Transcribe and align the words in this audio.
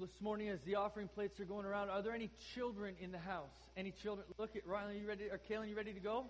This 0.00 0.22
morning, 0.22 0.48
as 0.48 0.62
the 0.62 0.76
offering 0.76 1.08
plates 1.08 1.38
are 1.40 1.44
going 1.44 1.66
around, 1.66 1.90
are 1.90 2.00
there 2.00 2.14
any 2.14 2.30
children 2.54 2.94
in 3.02 3.12
the 3.12 3.18
house? 3.18 3.52
Any 3.76 3.90
children? 3.90 4.26
Look 4.38 4.56
at 4.56 4.66
Riley. 4.66 4.98
You 4.98 5.06
ready? 5.06 5.24
Or 5.24 5.38
Kaylin, 5.38 5.68
you 5.68 5.76
ready 5.76 5.92
to 5.92 6.00
go? 6.00 6.24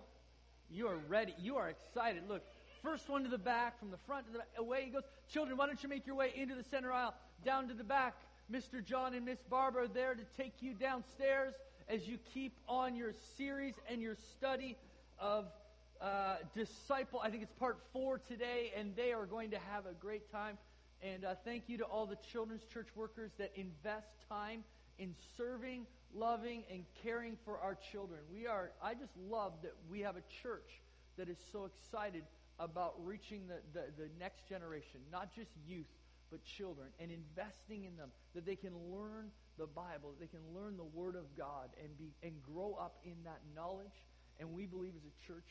You 0.69 0.89
are 0.89 0.97
ready. 1.07 1.33
You 1.39 1.55
are 1.55 1.69
excited. 1.69 2.23
Look, 2.27 2.43
first 2.83 3.07
one 3.07 3.23
to 3.23 3.29
the 3.29 3.37
back, 3.37 3.79
from 3.79 3.89
the 3.89 3.97
front 4.05 4.25
to 4.25 4.33
the 4.33 4.39
back. 4.39 4.49
Away 4.57 4.83
he 4.83 4.91
goes. 4.91 5.03
Children, 5.31 5.57
why 5.57 5.67
don't 5.67 5.81
you 5.81 5.87
make 5.87 6.05
your 6.05 6.17
way 6.17 6.33
into 6.35 6.53
the 6.53 6.65
center 6.65 6.91
aisle, 6.91 7.13
down 7.45 7.69
to 7.69 7.73
the 7.73 7.85
back? 7.85 8.15
Mr. 8.51 8.83
John 8.83 9.13
and 9.13 9.25
Miss 9.25 9.39
Barbara 9.49 9.85
are 9.85 9.87
there 9.87 10.15
to 10.15 10.23
take 10.35 10.55
you 10.59 10.73
downstairs 10.73 11.53
as 11.87 12.05
you 12.05 12.17
keep 12.33 12.51
on 12.67 12.97
your 12.97 13.13
series 13.37 13.75
and 13.89 14.01
your 14.01 14.17
study 14.35 14.75
of 15.17 15.45
uh, 16.01 16.35
disciple. 16.53 17.21
I 17.23 17.29
think 17.29 17.41
it's 17.41 17.53
part 17.53 17.79
four 17.93 18.19
today, 18.27 18.73
and 18.75 18.97
they 18.97 19.13
are 19.13 19.25
going 19.25 19.51
to 19.51 19.59
have 19.71 19.85
a 19.85 19.93
great 19.93 20.29
time. 20.29 20.57
And 21.01 21.25
uh, 21.25 21.35
thank 21.43 21.67
you 21.67 21.77
to 21.79 21.83
all 21.83 22.05
the 22.05 22.17
children's 22.31 22.63
church 22.71 22.89
workers 22.95 23.31
that 23.39 23.51
invest 23.55 24.07
time 24.29 24.63
in 24.99 25.15
serving, 25.35 25.87
loving, 26.13 26.63
and 26.71 26.83
caring 27.03 27.37
for 27.43 27.57
our 27.57 27.75
children. 27.91 28.19
We 28.31 28.45
are, 28.45 28.71
I 28.83 28.93
just 28.93 29.13
love 29.29 29.53
that 29.63 29.73
we 29.89 30.01
have 30.01 30.15
a 30.15 30.23
church 30.43 30.81
that 31.17 31.27
is 31.27 31.37
so 31.51 31.65
excited 31.65 32.23
about 32.59 32.93
reaching 33.03 33.47
the, 33.47 33.55
the, 33.73 33.85
the 33.97 34.09
next 34.19 34.47
generation, 34.47 34.99
not 35.11 35.33
just 35.33 35.49
youth, 35.67 35.87
but 36.29 36.43
children, 36.45 36.87
and 36.99 37.11
investing 37.11 37.85
in 37.85 37.97
them, 37.97 38.09
that 38.35 38.45
they 38.45 38.55
can 38.55 38.73
learn 38.91 39.31
the 39.57 39.65
Bible, 39.65 40.11
that 40.11 40.19
they 40.19 40.27
can 40.27 40.45
learn 40.55 40.77
the 40.77 40.83
Word 40.83 41.15
of 41.15 41.25
God 41.35 41.69
and, 41.83 41.97
be, 41.97 42.13
and 42.23 42.33
grow 42.43 42.77
up 42.79 42.99
in 43.03 43.15
that 43.25 43.41
knowledge. 43.55 44.05
And 44.39 44.53
we 44.53 44.65
believe 44.65 44.93
as 44.95 45.03
a 45.03 45.27
church 45.27 45.49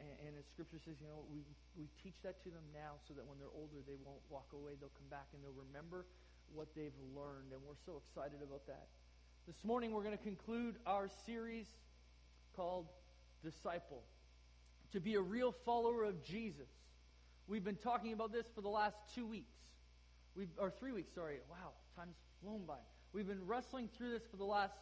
and, 0.00 0.10
and 0.26 0.32
as 0.38 0.48
Scripture 0.48 0.80
says, 0.80 0.96
you 1.00 1.06
know, 1.06 1.22
we, 1.28 1.44
we 1.76 1.86
teach 2.00 2.16
that 2.24 2.42
to 2.44 2.48
them 2.48 2.64
now 2.72 2.96
so 3.06 3.14
that 3.14 3.24
when 3.28 3.38
they're 3.38 3.52
older, 3.54 3.84
they 3.84 4.00
won't 4.04 4.24
walk 4.28 4.48
away. 4.56 4.72
They'll 4.80 4.96
come 4.96 5.12
back 5.12 5.28
and 5.36 5.44
they'll 5.44 5.56
remember 5.56 6.08
what 6.52 6.72
they've 6.74 6.96
learned. 7.14 7.52
And 7.52 7.60
we're 7.62 7.78
so 7.84 8.00
excited 8.00 8.40
about 8.42 8.66
that. 8.66 8.88
This 9.46 9.64
morning, 9.64 9.92
we're 9.92 10.04
going 10.04 10.16
to 10.16 10.24
conclude 10.24 10.76
our 10.86 11.08
series 11.26 11.66
called 12.56 12.88
Disciple. 13.44 14.02
To 14.92 15.00
be 15.00 15.14
a 15.14 15.20
real 15.20 15.52
follower 15.64 16.04
of 16.04 16.22
Jesus. 16.24 16.68
We've 17.46 17.64
been 17.64 17.76
talking 17.76 18.12
about 18.12 18.32
this 18.32 18.46
for 18.54 18.60
the 18.60 18.68
last 18.68 18.96
two 19.14 19.26
weeks. 19.26 19.54
We've, 20.34 20.50
or 20.58 20.70
three 20.70 20.92
weeks, 20.92 21.14
sorry. 21.14 21.38
Wow, 21.50 21.72
time's 21.96 22.16
flown 22.42 22.62
by. 22.66 22.78
We've 23.12 23.26
been 23.26 23.46
wrestling 23.46 23.88
through 23.96 24.10
this 24.12 24.22
for 24.30 24.36
the 24.36 24.44
last 24.44 24.74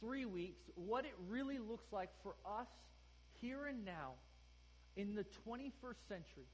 three 0.00 0.24
weeks. 0.24 0.62
What 0.74 1.04
it 1.04 1.14
really 1.28 1.58
looks 1.58 1.92
like 1.92 2.10
for 2.22 2.36
us 2.46 2.68
here 3.40 3.66
and 3.66 3.84
now 3.84 4.12
in 4.96 5.14
the 5.14 5.24
21st 5.46 6.08
century, 6.08 6.46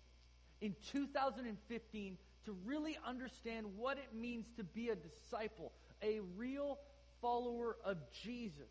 in 0.60 0.74
2015, 0.92 2.16
to 2.44 2.56
really 2.64 2.96
understand 3.06 3.66
what 3.77 3.98
it 3.98 4.14
means 4.14 4.46
to 4.56 4.64
be 4.64 4.88
a 4.88 4.96
disciple, 4.96 5.72
a 6.02 6.20
real 6.36 6.78
follower 7.20 7.77
of 7.84 7.98
Jesus. 8.22 8.70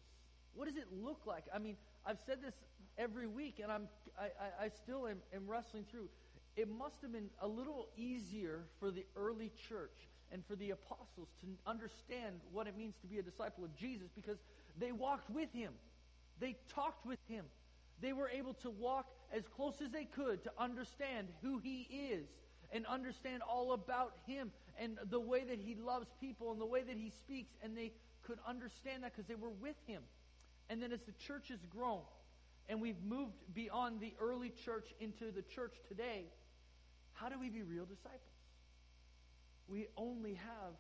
What 0.56 0.68
does 0.68 0.78
it 0.78 0.88
look 0.92 1.22
like? 1.26 1.44
I 1.54 1.60
mean, 1.60 1.78
I've 2.06 2.18
said 2.26 2.42
this 2.42 2.54
every 2.98 3.28
week, 3.28 3.60
and 3.62 3.72
I'm, 3.72 3.88
I, 4.20 4.66
I, 4.66 4.70
still 4.84 5.08
am, 5.08 5.18
am 5.34 5.48
wrestling 5.48 5.86
through. 5.90 6.10
It 6.56 6.68
must 6.68 6.96
have 7.02 7.14
been 7.14 7.30
a 7.42 7.48
little 7.48 7.88
easier 7.96 8.66
for 8.80 8.92
the 8.92 9.06
early 9.16 9.52
church 9.70 10.10
and 10.32 10.44
for 10.46 10.56
the 10.56 10.72
apostles 10.72 11.30
to 11.42 11.48
understand 11.66 12.42
what 12.52 12.68
it 12.68 12.78
means 12.78 12.96
to 13.02 13.08
be 13.08 13.20
a 13.20 13.24
disciple 13.24 13.64
of 13.64 13.76
Jesus 13.76 14.10
because 14.16 14.38
they 14.78 14.92
walked 14.92 15.30
with 15.30 15.52
him. 15.54 15.74
They 16.40 16.56
talked 16.74 17.06
with 17.06 17.20
him. 17.28 17.46
They 18.02 18.14
were 18.14 18.30
able 18.30 18.54
to 18.56 18.70
walk 18.70 19.08
as 19.34 19.44
close 19.48 19.82
as 19.82 19.92
they 19.92 20.06
could 20.06 20.44
to 20.44 20.52
understand 20.58 21.28
who 21.42 21.58
he 21.60 21.88
is 22.12 22.28
and 22.72 22.86
understand 22.86 23.42
all 23.42 23.74
about 23.74 24.14
him 24.28 24.52
and 24.80 24.98
the 25.10 25.20
way 25.20 25.44
that 25.44 25.60
he 25.60 25.76
loves 25.76 26.08
people 26.20 26.52
and 26.52 26.62
the 26.62 26.66
way 26.66 26.84
that 26.84 26.98
he 26.98 27.10
speaks. 27.10 27.52
And 27.62 27.78
they 27.78 27.92
could 28.24 28.40
understand 28.48 29.04
that 29.04 29.14
because 29.16 29.28
they 29.28 29.36
were 29.36 29.50
with 29.50 29.76
him. 29.88 30.02
And 30.70 30.82
then 30.82 30.92
as 30.92 31.02
the 31.02 31.14
church 31.14 31.50
has 31.50 31.60
grown 31.66 32.02
and 32.70 32.80
we've 32.80 33.02
moved 33.04 33.34
beyond 33.54 34.00
the 34.00 34.14
early 34.22 34.52
church 34.64 34.94
into 35.00 35.32
the 35.32 35.42
church 35.42 35.74
today, 35.88 36.26
how 37.14 37.28
do 37.28 37.40
we 37.40 37.50
be 37.50 37.64
real 37.64 37.86
disciples? 37.86 38.22
We 39.68 39.88
only 39.98 40.36
have 40.36 40.74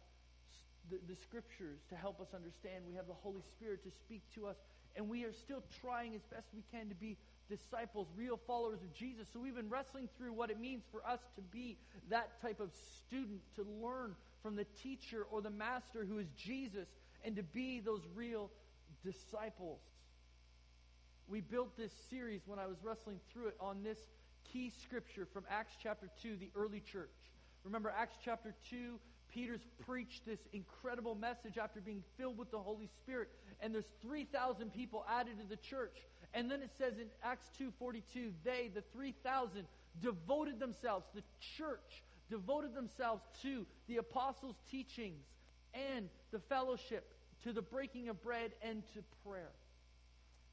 the, 0.89 0.99
the 1.07 1.15
scriptures 1.15 1.79
to 1.89 1.95
help 1.95 2.21
us 2.21 2.29
understand. 2.33 2.85
We 2.88 2.95
have 2.95 3.07
the 3.07 3.13
Holy 3.13 3.41
Spirit 3.41 3.83
to 3.83 3.91
speak 3.91 4.21
to 4.35 4.47
us. 4.47 4.57
And 4.99 5.07
we 5.07 5.23
are 5.23 5.31
still 5.31 5.63
trying 5.79 6.13
as 6.13 6.21
best 6.23 6.47
we 6.53 6.61
can 6.73 6.89
to 6.89 6.95
be 6.95 7.15
disciples, 7.49 8.07
real 8.17 8.37
followers 8.45 8.81
of 8.83 8.93
Jesus. 8.93 9.27
So 9.31 9.39
we've 9.39 9.55
been 9.55 9.69
wrestling 9.69 10.09
through 10.17 10.33
what 10.33 10.49
it 10.49 10.59
means 10.59 10.83
for 10.91 11.01
us 11.07 11.21
to 11.37 11.41
be 11.41 11.77
that 12.09 12.41
type 12.41 12.59
of 12.59 12.69
student, 12.97 13.39
to 13.55 13.65
learn 13.81 14.13
from 14.43 14.57
the 14.57 14.65
teacher 14.83 15.25
or 15.31 15.41
the 15.41 15.49
master 15.49 16.03
who 16.03 16.19
is 16.19 16.27
Jesus, 16.35 16.89
and 17.23 17.33
to 17.38 17.43
be 17.43 17.79
those 17.79 18.01
real 18.13 18.51
disciples. 19.01 19.79
We 21.29 21.39
built 21.39 21.77
this 21.77 21.93
series 22.09 22.41
when 22.45 22.59
I 22.59 22.67
was 22.67 22.75
wrestling 22.83 23.21
through 23.31 23.47
it 23.47 23.55
on 23.61 23.83
this 23.83 23.99
key 24.51 24.69
scripture 24.83 25.25
from 25.31 25.45
Acts 25.49 25.75
chapter 25.81 26.09
2, 26.21 26.35
the 26.35 26.51
early 26.57 26.81
church. 26.81 27.15
Remember, 27.63 27.93
Acts 27.97 28.17
chapter 28.21 28.53
2, 28.69 28.99
Peter's 29.34 29.66
preached 29.85 30.25
this 30.25 30.40
incredible 30.53 31.16
message 31.16 31.57
after 31.57 31.79
being 31.81 32.03
filled 32.17 32.38
with 32.38 32.51
the 32.51 32.59
Holy 32.59 32.88
Spirit, 33.01 33.29
and 33.62 33.73
there's 33.73 33.90
3,000 34.01 34.73
people 34.73 35.06
added 35.09 35.38
to 35.40 35.47
the 35.47 35.57
church. 35.57 35.97
And 36.34 36.50
then 36.50 36.62
it 36.62 36.72
says 36.78 36.94
in 36.97 37.07
Acts 37.23 37.50
2:42, 37.59 38.34
they, 38.44 38.69
the 38.73 38.84
3,000, 38.94 39.68
devoted 40.01 40.59
themselves, 40.59 41.06
the 41.13 41.23
church 41.57 42.03
devoted 42.29 42.73
themselves 42.75 43.23
to 43.41 43.66
the 43.88 43.97
apostles' 43.97 44.56
teachings 44.69 45.25
and 45.73 46.09
the 46.31 46.39
fellowship, 46.39 47.13
to 47.44 47.53
the 47.53 47.62
breaking 47.62 48.09
of 48.09 48.22
bread 48.22 48.51
and 48.62 48.84
to 48.94 49.03
prayer. 49.25 49.51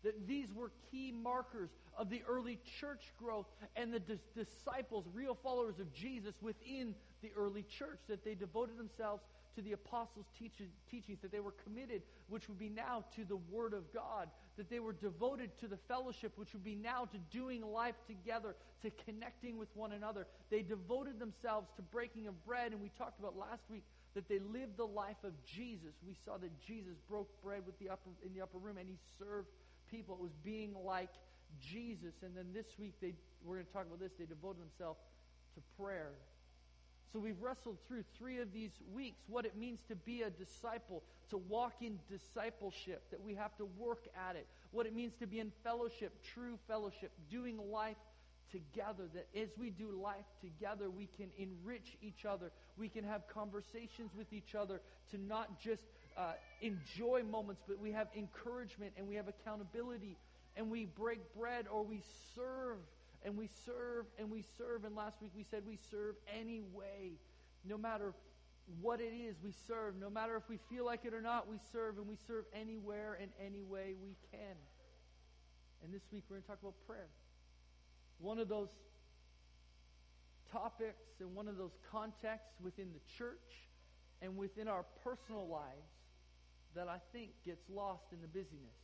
That 0.02 0.26
these 0.26 0.52
were 0.52 0.70
key 0.90 1.10
markers 1.10 1.70
of 1.96 2.10
the 2.10 2.22
early 2.28 2.60
church 2.80 3.12
growth 3.18 3.46
and 3.74 3.92
the 3.92 3.98
dis- 3.98 4.20
disciples, 4.34 5.06
real 5.12 5.34
followers 5.34 5.80
of 5.80 5.92
Jesus 5.92 6.34
within 6.40 6.94
the 7.22 7.30
early 7.36 7.64
church, 7.78 7.98
that 8.08 8.24
they 8.24 8.34
devoted 8.34 8.78
themselves 8.78 9.22
to 9.56 9.62
the 9.62 9.72
apostles' 9.72 10.26
teach- 10.38 10.60
teachings, 10.90 11.18
that 11.22 11.32
they 11.32 11.40
were 11.40 11.54
committed, 11.64 12.02
which 12.28 12.46
would 12.48 12.58
be 12.58 12.68
now 12.68 13.04
to 13.16 13.24
the 13.24 13.36
Word 13.36 13.72
of 13.72 13.92
God, 13.92 14.28
that 14.56 14.68
they 14.68 14.80
were 14.80 14.92
devoted 14.92 15.50
to 15.60 15.68
the 15.68 15.78
fellowship, 15.88 16.32
which 16.36 16.52
would 16.52 16.64
be 16.64 16.74
now 16.74 17.06
to 17.06 17.18
doing 17.30 17.62
life 17.62 17.94
together, 18.06 18.54
to 18.82 18.90
connecting 19.06 19.56
with 19.56 19.68
one 19.74 19.92
another. 19.92 20.26
They 20.50 20.62
devoted 20.62 21.18
themselves 21.18 21.68
to 21.76 21.82
breaking 21.82 22.28
of 22.28 22.44
bread, 22.44 22.72
and 22.72 22.82
we 22.82 22.90
talked 22.98 23.18
about 23.18 23.36
last 23.36 23.62
week 23.70 23.84
that 24.14 24.28
they 24.28 24.38
lived 24.38 24.76
the 24.76 24.86
life 24.86 25.22
of 25.24 25.32
Jesus. 25.44 25.92
We 26.06 26.16
saw 26.24 26.36
that 26.38 26.50
Jesus 26.66 26.96
broke 27.08 27.28
bread 27.42 27.62
with 27.66 27.78
the 27.78 27.88
upper, 27.88 28.10
in 28.24 28.34
the 28.34 28.42
upper 28.42 28.58
room, 28.58 28.76
and 28.78 28.88
he 28.88 28.98
served 29.18 29.48
people. 29.90 30.16
It 30.16 30.22
was 30.22 30.36
being 30.44 30.74
like 30.84 31.10
Jesus. 31.60 32.14
And 32.22 32.36
then 32.36 32.46
this 32.52 32.66
week, 32.78 32.94
they, 33.00 33.14
we're 33.44 33.56
going 33.56 33.66
to 33.66 33.72
talk 33.72 33.86
about 33.86 34.00
this. 34.00 34.12
They 34.18 34.26
devoted 34.26 34.62
themselves 34.62 35.00
to 35.54 35.60
prayer. 35.82 36.12
So 37.12 37.18
we've 37.18 37.40
wrestled 37.40 37.78
through 37.86 38.04
three 38.18 38.40
of 38.40 38.52
these 38.52 38.72
weeks 38.94 39.20
what 39.28 39.44
it 39.44 39.56
means 39.56 39.80
to 39.88 39.96
be 39.96 40.22
a 40.22 40.30
disciple, 40.30 41.02
to 41.30 41.36
walk 41.36 41.74
in 41.80 41.98
discipleship, 42.10 43.02
that 43.10 43.22
we 43.22 43.34
have 43.34 43.56
to 43.56 43.64
work 43.78 44.06
at 44.28 44.36
it, 44.36 44.46
what 44.72 44.86
it 44.86 44.94
means 44.94 45.12
to 45.20 45.26
be 45.26 45.40
in 45.40 45.52
fellowship, 45.62 46.12
true 46.34 46.58
fellowship, 46.66 47.12
doing 47.30 47.58
life 47.70 47.96
together, 48.50 49.04
that 49.14 49.26
as 49.40 49.48
we 49.58 49.70
do 49.70 49.90
life 49.90 50.24
together, 50.40 50.90
we 50.90 51.08
can 51.16 51.28
enrich 51.38 51.96
each 52.02 52.24
other. 52.24 52.50
We 52.76 52.88
can 52.88 53.04
have 53.04 53.26
conversations 53.28 54.12
with 54.16 54.32
each 54.32 54.54
other 54.54 54.80
to 55.10 55.18
not 55.18 55.60
just 55.60 55.82
uh, 56.16 56.32
enjoy 56.60 57.22
moments, 57.22 57.62
but 57.66 57.78
we 57.78 57.92
have 57.92 58.08
encouragement 58.16 58.92
and 58.96 59.06
we 59.06 59.16
have 59.16 59.28
accountability 59.28 60.16
and 60.56 60.70
we 60.70 60.86
break 60.86 61.20
bread 61.34 61.66
or 61.70 61.84
we 61.84 62.02
serve 62.34 62.78
and 63.26 63.36
we 63.36 63.50
serve 63.66 64.06
and 64.18 64.30
we 64.30 64.44
serve. 64.56 64.84
And 64.84 64.94
last 64.94 65.20
week 65.20 65.32
we 65.36 65.44
said 65.50 65.62
we 65.66 65.78
serve 65.90 66.14
anyway. 66.38 67.18
No 67.68 67.76
matter 67.76 68.14
what 68.80 69.00
it 69.00 69.12
is, 69.12 69.34
we 69.42 69.52
serve. 69.66 69.96
No 70.00 70.08
matter 70.08 70.36
if 70.36 70.48
we 70.48 70.58
feel 70.70 70.86
like 70.86 71.04
it 71.04 71.12
or 71.12 71.20
not, 71.20 71.50
we 71.50 71.56
serve, 71.72 71.98
and 71.98 72.06
we 72.06 72.16
serve 72.26 72.44
anywhere 72.54 73.18
and 73.20 73.30
any 73.44 73.62
way 73.62 73.94
we 74.00 74.14
can. 74.30 74.56
And 75.82 75.92
this 75.92 76.02
week 76.12 76.22
we're 76.28 76.36
going 76.36 76.42
to 76.42 76.48
talk 76.48 76.58
about 76.62 76.74
prayer. 76.86 77.08
One 78.18 78.38
of 78.38 78.48
those 78.48 78.70
topics 80.50 81.20
and 81.20 81.34
one 81.34 81.48
of 81.48 81.56
those 81.56 81.76
contexts 81.90 82.54
within 82.62 82.88
the 82.92 83.00
church 83.18 83.66
and 84.22 84.36
within 84.36 84.68
our 84.68 84.84
personal 85.02 85.48
lives 85.48 85.90
that 86.76 86.86
I 86.86 86.98
think 87.12 87.30
gets 87.44 87.68
lost 87.68 88.04
in 88.12 88.20
the 88.22 88.28
busyness. 88.28 88.78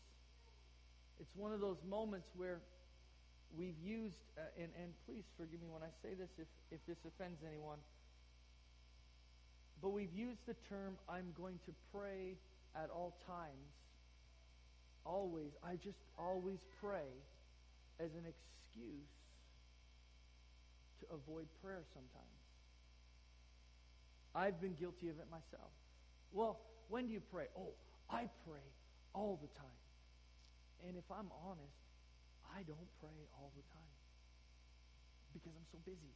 It's 1.21 1.35
one 1.37 1.53
of 1.53 1.61
those 1.61 1.79
moments 1.89 2.29
where 2.35 2.61
we've 3.57 3.79
used, 3.85 4.17
uh, 4.39 4.43
and, 4.57 4.71
and 4.81 4.93
please 5.07 5.25
forgive 5.37 5.61
me 5.61 5.69
when 5.69 5.83
I 5.83 5.93
say 6.03 6.15
this 6.15 6.31
if, 6.39 6.47
if 6.71 6.81
this 6.87 6.99
offends 7.07 7.41
anyone, 7.47 7.79
but 9.81 9.91
we've 9.91 10.15
used 10.15 10.41
the 10.47 10.55
term, 10.69 10.97
I'm 11.09 11.35
going 11.37 11.59
to 11.67 11.73
pray 11.93 12.37
at 12.77 12.89
all 12.91 13.17
times. 13.27 13.73
Always. 15.05 15.51
I 15.65 15.75
just 15.75 15.99
always 16.17 16.59
pray 16.81 17.11
as 17.99 18.11
an 18.15 18.25
excuse 18.25 19.11
to 21.01 21.07
avoid 21.15 21.47
prayer 21.63 21.83
sometimes. 21.93 22.39
I've 24.35 24.61
been 24.61 24.75
guilty 24.79 25.09
of 25.09 25.19
it 25.19 25.27
myself. 25.31 25.71
Well, 26.33 26.61
When 26.89 27.07
do 27.07 27.13
you 27.13 27.23
pray? 27.33 27.47
Oh, 27.57 27.73
I 28.11 28.29
pray 28.47 28.61
all 29.15 29.39
the 29.41 29.49
time. 29.59 29.81
And 30.87 30.97
if 30.97 31.05
I'm 31.11 31.33
honest, 31.49 31.73
I 32.53 32.63
don't 32.63 32.91
pray 33.01 33.17
all 33.35 33.51
the 33.57 33.65
time 33.73 33.97
because 35.33 35.57
I'm 35.57 35.69
so 35.73 35.81
busy. 35.85 36.13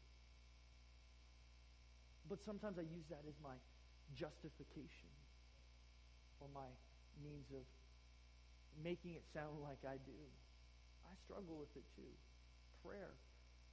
But 2.28 2.44
sometimes 2.44 2.76
I 2.78 2.84
use 2.84 3.06
that 3.08 3.24
as 3.24 3.34
my 3.40 3.56
justification 4.14 5.12
or 6.40 6.48
my 6.52 6.68
means 7.24 7.48
of 7.56 7.64
making 8.84 9.16
it 9.16 9.24
sound 9.32 9.64
like 9.64 9.80
I 9.88 9.96
do. 10.04 10.20
I 11.08 11.14
struggle 11.24 11.56
with 11.56 11.72
it 11.78 11.86
too. 11.96 12.12
Prayer 12.84 13.14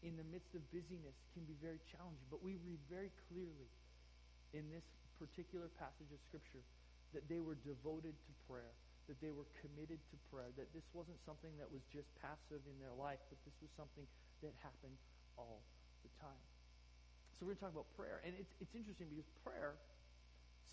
in 0.03 0.15
the 0.19 0.27
midst 0.31 0.51
of 0.55 0.61
busyness 0.71 1.15
can 1.33 1.43
be 1.47 1.55
very 1.63 1.79
challenging, 1.87 2.27
but 2.29 2.43
we 2.43 2.59
read 2.63 2.79
very 2.91 3.11
clearly 3.27 3.71
in 4.51 4.67
this 4.69 4.83
particular 5.17 5.71
passage 5.79 6.11
of 6.11 6.19
Scripture 6.27 6.61
that 7.15 7.25
they 7.31 7.39
were 7.39 7.55
devoted 7.63 8.13
to 8.13 8.31
prayer, 8.45 8.73
that 9.07 9.19
they 9.19 9.31
were 9.31 9.47
committed 9.59 9.99
to 10.11 10.15
prayer, 10.31 10.51
that 10.55 10.71
this 10.71 10.87
wasn't 10.95 11.19
something 11.27 11.51
that 11.59 11.67
was 11.67 11.83
just 11.91 12.07
passive 12.23 12.63
in 12.63 12.77
their 12.79 12.95
life, 12.95 13.19
but 13.27 13.39
this 13.43 13.55
was 13.59 13.71
something 13.75 14.07
that 14.41 14.55
happened 14.63 14.95
all 15.35 15.59
the 16.03 16.11
time. 16.23 16.43
So 17.35 17.43
we're 17.43 17.59
going 17.59 17.59
to 17.59 17.63
talk 17.67 17.75
about 17.75 17.91
prayer. 17.99 18.23
And 18.23 18.31
it's, 18.39 18.53
it's 18.63 18.75
interesting 18.75 19.11
because 19.11 19.27
prayer 19.43 19.75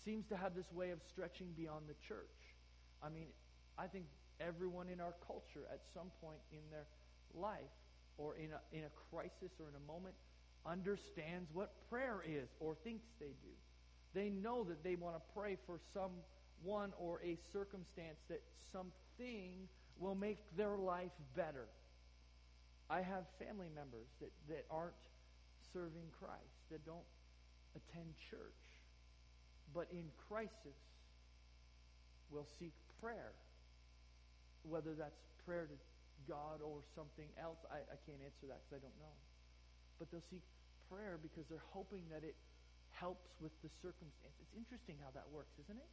seems 0.05 0.23
to 0.31 0.37
have 0.37 0.55
this 0.55 0.71
way 0.71 0.91
of 0.95 1.03
stretching 1.11 1.51
beyond 1.57 1.85
the 1.91 1.97
church. 2.07 2.55
I 3.03 3.09
mean, 3.09 3.27
I 3.77 3.87
think 3.87 4.05
everyone 4.39 4.87
in 4.87 5.01
our 5.01 5.13
culture 5.25 5.67
at 5.67 5.81
some 5.93 6.09
point 6.21 6.39
in 6.51 6.63
their 6.71 6.87
life 7.35 7.73
or 8.17 8.35
in 8.35 8.49
a, 8.53 8.61
in 8.71 8.85
a 8.85 8.93
crisis 9.09 9.51
or 9.59 9.67
in 9.69 9.75
a 9.75 9.85
moment 9.85 10.15
understands 10.65 11.49
what 11.53 11.73
prayer 11.89 12.23
is 12.25 12.49
or 12.59 12.75
thinks 12.83 13.05
they 13.19 13.33
do. 13.41 13.53
They 14.13 14.29
know 14.29 14.63
that 14.65 14.83
they 14.83 14.95
want 14.95 15.15
to 15.15 15.21
pray 15.33 15.57
for 15.65 15.79
someone 16.61 16.91
or 16.99 17.21
a 17.23 17.37
circumstance 17.51 18.17
that 18.29 18.41
something 18.71 19.67
will 19.99 20.15
make 20.15 20.39
their 20.57 20.77
life 20.77 21.11
better. 21.35 21.67
I 22.89 23.01
have 23.01 23.23
family 23.39 23.69
members 23.73 24.07
that, 24.19 24.31
that 24.49 24.65
aren't 24.69 24.99
serving 25.73 26.11
Christ, 26.19 26.59
that 26.71 26.85
don't 26.85 27.07
attend 27.75 28.11
church, 28.29 28.61
but 29.73 29.87
in 29.91 30.03
crisis 30.27 30.79
will 32.31 32.47
seek 32.59 32.73
prayer. 32.99 33.31
Whether 34.67 34.93
that's 34.93 35.23
prayer 35.45 35.65
to 35.65 35.77
God 36.27 36.61
or 36.61 36.83
something 36.93 37.27
else, 37.39 37.57
I, 37.71 37.81
I 37.81 37.97
can't 38.05 38.21
answer 38.21 38.45
that 38.51 38.61
because 38.67 38.77
I 38.77 38.81
don't 38.83 38.99
know. 38.99 39.15
But 39.97 40.11
they'll 40.11 40.29
seek 40.29 40.43
prayer 40.91 41.17
because 41.17 41.47
they're 41.47 41.65
hoping 41.71 42.03
that 42.11 42.27
it 42.27 42.35
helps 42.91 43.31
with 43.39 43.55
the 43.63 43.71
circumstance. 43.81 44.35
It's 44.43 44.53
interesting 44.53 44.99
how 45.01 45.09
that 45.15 45.25
works, 45.31 45.55
isn't 45.65 45.79
it? 45.79 45.91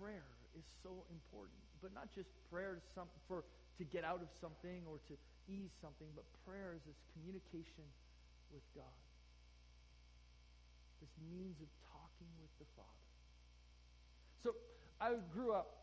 Prayer 0.00 0.28
is 0.56 0.64
so 0.82 1.04
important, 1.08 1.58
but 1.82 1.92
not 1.92 2.12
just 2.12 2.28
prayer 2.50 2.76
to 2.76 2.84
some, 2.94 3.08
for 3.28 3.44
to 3.78 3.84
get 3.84 4.04
out 4.04 4.20
of 4.24 4.28
something 4.40 4.84
or 4.88 4.96
to 5.08 5.14
ease 5.48 5.72
something, 5.80 6.08
but 6.16 6.24
prayer 6.44 6.72
is 6.74 6.82
this 6.88 7.00
communication 7.12 7.84
with 8.52 8.64
God. 8.74 8.98
This 11.00 11.12
means 11.28 11.60
of 11.60 11.68
talking 11.92 12.30
with 12.40 12.52
the 12.56 12.68
Father. 12.72 13.06
So 14.40 14.56
I 15.00 15.12
grew 15.28 15.52
up 15.52 15.76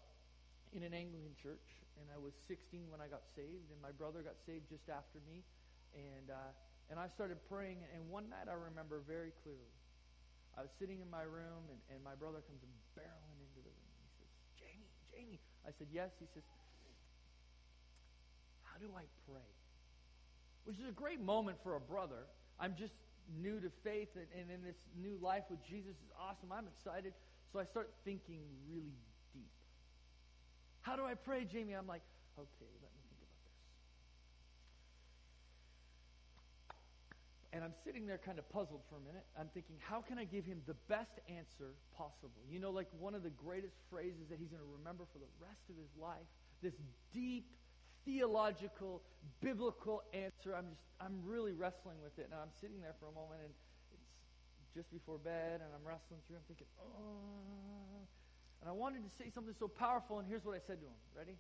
in 0.73 0.81
an 0.81 0.93
Anglican 0.93 1.37
church, 1.37 1.61
and 2.01 2.09
I 2.09 2.17
was 2.17 2.33
16 2.49 2.89
when 2.89 2.97
I 2.97 3.05
got 3.05 3.21
saved, 3.37 3.69
and 3.69 3.77
my 3.77 3.93
brother 3.93 4.25
got 4.25 4.41
saved 4.41 4.65
just 4.73 4.89
after 4.89 5.21
me, 5.29 5.45
and 5.93 6.33
uh, 6.33 6.51
and 6.89 6.97
I 6.97 7.07
started 7.13 7.37
praying. 7.45 7.85
And 7.93 8.09
one 8.09 8.25
night 8.33 8.49
I 8.49 8.57
remember 8.57 9.05
very 9.05 9.31
clearly, 9.45 9.69
I 10.57 10.65
was 10.65 10.73
sitting 10.81 10.97
in 10.97 11.09
my 11.13 11.23
room, 11.23 11.69
and, 11.69 11.79
and 11.93 12.01
my 12.01 12.17
brother 12.17 12.41
comes 12.41 12.65
and 12.65 12.73
barreling 12.97 13.37
into 13.37 13.61
the 13.61 13.69
room. 13.69 13.93
He 14.01 14.09
says, 14.17 14.33
"Jamie, 14.57 14.89
Jamie." 15.13 15.41
I 15.65 15.71
said, 15.77 15.87
"Yes." 15.91 16.11
He 16.19 16.25
says, 16.33 16.43
how 18.73 18.79
do 18.79 18.89
I 18.97 19.05
pray? 19.29 19.49
Which 20.65 20.77
is 20.79 20.87
a 20.89 20.91
great 20.91 21.21
moment 21.21 21.57
for 21.63 21.75
a 21.75 21.79
brother. 21.79 22.25
I'm 22.59 22.75
just 22.75 22.93
new 23.39 23.59
to 23.59 23.69
faith 23.83 24.09
and, 24.15 24.25
and 24.37 24.51
in 24.51 24.63
this 24.63 24.75
new 24.99 25.17
life 25.21 25.43
with 25.49 25.63
Jesus 25.63 25.91
is 25.91 26.11
awesome. 26.19 26.51
I'm 26.51 26.67
excited. 26.67 27.13
So 27.51 27.59
I 27.59 27.65
start 27.65 27.91
thinking 28.03 28.41
really 28.67 28.97
deep. 29.33 29.51
How 30.81 30.95
do 30.95 31.05
I 31.05 31.13
pray, 31.13 31.45
Jamie? 31.45 31.73
I'm 31.73 31.87
like, 31.87 32.01
okay, 32.37 32.71
let 32.81 32.91
me 32.91 33.01
think 33.19 33.29
about 33.29 33.45
this. 33.45 33.69
And 37.53 37.61
I'm 37.63 37.77
sitting 37.85 38.09
there 38.09 38.17
kind 38.17 38.41
of 38.41 38.49
puzzled 38.49 38.81
for 38.89 38.97
a 38.97 39.03
minute. 39.05 39.21
I'm 39.37 39.45
thinking, 39.53 39.77
how 39.77 40.01
can 40.01 40.17
I 40.17 40.25
give 40.25 40.41
him 40.41 40.65
the 40.65 40.73
best 40.89 41.13
answer 41.29 41.77
possible? 41.93 42.41
You 42.49 42.57
know, 42.57 42.73
like 42.73 42.89
one 42.97 43.13
of 43.13 43.21
the 43.21 43.29
greatest 43.29 43.77
phrases 43.93 44.25
that 44.33 44.41
he's 44.41 44.49
going 44.49 44.65
to 44.65 44.73
remember 44.81 45.05
for 45.13 45.21
the 45.21 45.29
rest 45.37 45.61
of 45.69 45.77
his 45.77 45.93
life. 46.01 46.25
This 46.65 46.73
deep, 47.13 47.45
theological, 48.09 49.05
biblical 49.37 50.01
answer. 50.17 50.57
I'm 50.57 50.65
just, 50.73 50.81
I'm 50.97 51.21
really 51.21 51.53
wrestling 51.53 52.01
with 52.01 52.17
it. 52.17 52.25
And 52.33 52.41
I'm 52.41 52.49
sitting 52.57 52.81
there 52.81 52.97
for 52.97 53.05
a 53.05 53.13
moment, 53.13 53.45
and 53.45 53.53
it's 53.53 54.73
just 54.73 54.89
before 54.89 55.21
bed, 55.21 55.61
and 55.61 55.69
I'm 55.77 55.85
wrestling 55.85 56.25
through. 56.25 56.41
I'm 56.41 56.47
thinking, 56.49 56.67
oh. 56.81 58.01
And 58.65 58.69
I 58.69 58.73
wanted 58.73 59.05
to 59.05 59.13
say 59.21 59.29
something 59.29 59.53
so 59.61 59.69
powerful, 59.69 60.17
and 60.17 60.25
here's 60.25 60.41
what 60.41 60.57
I 60.57 60.61
said 60.65 60.81
to 60.81 60.89
him. 60.89 60.97
Ready? 61.13 61.37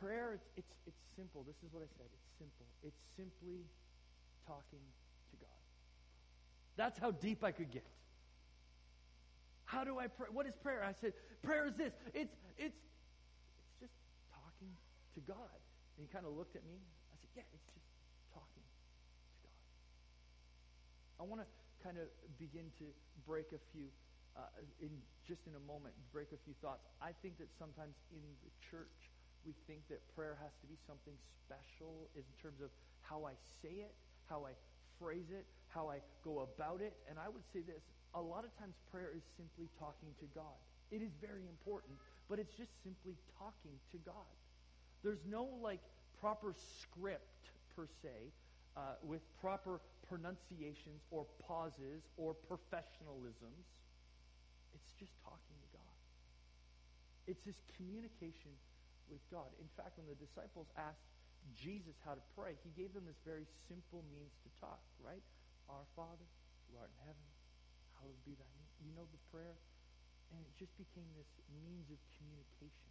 Prayer, 0.00 0.32
it's, 0.34 0.48
it's, 0.56 0.72
it's 0.86 1.02
simple. 1.16 1.42
This 1.46 1.56
is 1.64 1.72
what 1.72 1.82
I 1.82 1.88
said. 1.96 2.06
It's 2.12 2.28
simple. 2.38 2.66
It's 2.84 3.02
simply 3.16 3.64
talking 4.46 4.84
to 5.30 5.36
God. 5.40 5.62
That's 6.76 6.98
how 6.98 7.12
deep 7.12 7.42
I 7.42 7.52
could 7.52 7.70
get. 7.70 7.86
How 9.64 9.82
do 9.82 9.98
I 9.98 10.06
pray? 10.06 10.28
What 10.30 10.46
is 10.46 10.54
prayer? 10.62 10.84
I 10.84 10.94
said, 11.00 11.12
prayer 11.42 11.66
is 11.66 11.74
this. 11.74 11.92
It's, 12.14 12.36
it's 12.56 12.76
it's 12.76 12.80
just 13.80 13.96
talking 14.30 14.70
to 15.16 15.20
God. 15.26 15.58
And 15.96 16.06
he 16.06 16.12
kind 16.12 16.28
of 16.28 16.36
looked 16.36 16.54
at 16.54 16.62
me. 16.68 16.76
I 17.10 17.16
said, 17.18 17.30
yeah, 17.34 17.56
it's 17.56 17.66
just 17.72 17.88
talking 18.30 18.62
to 18.62 19.48
God. 19.48 19.64
I 21.18 21.22
want 21.24 21.40
to 21.40 21.48
kind 21.82 21.96
of 21.96 22.06
begin 22.38 22.68
to 22.78 22.86
break 23.26 23.50
a 23.56 23.60
few, 23.72 23.88
uh, 24.36 24.44
in 24.78 24.92
just 25.26 25.48
in 25.48 25.56
a 25.56 25.64
moment, 25.66 25.96
break 26.12 26.30
a 26.30 26.40
few 26.44 26.54
thoughts. 26.62 26.86
I 27.00 27.10
think 27.24 27.40
that 27.40 27.48
sometimes 27.58 27.96
in 28.12 28.22
the 28.44 28.52
church, 28.60 29.10
we 29.46 29.54
think 29.70 29.86
that 29.88 30.02
prayer 30.18 30.34
has 30.42 30.50
to 30.60 30.66
be 30.66 30.74
something 30.90 31.14
special 31.46 32.10
in 32.18 32.26
terms 32.42 32.58
of 32.58 32.74
how 33.06 33.22
I 33.22 33.38
say 33.62 33.86
it, 33.86 33.94
how 34.26 34.42
I 34.42 34.52
phrase 34.98 35.30
it, 35.30 35.46
how 35.70 35.86
I 35.86 36.02
go 36.26 36.42
about 36.42 36.82
it. 36.82 36.98
And 37.08 37.16
I 37.16 37.30
would 37.30 37.46
say 37.54 37.62
this 37.62 37.86
a 38.14 38.20
lot 38.20 38.42
of 38.42 38.50
times 38.58 38.74
prayer 38.90 39.14
is 39.14 39.22
simply 39.38 39.70
talking 39.78 40.10
to 40.18 40.26
God. 40.34 40.58
It 40.90 41.02
is 41.02 41.14
very 41.22 41.46
important, 41.46 41.94
but 42.28 42.42
it's 42.42 42.54
just 42.58 42.74
simply 42.82 43.14
talking 43.38 43.78
to 43.94 43.98
God. 44.02 44.34
There's 45.06 45.22
no 45.30 45.46
like 45.62 45.82
proper 46.18 46.54
script 46.82 47.54
per 47.74 47.86
se 48.02 48.34
uh, 48.76 48.98
with 49.06 49.22
proper 49.40 49.78
pronunciations 50.08 51.06
or 51.10 51.26
pauses 51.46 52.02
or 52.16 52.34
professionalisms. 52.34 53.66
It's 54.74 54.92
just 54.98 55.12
talking 55.22 55.56
to 55.62 55.68
God. 55.76 55.96
It's 57.26 57.42
this 57.44 57.58
communication 57.76 58.54
with 59.10 59.22
God. 59.30 59.48
In 59.58 59.70
fact, 59.78 59.98
when 59.98 60.06
the 60.10 60.18
disciples 60.18 60.66
asked 60.76 61.06
Jesus 61.54 61.94
how 62.02 62.18
to 62.18 62.24
pray, 62.34 62.58
he 62.66 62.70
gave 62.74 62.90
them 62.92 63.06
this 63.06 63.18
very 63.22 63.46
simple 63.70 64.02
means 64.10 64.34
to 64.42 64.50
talk, 64.58 64.82
right? 64.98 65.22
Our 65.70 65.86
Father, 65.94 66.26
who 66.66 66.78
art 66.78 66.90
in 66.90 67.00
heaven, 67.06 67.26
hallowed 67.98 68.22
be 68.26 68.34
thy 68.34 68.50
name. 68.58 68.70
You 68.82 68.92
know 68.98 69.06
the 69.10 69.22
prayer? 69.30 69.56
And 70.34 70.42
it 70.42 70.54
just 70.58 70.74
became 70.74 71.06
this 71.14 71.30
means 71.62 71.86
of 71.90 71.98
communication. 72.18 72.90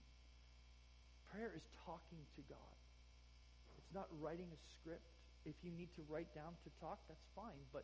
Prayer 1.27 1.51
is 1.51 1.67
talking 1.83 2.23
to 2.39 2.41
God. 2.47 2.75
It's 3.75 3.91
not 3.91 4.07
writing 4.23 4.47
a 4.47 4.59
script. 4.71 5.03
If 5.43 5.53
you 5.61 5.69
need 5.75 5.91
to 5.99 6.03
write 6.07 6.31
down 6.31 6.55
to 6.63 6.69
talk, 6.79 7.03
that's 7.11 7.27
fine. 7.35 7.59
But 7.75 7.83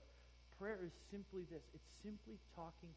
prayer 0.55 0.79
is 0.81 0.95
simply 1.11 1.43
this 1.51 1.61
it's 1.75 1.91
simply 1.99 2.39
talking 2.55 2.89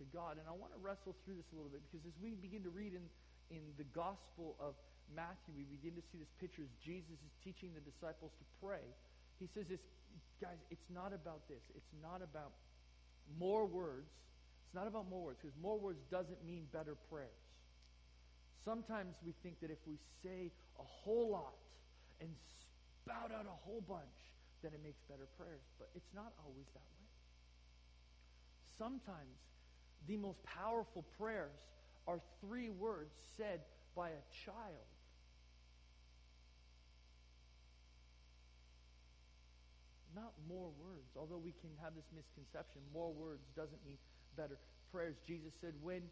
to 0.00 0.04
God. 0.10 0.40
And 0.40 0.48
I 0.50 0.54
want 0.56 0.72
to 0.74 0.80
wrestle 0.82 1.14
through 1.22 1.38
this 1.38 1.46
a 1.52 1.56
little 1.56 1.70
bit 1.70 1.84
because 1.88 2.02
as 2.08 2.16
we 2.18 2.34
begin 2.36 2.64
to 2.64 2.72
read 2.72 2.96
in, 2.96 3.04
in 3.50 3.74
the 3.76 3.84
Gospel 3.92 4.54
of 4.58 4.74
Matthew, 5.14 5.52
we 5.58 5.66
begin 5.66 5.98
to 5.98 6.04
see 6.14 6.18
this 6.18 6.30
picture 6.38 6.62
as 6.62 6.70
Jesus 6.78 7.18
is 7.18 7.34
teaching 7.42 7.74
the 7.74 7.82
disciples 7.82 8.30
to 8.38 8.44
pray. 8.62 8.86
He 9.42 9.50
says 9.50 9.66
this, 9.66 9.82
guys, 10.38 10.58
it's 10.70 10.86
not 10.94 11.10
about 11.10 11.42
this. 11.50 11.62
It's 11.74 11.92
not 11.98 12.22
about 12.22 12.54
more 13.38 13.66
words. 13.66 14.10
It's 14.66 14.74
not 14.74 14.86
about 14.86 15.10
more 15.10 15.34
words 15.34 15.38
because 15.42 15.56
more 15.58 15.78
words 15.78 15.98
doesn't 16.10 16.38
mean 16.46 16.70
better 16.70 16.94
prayers. 17.10 17.42
Sometimes 18.64 19.16
we 19.26 19.34
think 19.42 19.58
that 19.60 19.70
if 19.70 19.82
we 19.86 19.98
say 20.22 20.52
a 20.78 20.86
whole 20.86 21.30
lot 21.30 21.58
and 22.20 22.30
spout 23.02 23.32
out 23.34 23.46
a 23.46 23.58
whole 23.66 23.82
bunch, 23.88 24.14
then 24.62 24.70
it 24.74 24.80
makes 24.84 25.00
better 25.08 25.26
prayers. 25.38 25.64
But 25.78 25.88
it's 25.96 26.12
not 26.14 26.32
always 26.44 26.68
that 26.74 26.86
way. 26.86 27.08
Sometimes 28.78 29.34
the 30.06 30.16
most 30.16 30.38
powerful 30.44 31.04
prayers 31.18 31.56
are 32.10 32.20
three 32.40 32.70
words 32.70 33.14
said 33.36 33.60
by 33.94 34.08
a 34.08 34.22
child. 34.44 34.90
not 40.12 40.32
more 40.48 40.70
words. 40.82 41.14
Although 41.16 41.38
we 41.38 41.54
can 41.62 41.70
have 41.82 41.94
this 41.94 42.04
misconception, 42.14 42.82
more 42.92 43.12
words 43.12 43.42
doesn't 43.56 43.78
mean 43.86 43.96
better 44.36 44.58
prayers. 44.92 45.14
Jesus 45.26 45.52
said, 45.60 45.72
when 45.82 46.02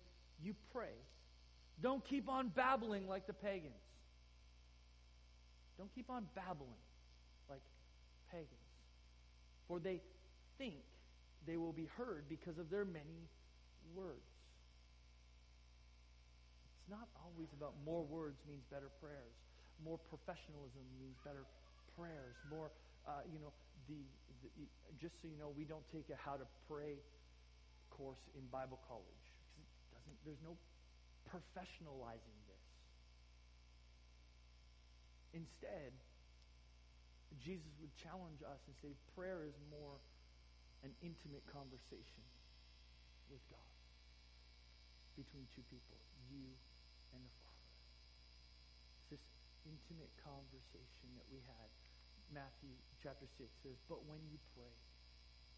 you 0.40 0.54
pray, 0.72 0.94
don't 1.82 2.04
keep 2.04 2.28
on 2.28 2.48
babbling 2.48 3.08
like 3.08 3.26
the 3.26 3.32
pagans. 3.32 3.74
Don't 5.76 5.92
keep 5.94 6.10
on 6.10 6.26
babbling 6.34 6.80
like 7.50 7.62
pagans. 8.30 8.48
For 9.66 9.78
they 9.78 10.00
think 10.58 10.76
they 11.46 11.56
will 11.56 11.72
be 11.72 11.88
heard 11.96 12.24
because 12.28 12.58
of 12.58 12.70
their 12.70 12.84
many 12.84 13.28
words. 13.94 14.37
Not 16.88 17.08
always 17.20 17.52
about 17.52 17.76
more 17.84 18.04
words 18.08 18.40
means 18.48 18.64
better 18.72 18.88
prayers. 19.00 19.36
More 19.84 20.00
professionalism 20.08 20.82
means 20.96 21.14
better 21.20 21.44
prayers. 21.92 22.34
More, 22.48 22.72
uh, 23.04 23.22
you 23.28 23.38
know, 23.38 23.52
the, 23.86 24.00
the, 24.40 24.48
just 24.96 25.20
so 25.20 25.28
you 25.28 25.36
know, 25.36 25.52
we 25.52 25.68
don't 25.68 25.84
take 25.92 26.08
a 26.08 26.16
how 26.16 26.40
to 26.40 26.48
pray 26.64 26.96
course 27.92 28.20
in 28.34 28.42
Bible 28.48 28.80
college. 28.88 29.24
Doesn't, 29.92 30.16
there's 30.24 30.40
no 30.40 30.56
professionalizing 31.28 32.38
this. 32.48 32.64
Instead, 35.36 35.92
Jesus 37.44 37.68
would 37.84 37.92
challenge 38.00 38.40
us 38.40 38.58
and 38.64 38.74
say 38.80 38.96
prayer 39.12 39.44
is 39.44 39.52
more 39.68 40.00
an 40.86 40.94
intimate 41.04 41.44
conversation 41.52 42.24
with 43.28 43.42
God 43.52 43.68
between 45.18 45.44
two 45.50 45.66
people, 45.66 45.98
you 46.30 46.46
and 47.14 47.22
the 47.24 47.34
Father. 47.44 47.72
It's 49.08 49.20
this 49.20 49.24
intimate 49.64 50.12
conversation 50.20 51.08
that 51.16 51.28
we 51.28 51.40
had. 51.44 51.68
Matthew 52.32 52.72
chapter 53.00 53.24
6 53.24 53.48
says, 53.64 53.76
But 53.88 54.04
when 54.04 54.20
you 54.28 54.36
pray, 54.52 54.74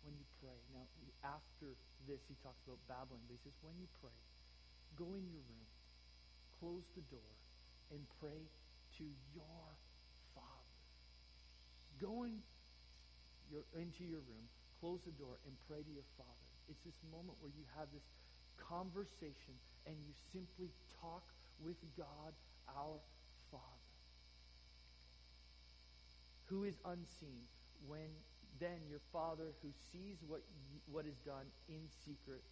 when 0.05 0.17
you 0.17 0.27
pray. 0.41 0.57
Now, 0.73 0.87
after 1.25 1.77
this, 2.09 2.21
he 2.29 2.37
talks 2.41 2.61
about 2.65 2.81
babbling, 2.89 3.21
but 3.29 3.37
he 3.37 3.43
says, 3.45 3.57
When 3.61 3.77
you 3.77 3.89
pray, 4.01 4.17
go 4.97 5.13
in 5.17 5.25
your 5.29 5.45
room, 5.45 5.69
close 6.61 6.85
the 6.97 7.05
door, 7.13 7.33
and 7.93 8.01
pray 8.21 8.49
to 9.01 9.05
your 9.37 9.67
Father. 10.33 10.77
Go 12.01 12.25
in 12.25 12.41
your, 13.53 13.67
into 13.77 14.07
your 14.07 14.25
room, 14.25 14.47
close 14.81 15.05
the 15.05 15.15
door, 15.21 15.37
and 15.45 15.53
pray 15.69 15.85
to 15.85 15.93
your 15.93 16.07
Father. 16.17 16.49
It's 16.71 16.81
this 16.87 17.01
moment 17.11 17.37
where 17.43 17.53
you 17.53 17.67
have 17.77 17.91
this 17.93 18.07
conversation 18.57 19.59
and 19.85 19.97
you 20.07 20.15
simply 20.31 20.71
talk 21.03 21.25
with 21.65 21.79
God, 21.97 22.33
our 22.69 22.99
Father, 23.51 23.91
who 26.47 26.65
is 26.65 26.77
unseen. 26.85 27.45
When 27.87 28.11
then 28.61 28.85
your 28.89 29.01
Father 29.09 29.57
who 29.65 29.73
sees 29.73 30.21
what, 30.29 30.45
what 30.93 31.09
is 31.09 31.17
done 31.25 31.49
in 31.69 31.89
secret 31.89 32.45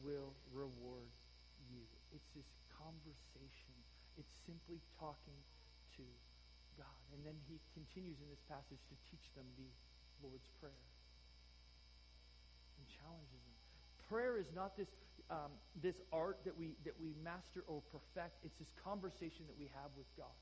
will 0.00 0.32
reward 0.52 1.12
you. 1.68 1.84
It's 2.16 2.32
this 2.32 2.48
conversation. 2.72 3.76
It's 4.16 4.32
simply 4.48 4.80
talking 4.96 5.36
to 6.00 6.04
God. 6.80 7.00
And 7.12 7.20
then 7.24 7.36
he 7.44 7.60
continues 7.76 8.16
in 8.24 8.28
this 8.32 8.40
passage 8.48 8.80
to 8.88 8.96
teach 9.04 9.28
them 9.36 9.44
the 9.60 9.68
Lord's 10.24 10.48
Prayer 10.60 10.88
and 12.80 12.84
challenges 12.88 13.44
them. 13.44 13.49
Prayer 14.10 14.36
is 14.36 14.46
not 14.54 14.76
this 14.76 14.88
um, 15.30 15.54
this 15.80 15.94
art 16.12 16.38
that 16.44 16.58
we 16.58 16.74
that 16.84 16.94
we 17.00 17.14
master 17.22 17.62
or 17.68 17.80
perfect. 17.92 18.34
It's 18.44 18.58
this 18.58 18.72
conversation 18.84 19.46
that 19.46 19.56
we 19.58 19.70
have 19.74 19.90
with 19.96 20.06
God. 20.18 20.34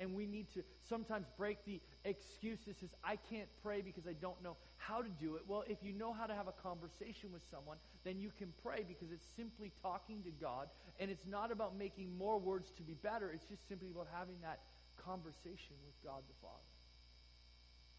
And 0.00 0.14
we 0.14 0.26
need 0.26 0.46
to 0.54 0.62
sometimes 0.88 1.26
break 1.36 1.58
the 1.64 1.80
excuse 2.04 2.60
that 2.68 2.78
says, 2.78 2.90
I 3.02 3.16
can't 3.16 3.48
pray 3.64 3.82
because 3.82 4.06
I 4.06 4.12
don't 4.12 4.40
know 4.44 4.56
how 4.76 5.02
to 5.02 5.08
do 5.20 5.34
it. 5.34 5.42
Well, 5.48 5.64
if 5.66 5.78
you 5.82 5.92
know 5.92 6.12
how 6.12 6.26
to 6.26 6.34
have 6.34 6.46
a 6.46 6.52
conversation 6.52 7.32
with 7.32 7.42
someone, 7.50 7.78
then 8.04 8.20
you 8.20 8.30
can 8.38 8.52
pray 8.62 8.84
because 8.86 9.10
it's 9.10 9.26
simply 9.34 9.72
talking 9.82 10.22
to 10.22 10.30
God. 10.30 10.68
And 11.00 11.10
it's 11.10 11.26
not 11.26 11.50
about 11.50 11.76
making 11.76 12.16
more 12.16 12.38
words 12.38 12.70
to 12.76 12.82
be 12.82 12.94
better. 12.94 13.32
It's 13.34 13.46
just 13.46 13.66
simply 13.68 13.90
about 13.90 14.06
having 14.14 14.36
that 14.42 14.60
conversation 15.04 15.74
with 15.84 15.98
God 16.04 16.22
the 16.28 16.38
Father. 16.40 16.70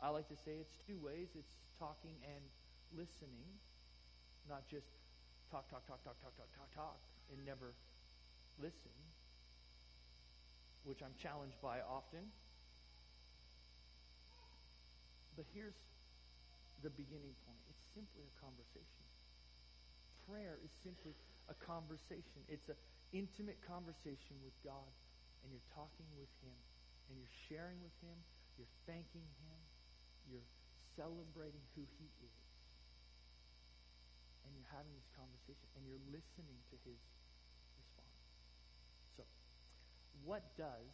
I 0.01 0.09
like 0.09 0.29
to 0.29 0.39
say 0.45 0.55
it's 0.55 0.77
two 0.87 0.97
ways 1.03 1.27
it's 1.37 1.55
talking 1.77 2.15
and 2.23 2.43
listening, 2.95 3.51
not 4.49 4.67
just 4.67 4.89
talk, 5.51 5.69
talk, 5.69 5.85
talk, 5.87 6.03
talk, 6.03 6.17
talk, 6.21 6.35
talk, 6.35 6.49
talk, 6.57 6.69
talk, 6.75 6.99
and 7.31 7.45
never 7.45 7.73
listen 8.57 8.91
which 10.83 11.05
I'm 11.05 11.13
challenged 11.21 11.61
by 11.61 11.83
often. 11.83 12.23
But 15.37 15.45
here's 15.53 15.77
the 16.81 16.89
beginning 16.89 17.35
point 17.45 17.61
it's 17.69 17.85
simply 17.93 18.25
a 18.25 18.33
conversation. 18.41 19.05
Prayer 20.25 20.57
is 20.65 20.73
simply 20.81 21.13
a 21.49 21.55
conversation, 21.61 22.41
it's 22.49 22.69
an 22.69 22.79
intimate 23.13 23.61
conversation 23.65 24.37
with 24.41 24.53
God, 24.65 24.89
and 25.41 25.53
you're 25.53 25.69
talking 25.73 26.05
with 26.17 26.29
Him, 26.41 26.57
and 27.09 27.17
you're 27.17 27.37
sharing 27.49 27.77
with 27.81 27.93
Him, 28.01 28.17
you're 28.57 28.69
thanking 28.85 29.25
Him, 29.45 29.59
you're 30.29 30.49
celebrating 30.97 31.61
who 31.73 31.85
He 31.97 32.09
is. 32.25 32.48
And 34.49 34.57
you're 34.57 34.73
having 34.73 34.89
this 34.97 35.05
conversation, 35.13 35.69
and 35.77 35.85
you're 35.85 36.01
listening 36.09 36.57
to 36.73 36.75
His 36.81 36.97
response. 37.77 38.17
So, 39.13 39.23
what 40.25 40.41
does 40.57 40.89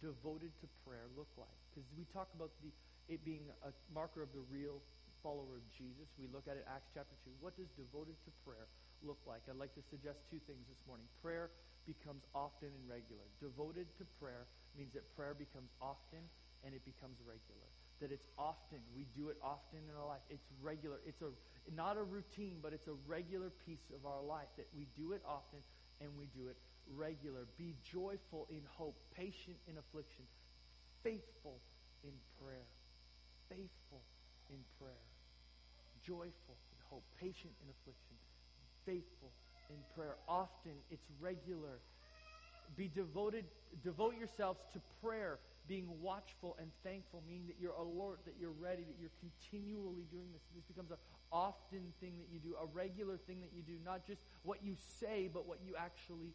devoted 0.00 0.56
to 0.64 0.66
prayer 0.88 1.04
look 1.12 1.28
like? 1.36 1.60
Because 1.68 1.84
we 2.00 2.08
talk 2.16 2.32
about 2.32 2.48
the, 2.64 2.72
it 3.12 3.20
being 3.28 3.44
a 3.60 3.72
marker 3.92 4.24
of 4.24 4.32
the 4.32 4.40
real 4.48 4.80
follower 5.20 5.60
of 5.60 5.66
Jesus. 5.76 6.08
We 6.16 6.32
look 6.32 6.48
at 6.48 6.56
it, 6.56 6.64
Acts 6.64 6.88
chapter 6.96 7.18
2. 7.28 7.44
What 7.44 7.58
does 7.60 7.68
devoted 7.76 8.16
to 8.24 8.30
prayer 8.46 8.70
look 9.04 9.20
like? 9.28 9.44
I'd 9.50 9.60
like 9.60 9.76
to 9.76 9.84
suggest 9.92 10.24
two 10.32 10.40
things 10.48 10.64
this 10.70 10.80
morning. 10.88 11.04
Prayer 11.20 11.52
becomes 11.82 12.22
often 12.34 12.70
and 12.70 12.84
regular. 12.86 13.26
Devoted 13.42 13.90
to 13.98 14.04
prayer 14.18 14.46
means 14.78 14.94
that 14.94 15.06
prayer 15.14 15.34
becomes 15.34 15.70
often 15.82 16.22
and 16.62 16.74
it 16.74 16.82
becomes 16.86 17.18
regular. 17.22 17.66
That 17.98 18.14
it's 18.14 18.30
often. 18.38 18.82
We 18.94 19.06
do 19.18 19.30
it 19.34 19.38
often 19.42 19.82
in 19.86 19.94
our 19.98 20.06
life. 20.06 20.22
It's 20.30 20.46
regular. 20.60 21.02
It's 21.06 21.22
a 21.22 21.32
not 21.74 21.96
a 21.96 22.02
routine, 22.02 22.58
but 22.62 22.72
it's 22.72 22.86
a 22.86 22.96
regular 23.06 23.50
piece 23.66 23.90
of 23.94 24.06
our 24.06 24.22
life 24.22 24.48
that 24.56 24.68
we 24.76 24.86
do 24.96 25.12
it 25.12 25.22
often 25.26 25.58
and 26.00 26.10
we 26.18 26.26
do 26.36 26.48
it 26.48 26.56
regular. 26.94 27.46
Be 27.58 27.74
joyful 27.82 28.46
in 28.50 28.60
hope, 28.76 28.96
patient 29.16 29.56
in 29.68 29.78
affliction, 29.78 30.24
faithful 31.02 31.58
in 32.04 32.12
prayer. 32.42 32.66
Faithful 33.48 34.02
in 34.50 34.58
prayer. 34.78 35.06
Joyful 36.04 36.56
in 36.70 36.78
hope, 36.90 37.04
patient 37.20 37.52
in 37.62 37.68
affliction, 37.70 38.16
faithful 38.84 39.30
in 39.70 39.76
prayer. 39.94 40.14
Often 40.28 40.72
it's 40.90 41.06
regular. 41.20 41.78
Be 42.76 42.90
devoted, 42.94 43.44
devote 43.82 44.14
yourselves 44.18 44.60
to 44.72 44.80
prayer, 45.02 45.38
being 45.68 45.88
watchful 46.00 46.56
and 46.60 46.70
thankful, 46.82 47.22
meaning 47.26 47.46
that 47.46 47.56
you're 47.60 47.74
alert, 47.74 48.20
that 48.24 48.34
you're 48.40 48.54
ready, 48.54 48.84
that 48.84 48.96
you're 49.00 49.14
continually 49.18 50.06
doing 50.10 50.30
this. 50.32 50.42
This 50.54 50.64
becomes 50.64 50.90
an 50.90 51.02
often 51.32 51.92
thing 52.00 52.14
that 52.18 52.28
you 52.32 52.38
do, 52.38 52.54
a 52.60 52.66
regular 52.66 53.16
thing 53.16 53.40
that 53.40 53.50
you 53.54 53.62
do, 53.62 53.74
not 53.84 54.06
just 54.06 54.20
what 54.42 54.62
you 54.62 54.76
say, 55.00 55.28
but 55.32 55.46
what 55.46 55.58
you 55.64 55.74
actually 55.78 56.34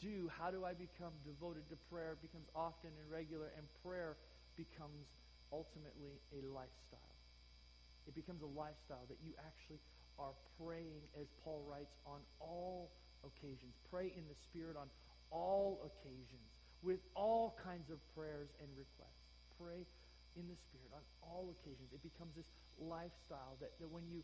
do, 0.00 0.30
how 0.38 0.50
do 0.50 0.64
I 0.64 0.72
become 0.72 1.12
devoted 1.24 1.68
to 1.68 1.76
prayer, 1.88 2.16
It 2.16 2.22
becomes 2.22 2.48
often 2.54 2.90
and 2.96 3.10
regular, 3.10 3.52
and 3.56 3.64
prayer 3.84 4.16
becomes 4.56 5.08
ultimately 5.52 6.20
a 6.32 6.40
lifestyle. 6.48 7.16
It 8.08 8.14
becomes 8.14 8.42
a 8.42 8.50
lifestyle 8.56 9.04
that 9.08 9.18
you 9.24 9.32
actually 9.44 9.80
are 10.18 10.32
praying, 10.56 11.04
as 11.20 11.28
Paul 11.44 11.64
writes, 11.68 11.92
on 12.06 12.20
all 12.40 12.92
occasions. 13.24 13.76
Pray 13.90 14.12
in 14.16 14.24
the 14.28 14.38
Spirit 14.48 14.76
on 14.76 14.88
all 15.30 15.82
occasions, 15.84 16.55
with 16.86 17.02
all 17.18 17.58
kinds 17.58 17.90
of 17.90 17.98
prayers 18.14 18.54
and 18.62 18.70
requests. 18.78 19.26
Pray 19.58 19.82
in 20.38 20.46
the 20.46 20.54
Spirit 20.54 20.94
on 20.94 21.02
all 21.18 21.50
occasions. 21.50 21.90
It 21.90 21.98
becomes 22.06 22.38
this 22.38 22.46
lifestyle 22.78 23.58
that, 23.58 23.74
that 23.82 23.90
when 23.90 24.06
you 24.06 24.22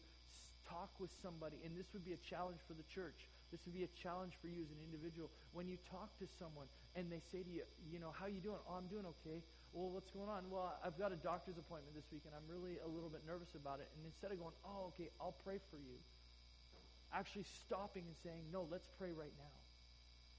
talk 0.63 0.95
with 1.03 1.11
somebody, 1.19 1.59
and 1.67 1.75
this 1.75 1.91
would 1.91 2.07
be 2.07 2.15
a 2.15 2.23
challenge 2.23 2.63
for 2.71 2.79
the 2.79 2.87
church, 2.87 3.27
this 3.51 3.67
would 3.67 3.75
be 3.75 3.83
a 3.83 3.93
challenge 3.99 4.39
for 4.39 4.47
you 4.47 4.63
as 4.63 4.71
an 4.71 4.79
individual. 4.79 5.27
When 5.51 5.67
you 5.67 5.75
talk 5.91 6.15
to 6.23 6.27
someone 6.39 6.71
and 6.95 7.11
they 7.11 7.19
say 7.35 7.43
to 7.43 7.51
you, 7.51 7.67
you 7.91 7.99
know, 7.99 8.15
how 8.15 8.31
you 8.31 8.39
doing? 8.39 8.63
Oh, 8.71 8.79
I'm 8.79 8.87
doing 8.87 9.05
okay. 9.19 9.43
Well, 9.75 9.91
what's 9.91 10.15
going 10.15 10.31
on? 10.31 10.47
Well, 10.47 10.71
I've 10.87 10.97
got 10.97 11.11
a 11.11 11.19
doctor's 11.19 11.59
appointment 11.59 11.99
this 11.99 12.07
week 12.15 12.23
and 12.25 12.33
I'm 12.33 12.47
really 12.47 12.79
a 12.79 12.89
little 12.89 13.11
bit 13.11 13.27
nervous 13.27 13.59
about 13.59 13.83
it. 13.83 13.91
And 13.99 14.07
instead 14.07 14.31
of 14.31 14.39
going, 14.39 14.55
oh, 14.63 14.95
okay, 14.95 15.11
I'll 15.19 15.37
pray 15.43 15.59
for 15.67 15.83
you, 15.83 15.99
actually 17.11 17.45
stopping 17.67 18.07
and 18.07 18.17
saying, 18.23 18.47
no, 18.55 18.71
let's 18.71 18.87
pray 18.97 19.11
right 19.11 19.35
now. 19.35 19.62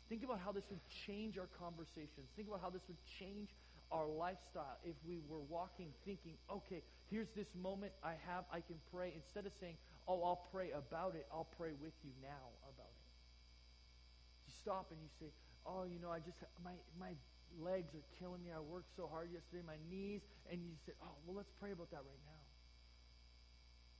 Think 0.09 0.23
about 0.23 0.39
how 0.43 0.51
this 0.51 0.65
would 0.69 0.83
change 1.07 1.37
our 1.37 1.49
conversations. 1.59 2.27
Think 2.35 2.47
about 2.47 2.61
how 2.61 2.69
this 2.69 2.83
would 2.87 2.99
change 3.19 3.49
our 3.91 4.07
lifestyle 4.07 4.77
if 4.83 4.95
we 5.07 5.21
were 5.29 5.41
walking 5.47 5.93
thinking, 6.05 6.33
okay, 6.49 6.81
here's 7.09 7.29
this 7.35 7.47
moment 7.61 7.93
I 8.03 8.15
have, 8.27 8.43
I 8.51 8.59
can 8.59 8.75
pray. 8.91 9.13
Instead 9.15 9.45
of 9.45 9.53
saying, 9.61 9.77
oh, 10.07 10.23
I'll 10.23 10.49
pray 10.51 10.71
about 10.71 11.15
it, 11.15 11.25
I'll 11.31 11.49
pray 11.57 11.71
with 11.79 11.93
you 12.03 12.11
now 12.21 12.51
about 12.65 12.89
it 12.89 13.05
You 14.49 14.53
stop 14.61 14.91
and 14.91 14.99
you 14.99 15.09
say, 15.21 15.29
oh, 15.65 15.85
you 15.85 16.01
know, 16.01 16.09
I 16.09 16.19
just, 16.19 16.37
my, 16.65 16.73
my 16.99 17.13
legs 17.61 17.93
are 17.95 18.05
killing 18.19 18.43
me. 18.43 18.51
I 18.51 18.59
worked 18.59 18.89
so 18.97 19.07
hard 19.07 19.29
yesterday, 19.31 19.63
my 19.65 19.79
knees. 19.87 20.21
And 20.51 20.59
you 20.65 20.73
say, 20.85 20.93
oh, 21.01 21.13
well, 21.25 21.37
let's 21.37 21.53
pray 21.61 21.71
about 21.71 21.91
that 21.91 22.03
right 22.03 22.23
now. 22.25 22.43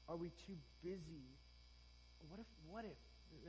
Are 0.10 0.18
we 0.18 0.34
too 0.44 0.58
busy? 0.84 1.30
What 2.28 2.42
if, 2.42 2.50
what 2.68 2.84
if, 2.84 2.98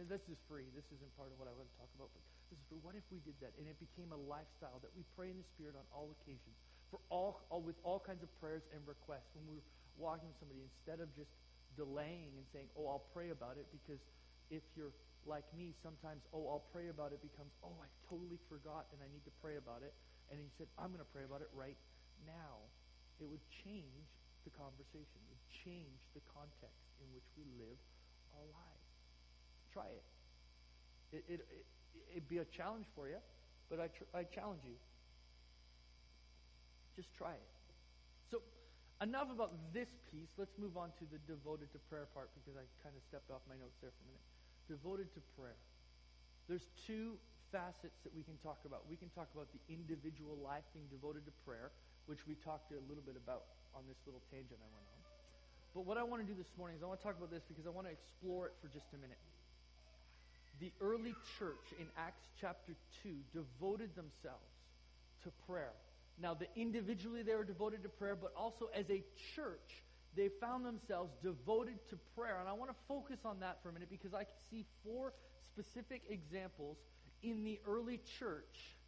this 0.09 0.23
is 0.33 0.39
free. 0.49 0.65
This 0.75 0.85
isn't 0.97 1.13
part 1.17 1.31
of 1.33 1.39
what 1.39 1.49
I 1.49 1.55
want 1.55 1.69
to 1.71 1.77
talk 1.77 1.91
about, 1.95 2.11
but 2.15 2.25
is 2.55 2.63
free. 2.71 2.79
What 2.81 2.95
if 2.95 3.03
we 3.11 3.19
did 3.27 3.35
that 3.43 3.51
and 3.59 3.67
it 3.67 3.75
became 3.83 4.15
a 4.15 4.21
lifestyle 4.31 4.79
that 4.87 4.95
we 4.95 5.03
pray 5.19 5.35
in 5.35 5.37
the 5.37 5.49
Spirit 5.59 5.75
on 5.75 5.83
all 5.91 6.15
occasions, 6.23 6.55
for 6.95 7.03
all, 7.11 7.43
all 7.51 7.61
with 7.61 7.75
all 7.83 7.99
kinds 7.99 8.23
of 8.23 8.31
prayers 8.39 8.63
and 8.71 8.79
requests 8.87 9.27
when 9.35 9.45
we're 9.51 9.67
walking 9.99 10.31
with 10.31 10.39
somebody, 10.39 10.63
instead 10.63 11.03
of 11.03 11.11
just 11.19 11.31
delaying 11.75 12.31
and 12.39 12.47
saying, 12.55 12.71
oh, 12.79 12.87
I'll 12.87 13.07
pray 13.11 13.35
about 13.35 13.59
it, 13.59 13.67
because 13.75 13.99
if 14.55 14.63
you're 14.79 14.95
like 15.27 15.45
me, 15.57 15.75
sometimes, 15.83 16.23
oh, 16.31 16.47
I'll 16.47 16.69
pray 16.71 16.93
about 16.93 17.11
it 17.11 17.19
becomes, 17.25 17.51
oh, 17.65 17.75
I 17.81 17.89
totally 18.07 18.39
forgot 18.47 18.87
and 18.95 19.01
I 19.03 19.09
need 19.11 19.25
to 19.27 19.35
pray 19.41 19.57
about 19.59 19.83
it. 19.83 19.97
And 20.31 20.37
he 20.37 20.49
said, 20.57 20.69
I'm 20.77 20.93
going 20.93 21.03
to 21.03 21.13
pray 21.13 21.25
about 21.25 21.41
it 21.41 21.51
right 21.57 21.77
now. 22.29 22.61
It 23.21 23.29
would 23.29 23.43
change 23.65 24.07
the 24.45 24.53
conversation. 24.53 25.17
It 25.25 25.29
would 25.33 25.49
change 25.65 25.99
the 26.13 26.23
context 26.29 26.85
in 27.01 27.09
which 27.17 27.27
we 27.41 27.49
live 27.57 27.79
our 28.37 28.47
lives. 28.53 28.89
Try 29.73 29.89
it. 29.89 30.05
It, 31.15 31.23
it, 31.29 31.41
it, 31.49 31.65
it'd 32.11 32.29
be 32.29 32.39
a 32.39 32.49
challenge 32.49 32.87
for 32.95 33.09
you, 33.09 33.19
but 33.71 33.81
I, 33.81 33.89
tr- 33.89 34.11
I 34.15 34.23
challenge 34.25 34.63
you. 34.65 34.77
Just 36.97 37.13
try 37.15 37.35
it. 37.35 37.49
So, 38.31 38.39
enough 39.03 39.29
about 39.31 39.51
this 39.75 39.91
piece. 40.11 40.31
Let's 40.39 40.55
move 40.59 40.77
on 40.77 40.95
to 41.03 41.05
the 41.11 41.19
devoted 41.27 41.73
to 41.73 41.79
prayer 41.91 42.07
part 42.15 42.31
because 42.39 42.55
I 42.55 42.65
kind 42.83 42.95
of 42.95 43.03
stepped 43.03 43.31
off 43.31 43.43
my 43.51 43.59
notes 43.59 43.75
there 43.83 43.91
for 43.91 44.03
a 44.05 44.09
minute 44.15 44.25
devoted 44.69 45.13
to 45.15 45.21
prayer. 45.37 45.61
There's 46.49 46.69
two 46.89 47.17
facets 47.53 48.01
that 48.05 48.13
we 48.13 48.25
can 48.25 48.37
talk 48.41 48.61
about. 48.65 48.85
We 48.89 48.97
can 48.97 49.09
talk 49.13 49.29
about 49.33 49.49
the 49.53 49.61
individual 49.69 50.37
life 50.41 50.65
being 50.73 50.89
devoted 50.89 51.25
to 51.29 51.33
prayer, 51.45 51.73
which 52.07 52.27
we 52.27 52.35
talked 52.41 52.73
a 52.73 52.81
little 52.89 53.05
bit 53.05 53.17
about 53.17 53.45
on 53.77 53.85
this 53.89 53.97
little 54.09 54.21
tangent 54.33 54.61
I 54.61 54.69
went 54.73 54.89
on. 54.89 55.01
But 55.73 55.83
what 55.87 55.99
I 55.99 56.05
want 56.05 56.23
to 56.23 56.29
do 56.29 56.37
this 56.37 56.51
morning 56.57 56.79
is 56.79 56.83
I 56.83 56.87
want 56.87 57.01
to 57.01 57.07
talk 57.07 57.17
about 57.17 57.31
this 57.31 57.43
because 57.45 57.67
I 57.67 57.73
want 57.73 57.87
to 57.91 57.95
explore 57.95 58.47
it 58.47 58.55
for 58.63 58.69
just 58.71 58.87
a 58.95 59.01
minute. 59.01 59.19
The 60.61 60.73
early 60.81 61.15
church 61.39 61.75
in 61.79 61.87
Acts 61.99 62.23
chapter 62.41 62.75
2 63.03 63.11
devoted 63.33 63.91
themselves 63.97 64.55
to 65.25 65.31
prayer. 65.47 65.73
Now, 66.21 66.35
the 66.35 66.47
individually 66.57 67.23
they 67.23 67.35
were 67.35 67.45
devoted 67.45 67.83
to 67.83 67.89
prayer, 67.89 68.17
but 68.17 68.33
also 68.37 68.69
as 68.75 68.89
a 68.89 69.03
church, 69.35 69.83
they 70.17 70.31
found 70.41 70.65
themselves 70.65 71.13
devoted 71.23 71.79
to 71.91 71.99
prayer. 72.17 72.39
And 72.39 72.49
I 72.49 72.53
want 72.53 72.71
to 72.71 72.77
focus 72.87 73.19
on 73.25 73.41
that 73.41 73.59
for 73.63 73.71
a 73.71 73.73
minute 73.73 73.91
because 73.91 74.15
I 74.15 74.25
can 74.25 74.39
see 74.51 74.65
four 74.85 75.13
specific 75.53 76.03
examples 76.09 76.77
in 77.23 77.43
the 77.43 77.59
early 77.67 78.01
church 78.19 78.79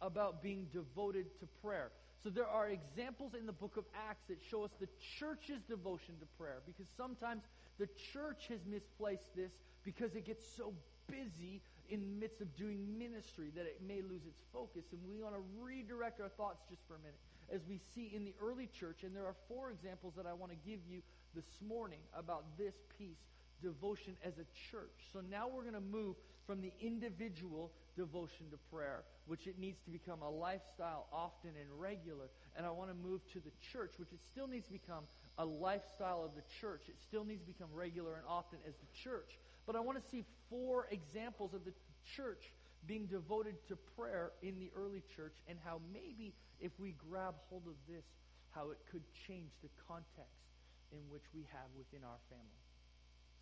about 0.00 0.42
being 0.42 0.66
devoted 0.72 1.26
to 1.40 1.46
prayer. 1.62 1.90
So 2.22 2.30
there 2.30 2.46
are 2.46 2.68
examples 2.68 3.34
in 3.38 3.46
the 3.46 3.52
book 3.52 3.76
of 3.76 3.84
Acts 4.08 4.24
that 4.28 4.38
show 4.50 4.64
us 4.64 4.70
the 4.80 4.88
church's 5.18 5.60
devotion 5.68 6.14
to 6.20 6.26
prayer 6.38 6.62
because 6.66 6.86
sometimes 6.96 7.42
the 7.78 7.88
church 8.12 8.46
has 8.48 8.60
misplaced 8.64 9.26
this 9.34 9.50
because 9.84 10.14
it 10.14 10.24
gets 10.24 10.44
so 10.56 10.72
busy 11.10 11.60
in 11.90 12.00
the 12.00 12.06
midst 12.06 12.40
of 12.40 12.54
doing 12.56 12.98
ministry 12.98 13.50
that 13.54 13.66
it 13.66 13.80
may 13.86 14.00
lose 14.00 14.24
its 14.26 14.40
focus. 14.52 14.84
And 14.92 15.00
we 15.06 15.22
want 15.22 15.34
to 15.34 15.42
redirect 15.60 16.20
our 16.20 16.30
thoughts 16.30 16.62
just 16.70 16.82
for 16.86 16.94
a 16.94 16.98
minute 16.98 17.18
as 17.52 17.60
we 17.68 17.80
see 17.94 18.12
in 18.14 18.24
the 18.24 18.34
early 18.42 18.68
church. 18.78 19.02
And 19.02 19.14
there 19.14 19.26
are 19.26 19.36
four 19.48 19.70
examples 19.70 20.14
that 20.16 20.26
I 20.26 20.32
want 20.32 20.52
to 20.52 20.58
give 20.68 20.80
you 20.88 21.02
this 21.34 21.60
morning 21.60 22.00
about 22.16 22.44
this 22.56 22.74
piece 22.98 23.20
devotion 23.62 24.16
as 24.24 24.34
a 24.38 24.46
church. 24.70 25.08
So 25.12 25.20
now 25.30 25.46
we're 25.48 25.62
going 25.62 25.74
to 25.74 25.80
move 25.80 26.16
from 26.46 26.60
the 26.60 26.72
individual 26.80 27.70
devotion 27.96 28.50
to 28.50 28.58
prayer, 28.74 29.04
which 29.26 29.46
it 29.46 29.58
needs 29.58 29.78
to 29.84 29.90
become 29.90 30.20
a 30.22 30.28
lifestyle 30.28 31.06
often 31.12 31.50
and 31.60 31.68
regular. 31.78 32.26
And 32.56 32.66
I 32.66 32.70
want 32.70 32.90
to 32.90 32.96
move 32.96 33.20
to 33.32 33.38
the 33.38 33.52
church, 33.72 33.92
which 33.98 34.12
it 34.12 34.20
still 34.32 34.48
needs 34.48 34.66
to 34.66 34.72
become 34.72 35.04
a 35.38 35.44
lifestyle 35.44 36.24
of 36.24 36.34
the 36.34 36.42
church. 36.60 36.82
It 36.88 36.96
still 37.06 37.24
needs 37.24 37.40
to 37.42 37.46
become 37.46 37.68
regular 37.72 38.14
and 38.14 38.24
often 38.28 38.58
as 38.66 38.74
the 38.74 38.90
church. 39.02 39.38
But 39.66 39.76
I 39.76 39.80
want 39.80 40.02
to 40.02 40.10
see 40.10 40.24
four 40.50 40.88
examples 40.90 41.54
of 41.54 41.64
the 41.64 41.72
church 42.16 42.52
being 42.86 43.06
devoted 43.06 43.54
to 43.68 43.76
prayer 43.96 44.32
in 44.42 44.58
the 44.58 44.70
early 44.76 45.02
church 45.14 45.34
and 45.46 45.58
how 45.64 45.80
maybe 45.92 46.34
if 46.60 46.72
we 46.78 46.94
grab 47.10 47.34
hold 47.48 47.62
of 47.66 47.78
this, 47.88 48.04
how 48.50 48.70
it 48.70 48.78
could 48.90 49.02
change 49.26 49.50
the 49.62 49.70
context 49.86 50.42
in 50.90 50.98
which 51.08 51.22
we 51.34 51.46
have 51.52 51.70
within 51.78 52.04
our 52.04 52.18
family. 52.28 52.62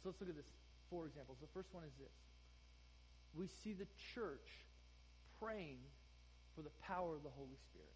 So 0.02 0.10
let's 0.10 0.20
look 0.20 0.30
at 0.30 0.36
this. 0.36 0.48
Four 0.88 1.06
examples. 1.06 1.38
The 1.40 1.52
first 1.54 1.68
one 1.72 1.84
is 1.84 1.92
this. 1.98 2.12
We 3.34 3.46
see 3.62 3.72
the 3.72 3.86
church 4.14 4.48
praying 5.40 5.78
for 6.54 6.62
the 6.62 6.74
power 6.82 7.14
of 7.14 7.22
the 7.22 7.30
Holy 7.30 7.56
Spirit. 7.70 7.94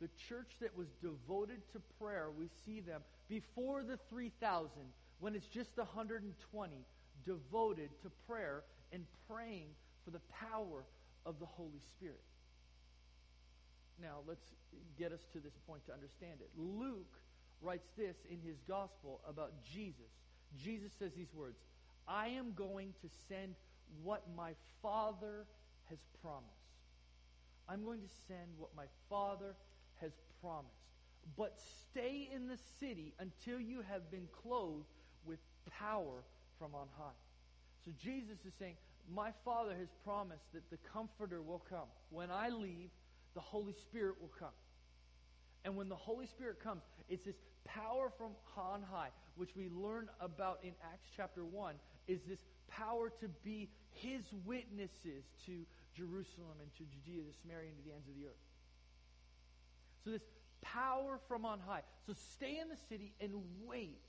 The 0.00 0.10
church 0.28 0.50
that 0.60 0.76
was 0.76 0.88
devoted 1.00 1.62
to 1.72 1.80
prayer, 2.00 2.28
we 2.36 2.50
see 2.66 2.80
them 2.80 3.02
before 3.28 3.82
the 3.82 3.98
3,000, 4.10 4.68
when 5.20 5.34
it's 5.34 5.46
just 5.46 5.74
the 5.76 5.84
120, 5.84 6.34
devoted 7.24 7.90
to 8.02 8.10
prayer 8.28 8.64
and 8.92 9.04
praying 9.28 9.68
for 10.04 10.10
the 10.10 10.20
power 10.50 10.84
of 11.26 11.38
the 11.38 11.46
Holy 11.46 11.80
Spirit. 11.96 12.20
Now, 14.00 14.18
let's 14.26 14.44
get 14.98 15.12
us 15.12 15.20
to 15.32 15.38
this 15.38 15.54
point 15.66 15.86
to 15.86 15.92
understand 15.92 16.40
it. 16.40 16.50
Luke 16.56 17.18
writes 17.62 17.88
this 17.96 18.16
in 18.30 18.38
his 18.40 18.56
gospel 18.68 19.20
about 19.28 19.52
Jesus. 19.64 20.10
Jesus 20.62 20.92
says 20.98 21.12
these 21.16 21.32
words 21.34 21.58
I 22.06 22.28
am 22.28 22.52
going 22.54 22.92
to 23.02 23.08
send 23.28 23.54
what 24.02 24.22
my 24.36 24.52
Father 24.82 25.46
has 25.88 25.98
promised. 26.22 26.48
I'm 27.68 27.84
going 27.84 28.00
to 28.00 28.14
send 28.28 28.48
what 28.58 28.70
my 28.76 28.84
Father 29.08 29.54
has 30.00 30.12
promised. 30.40 30.74
But 31.36 31.58
stay 31.90 32.28
in 32.34 32.48
the 32.48 32.58
city 32.78 33.14
until 33.18 33.58
you 33.58 33.82
have 33.88 34.10
been 34.10 34.28
clothed 34.42 34.84
with 35.24 35.38
power 35.78 36.22
from 36.64 36.74
on 36.74 36.88
high. 36.96 37.18
So 37.84 37.90
Jesus 38.02 38.38
is 38.46 38.54
saying, 38.58 38.76
my 39.12 39.32
Father 39.44 39.74
has 39.78 39.88
promised 40.02 40.50
that 40.54 40.70
the 40.70 40.78
Comforter 40.90 41.42
will 41.42 41.62
come. 41.68 41.88
When 42.08 42.30
I 42.30 42.48
leave, 42.48 42.88
the 43.34 43.40
Holy 43.40 43.74
Spirit 43.74 44.14
will 44.18 44.32
come. 44.38 44.56
And 45.66 45.76
when 45.76 45.90
the 45.90 45.96
Holy 45.96 46.26
Spirit 46.26 46.62
comes, 46.64 46.80
it's 47.10 47.26
this 47.26 47.36
power 47.66 48.10
from 48.16 48.30
on 48.56 48.82
high, 48.82 49.10
which 49.36 49.54
we 49.54 49.68
learn 49.68 50.08
about 50.20 50.60
in 50.62 50.72
Acts 50.82 51.08
chapter 51.14 51.44
1, 51.44 51.74
is 52.08 52.20
this 52.26 52.38
power 52.68 53.10
to 53.20 53.28
be 53.44 53.68
his 53.92 54.22
witnesses 54.46 55.24
to 55.44 55.66
Jerusalem 55.94 56.56
and 56.62 56.74
to 56.76 56.84
Judea, 56.84 57.24
to 57.24 57.38
Samaria, 57.42 57.68
and 57.68 57.76
to 57.76 57.84
the 57.84 57.94
ends 57.94 58.08
of 58.08 58.14
the 58.14 58.26
earth. 58.26 58.44
So 60.02 60.10
this 60.10 60.22
power 60.62 61.20
from 61.28 61.44
on 61.44 61.60
high. 61.60 61.82
So 62.06 62.14
stay 62.34 62.58
in 62.58 62.68
the 62.68 62.78
city 62.88 63.12
and 63.20 63.32
wait. 63.66 64.00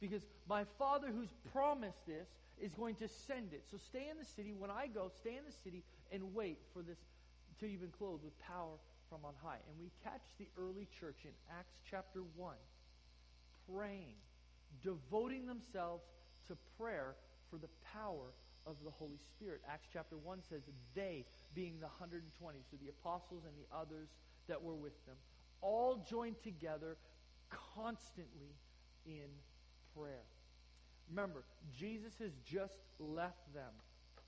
Because 0.00 0.22
my 0.48 0.64
Father 0.78 1.08
who's 1.14 1.32
promised 1.52 2.06
this 2.06 2.28
is 2.60 2.72
going 2.72 2.94
to 2.96 3.08
send 3.08 3.52
it. 3.52 3.64
So 3.70 3.76
stay 3.76 4.08
in 4.10 4.18
the 4.18 4.24
city. 4.24 4.52
When 4.52 4.70
I 4.70 4.86
go, 4.86 5.10
stay 5.20 5.36
in 5.36 5.44
the 5.44 5.56
city 5.64 5.82
and 6.12 6.34
wait 6.34 6.58
for 6.72 6.82
this 6.82 6.98
until 7.50 7.68
you've 7.68 7.80
been 7.80 7.90
clothed 7.90 8.24
with 8.24 8.38
power 8.40 8.78
from 9.08 9.24
on 9.24 9.34
high. 9.42 9.58
And 9.68 9.78
we 9.80 9.90
catch 10.04 10.22
the 10.38 10.46
early 10.58 10.86
church 11.00 11.24
in 11.24 11.30
Acts 11.58 11.74
chapter 11.88 12.22
1 12.36 12.54
praying, 13.74 14.14
devoting 14.82 15.46
themselves 15.46 16.04
to 16.46 16.56
prayer 16.78 17.14
for 17.50 17.58
the 17.58 17.68
power 17.92 18.32
of 18.66 18.76
the 18.84 18.90
Holy 18.90 19.18
Spirit. 19.34 19.60
Acts 19.70 19.88
chapter 19.92 20.16
1 20.16 20.38
says 20.48 20.62
they, 20.94 21.24
being 21.54 21.74
the 21.80 21.86
120, 21.86 22.58
so 22.70 22.76
the 22.82 22.88
apostles 22.88 23.42
and 23.44 23.54
the 23.56 23.76
others 23.76 24.08
that 24.48 24.62
were 24.62 24.74
with 24.74 25.04
them, 25.06 25.16
all 25.60 26.04
joined 26.08 26.40
together 26.42 26.96
constantly 27.74 28.54
in 29.06 29.28
prayer. 29.98 30.24
Remember, 31.10 31.44
Jesus 31.78 32.12
has 32.20 32.32
just 32.44 32.74
left 32.98 33.52
them, 33.54 33.72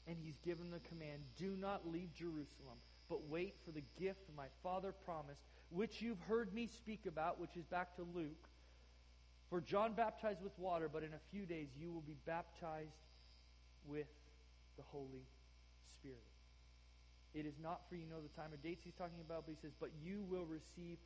and 0.06 0.16
he's 0.22 0.38
given 0.44 0.70
the 0.70 0.80
command 0.88 1.20
do 1.38 1.56
not 1.56 1.86
leave 1.90 2.12
Jerusalem, 2.14 2.78
but 3.08 3.28
wait 3.28 3.54
for 3.64 3.72
the 3.72 3.82
gift 3.98 4.20
my 4.36 4.46
Father 4.62 4.94
promised, 5.04 5.40
which 5.70 6.00
you've 6.00 6.20
heard 6.28 6.54
me 6.54 6.66
speak 6.66 7.06
about, 7.06 7.38
which 7.38 7.56
is 7.56 7.64
back 7.64 7.94
to 7.96 8.02
Luke. 8.14 8.48
For 9.50 9.60
John 9.60 9.94
baptized 9.94 10.42
with 10.42 10.56
water, 10.58 10.88
but 10.88 11.02
in 11.02 11.12
a 11.12 11.20
few 11.32 11.44
days 11.44 11.68
you 11.78 11.92
will 11.92 12.02
be 12.02 12.16
baptized 12.24 12.94
with 13.86 14.06
the 14.76 14.84
Holy 14.90 15.26
Spirit. 15.98 16.22
It 17.34 17.46
is 17.46 17.54
not 17.62 17.82
for 17.88 17.96
you 17.96 18.06
know 18.06 18.20
the 18.22 18.40
time 18.40 18.52
or 18.52 18.58
dates 18.62 18.82
he's 18.84 18.94
talking 18.94 19.20
about, 19.20 19.44
but 19.46 19.54
he 19.54 19.60
says, 19.60 19.72
But 19.78 19.90
you 20.02 20.24
will 20.30 20.46
receive 20.46 20.98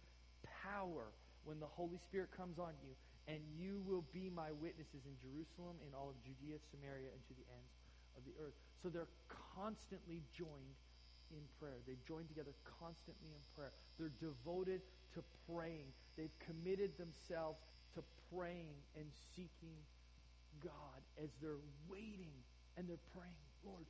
power 0.65 1.13
when 1.45 1.61
the 1.61 1.67
Holy 1.67 1.99
Spirit 2.09 2.31
comes 2.37 2.59
on 2.59 2.73
you, 2.83 2.93
and 3.29 3.41
you 3.57 3.81
will 3.89 4.05
be 4.13 4.29
my 4.29 4.53
witnesses 4.61 5.05
in 5.09 5.17
Jerusalem, 5.21 5.81
in 5.81 5.97
all 5.97 6.13
of 6.13 6.17
Judea, 6.21 6.61
Samaria, 6.73 7.09
and 7.09 7.23
to 7.29 7.35
the 7.35 7.47
ends 7.49 7.73
of 8.17 8.23
the 8.29 8.35
earth. 8.41 8.57
So 8.83 8.93
they're 8.93 9.11
constantly 9.57 10.21
joined 10.37 10.77
in 11.33 11.41
prayer. 11.59 11.81
They 11.89 11.97
join 12.05 12.29
together 12.29 12.53
constantly 12.79 13.33
in 13.33 13.43
prayer. 13.57 13.73
They're 13.97 14.13
devoted 14.21 14.85
to 15.17 15.25
praying. 15.49 15.89
They've 16.17 16.35
committed 16.45 16.93
themselves 17.01 17.65
to 17.97 18.05
praying 18.29 18.77
and 18.95 19.07
seeking 19.33 19.79
God 20.63 21.01
as 21.17 21.31
they're 21.41 21.65
waiting 21.89 22.35
and 22.77 22.89
they're 22.89 23.07
praying, 23.15 23.39
Lord, 23.65 23.87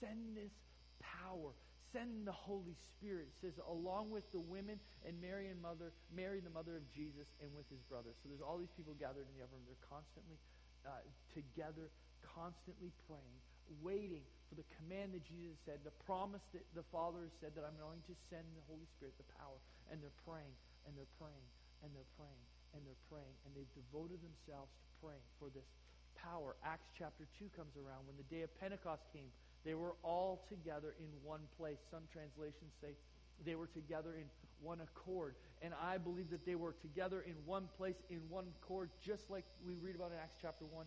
send 0.00 0.36
this 0.36 0.54
power. 1.02 1.52
Send 1.92 2.28
the 2.28 2.34
Holy 2.34 2.76
Spirit. 2.92 3.32
It 3.32 3.38
says, 3.40 3.56
along 3.64 4.12
with 4.12 4.26
the 4.32 4.42
women 4.42 4.76
and 5.06 5.16
Mary 5.20 5.48
and 5.48 5.56
mother, 5.60 5.92
Mary, 6.12 6.40
the 6.40 6.52
mother 6.52 6.76
of 6.76 6.84
Jesus, 6.92 7.24
and 7.40 7.48
with 7.56 7.64
his 7.72 7.80
brothers. 7.88 8.16
So 8.20 8.28
there's 8.28 8.44
all 8.44 8.60
these 8.60 8.72
people 8.76 8.92
gathered 9.00 9.24
in 9.24 9.34
the 9.38 9.44
upper 9.44 9.56
room. 9.56 9.64
They're 9.64 9.88
constantly 9.88 10.36
uh, 10.84 11.00
together, 11.32 11.88
constantly 12.22 12.92
praying, 13.08 13.38
waiting 13.80 14.24
for 14.48 14.56
the 14.56 14.68
command 14.80 15.12
that 15.16 15.24
Jesus 15.24 15.56
said, 15.64 15.80
the 15.84 15.94
promise 16.04 16.44
that 16.56 16.64
the 16.72 16.84
Father 16.88 17.24
has 17.24 17.34
said 17.40 17.52
that 17.56 17.64
I'm 17.64 17.76
going 17.76 18.00
to 18.08 18.14
send 18.32 18.44
the 18.56 18.64
Holy 18.68 18.88
Spirit, 18.96 19.16
the 19.20 19.28
power. 19.36 19.56
And 19.88 20.00
they're 20.00 20.20
praying, 20.24 20.52
and 20.84 20.92
they're 20.96 21.14
praying, 21.16 21.46
and 21.84 21.88
they're 21.96 22.12
praying, 22.16 22.44
and 22.76 22.80
they're 22.84 23.04
praying. 23.08 23.34
And 23.44 23.56
they've 23.56 23.74
devoted 23.76 24.20
themselves 24.20 24.72
to 24.72 24.84
praying 25.00 25.24
for 25.40 25.48
this 25.52 25.68
power. 26.18 26.56
Acts 26.64 26.88
chapter 26.98 27.24
2 27.38 27.48
comes 27.54 27.72
around. 27.78 28.04
When 28.04 28.18
the 28.18 28.28
day 28.28 28.42
of 28.42 28.50
Pentecost 28.58 29.06
came, 29.14 29.30
they 29.64 29.74
were 29.74 29.94
all 30.02 30.44
together 30.48 30.94
in 30.98 31.08
one 31.22 31.40
place. 31.58 31.78
Some 31.90 32.02
translations 32.12 32.72
say 32.80 32.94
they 33.44 33.54
were 33.54 33.66
together 33.66 34.14
in 34.14 34.24
one 34.62 34.80
accord. 34.80 35.34
And 35.62 35.74
I 35.82 35.98
believe 35.98 36.30
that 36.30 36.46
they 36.46 36.54
were 36.54 36.74
together 36.80 37.22
in 37.26 37.34
one 37.44 37.68
place, 37.76 37.96
in 38.10 38.20
one 38.28 38.46
accord, 38.62 38.90
just 39.04 39.30
like 39.30 39.44
we 39.66 39.74
read 39.74 39.94
about 39.94 40.10
in 40.12 40.18
Acts 40.18 40.38
chapter 40.40 40.64
1, 40.64 40.86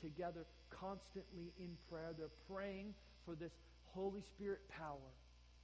together 0.00 0.46
constantly 0.70 1.52
in 1.58 1.70
prayer. 1.90 2.14
They're 2.16 2.28
praying 2.50 2.94
for 3.24 3.34
this 3.34 3.52
Holy 3.94 4.22
Spirit 4.22 4.60
power. 4.68 5.10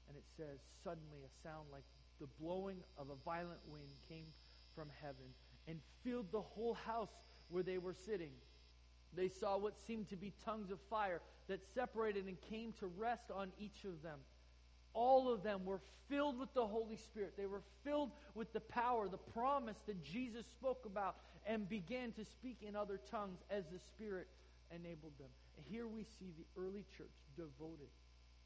And 0.08 0.16
it 0.16 0.24
says, 0.36 0.58
suddenly 0.82 1.22
a 1.24 1.48
sound 1.48 1.66
like 1.72 1.84
the 2.20 2.26
blowing 2.40 2.76
of 2.98 3.08
a 3.10 3.16
violent 3.24 3.60
wind 3.70 3.90
came 4.08 4.26
from 4.74 4.88
heaven 5.00 5.26
and 5.68 5.78
filled 6.04 6.30
the 6.32 6.40
whole 6.40 6.74
house 6.74 7.12
where 7.50 7.62
they 7.62 7.78
were 7.78 7.94
sitting. 7.94 8.32
They 9.14 9.28
saw 9.28 9.58
what 9.58 9.74
seemed 9.86 10.08
to 10.10 10.16
be 10.16 10.32
tongues 10.44 10.70
of 10.70 10.78
fire 10.88 11.20
that 11.48 11.60
separated 11.74 12.26
and 12.26 12.40
came 12.50 12.72
to 12.80 12.86
rest 12.86 13.30
on 13.34 13.52
each 13.58 13.84
of 13.84 14.02
them. 14.02 14.18
All 14.94 15.32
of 15.32 15.42
them 15.42 15.64
were 15.64 15.80
filled 16.08 16.38
with 16.38 16.52
the 16.54 16.66
Holy 16.66 16.96
Spirit. 16.96 17.34
They 17.36 17.46
were 17.46 17.62
filled 17.84 18.10
with 18.34 18.52
the 18.52 18.60
power, 18.60 19.08
the 19.08 19.18
promise 19.32 19.76
that 19.86 20.02
Jesus 20.04 20.44
spoke 20.46 20.84
about, 20.86 21.16
and 21.46 21.68
began 21.68 22.12
to 22.12 22.24
speak 22.24 22.58
in 22.66 22.76
other 22.76 23.00
tongues 23.10 23.40
as 23.50 23.64
the 23.72 23.78
Spirit 23.78 24.28
enabled 24.70 25.12
them. 25.18 25.28
And 25.56 25.66
here 25.66 25.86
we 25.86 26.04
see 26.18 26.32
the 26.36 26.60
early 26.60 26.84
church 26.96 27.12
devoted 27.36 27.90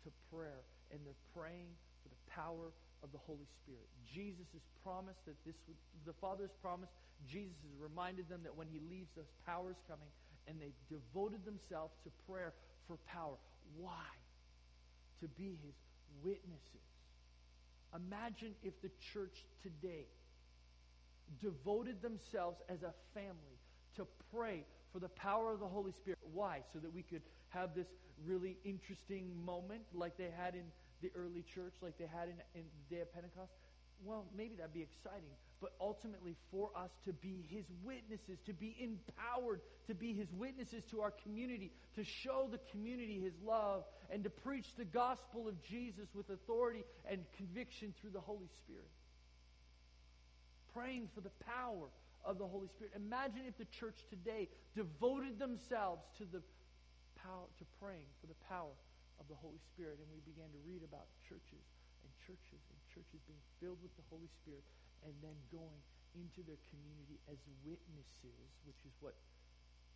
to 0.05 0.11
prayer, 0.33 0.63
and 0.91 1.01
they're 1.05 1.25
praying 1.35 1.69
for 2.03 2.09
the 2.09 2.23
power 2.31 2.73
of 3.03 3.13
the 3.13 3.19
Holy 3.19 3.47
Spirit. 3.63 3.87
Jesus 4.07 4.47
has 4.53 4.63
promised 4.83 5.25
that 5.27 5.37
this 5.45 5.57
would, 5.67 5.77
the 6.07 6.15
Father's 6.15 6.55
promised, 6.63 6.93
Jesus 7.27 7.57
has 7.63 7.75
reminded 7.83 8.29
them 8.29 8.41
that 8.43 8.55
when 8.55 8.69
he 8.69 8.81
leaves, 8.91 9.11
those 9.17 9.31
powers 9.45 9.77
coming, 9.89 10.09
and 10.49 10.61
they 10.61 10.73
devoted 10.89 11.45
themselves 11.45 11.95
to 12.05 12.11
prayer 12.29 12.53
for 12.87 12.97
power. 13.07 13.37
Why? 13.77 14.07
To 15.21 15.29
be 15.29 15.59
his 15.65 15.75
witnesses. 16.23 16.87
Imagine 17.95 18.55
if 18.63 18.81
the 18.83 18.91
church 19.13 19.45
today 19.63 20.07
devoted 21.41 22.03
themselves 22.03 22.59
as 22.69 22.83
a 22.83 22.93
family 23.15 23.59
to 23.97 24.07
pray 24.35 24.65
for 24.93 24.99
the 24.99 25.09
power 25.09 25.53
of 25.53 25.61
the 25.61 25.67
Holy 25.67 25.93
Spirit. 25.93 26.19
Why? 26.33 26.61
So 26.73 26.79
that 26.79 26.93
we 26.93 27.03
could 27.03 27.23
have 27.51 27.75
this 27.75 27.87
really 28.25 28.57
interesting 28.65 29.31
moment 29.45 29.83
like 29.95 30.17
they 30.17 30.31
had 30.37 30.55
in 30.55 30.65
the 31.03 31.11
early 31.15 31.45
church, 31.55 31.75
like 31.83 31.99
they 31.99 32.07
had 32.07 32.29
in, 32.29 32.37
in 32.55 32.65
the 32.89 32.97
day 32.97 33.03
of 33.03 33.13
Pentecost. 33.13 33.53
Well, 34.05 34.27
maybe 34.37 34.57
that'd 34.57 34.73
be 34.73 34.83
exciting 34.83 35.35
but 35.61 35.73
ultimately 35.81 36.37
for 36.51 36.71
us 36.77 36.91
to 37.05 37.13
be 37.13 37.47
his 37.49 37.65
witnesses, 37.83 38.39
to 38.47 38.53
be 38.53 38.77
empowered 38.79 39.61
to 39.87 39.95
be 39.95 40.13
his 40.13 40.29
witnesses 40.33 40.83
to 40.91 41.01
our 41.01 41.13
community, 41.23 41.73
to 41.95 42.05
show 42.05 42.49
the 42.51 42.61
community 42.71 43.21
his 43.21 43.33
love, 43.45 43.85
and 44.11 44.25
to 44.25 44.31
preach 44.31 44.67
the 44.77 44.85
gospel 44.85 45.49
of 45.49 45.63
Jesus 45.63 46.09
with 46.15 46.29
authority 46.31 46.85
and 47.09 47.25
conviction 47.37 47.95
through 48.01 48.11
the 48.11 48.21
Holy 48.21 48.49
Spirit. 48.59 48.91
Praying 50.75 51.09
for 51.15 51.23
the 51.23 51.33
power 51.47 51.89
of 52.25 52.39
the 52.39 52.47
Holy 52.47 52.69
Spirit. 52.69 52.93
Imagine 52.97 53.43
if 53.47 53.57
the 53.57 53.71
church 53.81 53.97
today 54.11 54.49
devoted 54.75 55.39
themselves 55.39 56.03
to 56.19 56.25
the 56.25 56.43
power 57.23 57.47
to 57.59 57.65
praying 57.81 58.05
for 58.21 58.27
the 58.27 58.37
power 58.51 58.75
of 59.19 59.25
the 59.29 59.39
Holy 59.41 59.63
Spirit 59.73 59.97
and 59.97 60.09
we 60.13 60.21
began 60.29 60.51
to 60.53 60.61
read 60.69 60.85
about 60.85 61.09
churches 61.25 61.65
and 62.05 62.11
churches 62.29 62.61
and 62.69 62.76
churches 62.97 63.21
being 63.29 63.45
filled 63.61 63.77
with 63.85 63.93
the 64.01 64.07
Holy 64.09 64.33
Spirit 64.41 64.65
and 65.05 65.13
then 65.21 65.37
going 65.53 65.85
into 66.17 66.41
their 66.49 66.57
community 66.73 67.21
as 67.29 67.37
witnesses, 67.61 68.49
which 68.65 68.81
is 68.89 68.97
what 69.05 69.13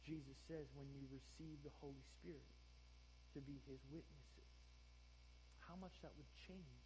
Jesus 0.05 0.37
says 0.45 0.69
when 0.77 0.85
you 0.93 1.01
receive 1.09 1.57
the 1.65 1.73
Holy 1.81 2.05
Spirit 2.21 2.45
to 3.33 3.41
be 3.41 3.57
his 3.65 3.81
witnesses. 3.89 4.53
How 5.65 5.81
much 5.81 5.97
that 6.05 6.13
would 6.13 6.29
change. 6.45 6.85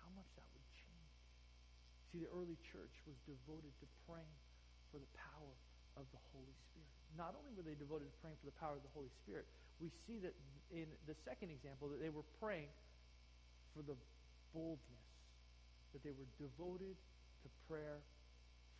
How 0.00 0.08
much 0.16 0.30
that 0.40 0.48
would 0.56 0.70
change. 0.72 1.12
See, 2.08 2.24
the 2.24 2.32
early 2.32 2.56
church 2.72 2.96
was 3.04 3.20
devoted 3.28 3.76
to 3.84 3.86
praying 4.08 4.40
for 4.88 4.96
the 4.96 5.10
power 5.12 5.52
of 6.00 6.08
the 6.16 6.22
Holy 6.32 6.56
Spirit. 6.72 6.88
Not 7.12 7.36
only 7.36 7.52
were 7.52 7.66
they 7.66 7.76
devoted 7.76 8.08
to 8.08 8.16
praying 8.24 8.40
for 8.40 8.48
the 8.48 8.56
power 8.56 8.80
of 8.80 8.84
the 8.84 8.94
Holy 8.96 9.12
Spirit, 9.20 9.44
we 9.84 9.92
see 10.08 10.16
that 10.24 10.32
in 10.72 10.88
the 11.04 11.16
second 11.28 11.52
example 11.52 11.92
that 11.92 12.00
they 12.00 12.08
were 12.08 12.24
praying 12.40 12.72
for 13.76 13.84
the 13.84 13.96
boldness 14.54 15.06
that 15.92 16.02
they 16.02 16.12
were 16.12 16.28
devoted 16.36 16.96
to 17.42 17.48
prayer 17.68 17.98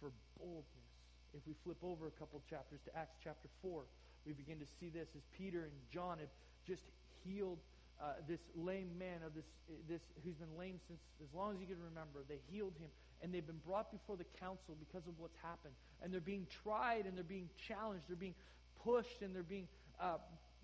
for 0.01 0.13
boldness. 0.39 0.91
If 1.35 1.47
we 1.47 1.55
flip 1.65 1.79
over 1.83 2.07
a 2.07 2.15
couple 2.19 2.43
chapters 2.49 2.81
to 2.87 2.97
Acts 2.97 3.17
chapter 3.23 3.49
4, 3.63 3.83
we 4.27 4.33
begin 4.33 4.59
to 4.59 4.67
see 4.81 4.89
this 4.89 5.09
as 5.17 5.23
Peter 5.37 5.65
and 5.65 5.73
John 5.93 6.19
have 6.19 6.33
just 6.67 6.83
healed 7.25 7.59
uh, 8.01 8.21
this 8.29 8.41
lame 8.55 8.91
man 8.99 9.25
of 9.25 9.35
this, 9.35 9.47
this 9.89 10.01
who's 10.25 10.35
been 10.35 10.53
lame 10.59 10.79
since 10.87 11.01
as 11.23 11.33
long 11.35 11.55
as 11.55 11.61
you 11.61 11.67
can 11.67 11.81
remember. 11.81 12.21
They 12.29 12.41
healed 12.53 12.75
him, 12.79 12.91
and 13.23 13.33
they've 13.33 13.47
been 13.47 13.63
brought 13.65 13.91
before 13.91 14.17
the 14.17 14.29
council 14.39 14.77
because 14.79 15.07
of 15.07 15.15
what's 15.19 15.37
happened. 15.43 15.73
And 16.03 16.13
they're 16.13 16.21
being 16.21 16.47
tried, 16.63 17.07
and 17.07 17.17
they're 17.17 17.25
being 17.25 17.49
challenged, 17.57 18.05
they're 18.09 18.17
being 18.17 18.37
pushed, 18.85 19.23
and 19.23 19.35
they're 19.35 19.43
being 19.43 19.69
uh, 20.01 20.19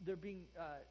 they're 0.05 0.17
being 0.17 0.45
uh, 0.59 0.85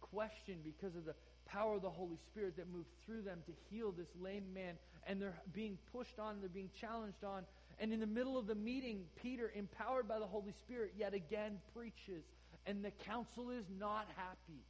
questioned 0.00 0.64
because 0.64 0.96
of 0.96 1.04
the 1.04 1.14
power 1.52 1.76
of 1.76 1.82
the 1.82 1.90
Holy 1.90 2.16
Spirit 2.30 2.56
that 2.56 2.72
moved 2.72 2.88
through 3.04 3.22
them 3.22 3.38
to 3.46 3.52
heal 3.70 3.92
this 3.92 4.08
lame 4.20 4.52
man. 4.54 4.74
And 5.06 5.20
they're 5.20 5.40
being 5.52 5.78
pushed 5.92 6.18
on, 6.18 6.40
they're 6.40 6.48
being 6.48 6.70
challenged 6.80 7.24
on. 7.24 7.44
And 7.78 7.92
in 7.92 8.00
the 8.00 8.06
middle 8.06 8.38
of 8.38 8.46
the 8.46 8.54
meeting, 8.54 9.04
Peter, 9.22 9.50
empowered 9.54 10.06
by 10.06 10.18
the 10.18 10.26
Holy 10.26 10.52
Spirit, 10.52 10.92
yet 10.98 11.14
again 11.14 11.58
preaches. 11.74 12.24
And 12.66 12.84
the 12.84 12.90
council 12.90 13.50
is 13.50 13.64
not 13.78 14.06
happy. 14.16 14.62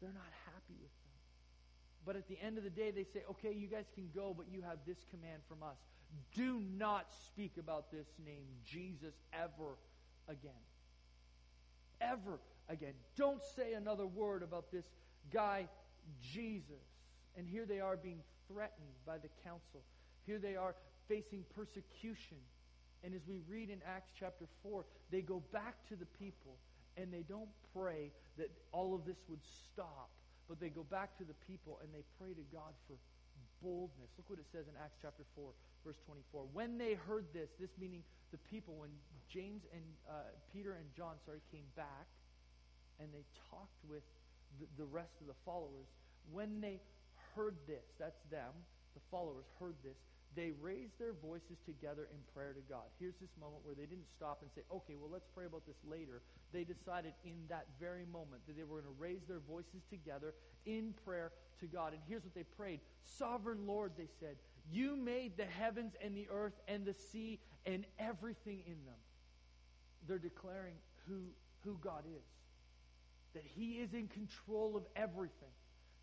They're 0.00 0.12
not 0.12 0.32
happy 0.46 0.74
with 0.80 0.90
them. 0.90 1.08
But 2.04 2.16
at 2.16 2.28
the 2.28 2.38
end 2.42 2.58
of 2.58 2.64
the 2.64 2.70
day, 2.70 2.90
they 2.90 3.04
say, 3.04 3.22
okay, 3.30 3.52
you 3.52 3.68
guys 3.68 3.84
can 3.94 4.08
go, 4.14 4.34
but 4.36 4.46
you 4.50 4.62
have 4.62 4.78
this 4.86 4.98
command 5.10 5.42
from 5.48 5.62
us. 5.62 5.76
Do 6.34 6.62
not 6.76 7.06
speak 7.26 7.52
about 7.58 7.90
this 7.90 8.06
name, 8.24 8.46
Jesus, 8.64 9.14
ever 9.32 9.76
again. 10.28 10.52
Ever 12.00 12.38
again. 12.68 12.94
Don't 13.16 13.42
say 13.56 13.72
another 13.72 14.06
word 14.06 14.42
about 14.42 14.70
this 14.70 14.86
guy, 15.32 15.68
Jesus. 16.22 16.84
And 17.36 17.46
here 17.46 17.66
they 17.66 17.80
are 17.80 17.96
being 17.96 18.20
threatened 18.48 18.94
by 19.06 19.18
the 19.18 19.28
council. 19.44 19.82
Here 20.26 20.38
they 20.38 20.56
are 20.56 20.74
facing 21.08 21.44
persecution. 21.54 22.38
And 23.04 23.14
as 23.14 23.22
we 23.28 23.40
read 23.48 23.70
in 23.70 23.80
Acts 23.86 24.10
chapter 24.18 24.46
4, 24.62 24.84
they 25.10 25.22
go 25.22 25.42
back 25.52 25.86
to 25.88 25.96
the 25.96 26.06
people 26.06 26.56
and 26.96 27.12
they 27.12 27.22
don't 27.22 27.48
pray 27.74 28.10
that 28.36 28.50
all 28.72 28.94
of 28.94 29.04
this 29.04 29.18
would 29.28 29.44
stop, 29.44 30.10
but 30.48 30.58
they 30.60 30.68
go 30.68 30.82
back 30.82 31.16
to 31.18 31.24
the 31.24 31.34
people 31.46 31.78
and 31.82 31.92
they 31.94 32.02
pray 32.18 32.34
to 32.34 32.42
God 32.52 32.74
for 32.88 32.94
boldness. 33.62 34.10
Look 34.16 34.30
what 34.30 34.38
it 34.38 34.48
says 34.52 34.66
in 34.68 34.74
Acts 34.78 34.98
chapter 35.00 35.24
4, 35.34 35.50
verse 35.84 35.98
24. 36.06 36.46
When 36.52 36.78
they 36.78 36.94
heard 36.94 37.26
this, 37.32 37.50
this 37.60 37.70
meaning 37.78 38.02
the 38.30 38.38
people, 38.50 38.74
when 38.78 38.90
James 39.28 39.62
and 39.72 39.84
uh, 40.08 40.32
Peter 40.52 40.76
and 40.76 40.86
John, 40.96 41.16
sorry, 41.24 41.40
came 41.50 41.66
back, 41.76 42.06
and 43.00 43.08
they 43.12 43.24
talked 43.50 43.78
with 43.88 44.02
the, 44.60 44.66
the 44.76 44.88
rest 44.88 45.14
of 45.20 45.26
the 45.26 45.38
followers. 45.44 45.86
When 46.32 46.60
they 46.60 46.80
heard 47.34 47.56
this, 47.66 47.84
that's 47.98 48.20
them, 48.30 48.52
the 48.94 49.02
followers 49.10 49.46
heard 49.60 49.76
this, 49.82 49.96
they 50.36 50.52
raised 50.60 50.98
their 50.98 51.14
voices 51.14 51.58
together 51.64 52.08
in 52.12 52.18
prayer 52.34 52.52
to 52.52 52.60
God. 52.68 52.84
Here's 52.98 53.16
this 53.20 53.30
moment 53.40 53.64
where 53.64 53.74
they 53.74 53.86
didn't 53.86 54.08
stop 54.16 54.42
and 54.42 54.50
say, 54.54 54.62
okay, 54.72 54.94
well, 54.94 55.10
let's 55.10 55.26
pray 55.34 55.46
about 55.46 55.66
this 55.66 55.76
later. 55.88 56.22
They 56.52 56.64
decided 56.64 57.12
in 57.24 57.34
that 57.48 57.66
very 57.80 58.04
moment 58.04 58.42
that 58.46 58.56
they 58.56 58.62
were 58.62 58.80
going 58.80 58.94
to 58.94 59.00
raise 59.00 59.24
their 59.26 59.40
voices 59.40 59.82
together 59.90 60.34
in 60.66 60.94
prayer 61.04 61.32
to 61.60 61.66
God. 61.66 61.92
And 61.92 62.02
here's 62.08 62.24
what 62.24 62.34
they 62.34 62.44
prayed 62.44 62.80
Sovereign 63.18 63.66
Lord, 63.66 63.92
they 63.96 64.08
said, 64.20 64.36
you 64.70 64.96
made 64.96 65.36
the 65.36 65.46
heavens 65.46 65.94
and 66.02 66.16
the 66.16 66.28
earth 66.30 66.60
and 66.68 66.84
the 66.84 66.94
sea 66.94 67.40
and 67.64 67.84
everything 67.98 68.62
in 68.66 68.84
them. 68.84 69.00
They're 70.06 70.18
declaring 70.18 70.74
who, 71.06 71.22
who 71.64 71.78
God 71.82 72.04
is 72.06 72.24
that 73.34 73.44
He 73.54 73.74
is 73.74 73.92
in 73.94 74.08
control 74.08 74.76
of 74.76 74.84
everything, 74.96 75.52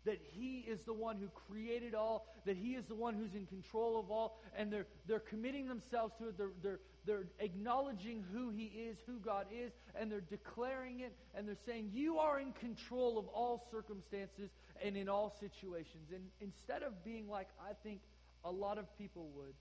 that 0.06 0.18
He 0.32 0.64
is 0.66 0.80
the 0.86 0.92
one 0.92 1.16
who 1.16 1.28
created 1.48 1.94
all, 1.94 2.26
that 2.46 2.56
He 2.56 2.74
is 2.74 2.84
the 2.86 2.94
one 2.94 3.14
who's 3.14 3.34
in 3.34 3.46
control 3.46 3.98
of 4.00 4.10
all, 4.10 4.40
and 4.56 4.72
they're, 4.72 4.86
they're 5.06 5.20
committing 5.20 5.68
themselves 5.68 6.14
to 6.18 6.28
it. 6.28 6.38
They're, 6.38 6.52
they're, 6.62 6.80
they're 7.04 7.26
acknowledging 7.40 8.24
who 8.32 8.50
He 8.50 8.64
is, 8.64 8.96
who 9.06 9.18
God 9.18 9.46
is, 9.52 9.72
and 9.94 10.10
they're 10.10 10.20
declaring 10.20 11.00
it, 11.00 11.14
and 11.34 11.46
they're 11.46 11.56
saying, 11.66 11.90
You 11.92 12.18
are 12.18 12.40
in 12.40 12.52
control 12.52 13.18
of 13.18 13.26
all 13.28 13.66
circumstances 13.70 14.50
and 14.82 14.96
in 14.96 15.08
all 15.08 15.36
situations. 15.38 16.10
And 16.14 16.22
instead 16.40 16.82
of 16.82 17.04
being 17.04 17.28
like 17.28 17.48
I 17.60 17.72
think 17.82 18.00
a 18.44 18.50
lot 18.50 18.78
of 18.78 18.86
people 18.96 19.28
would, 19.36 19.54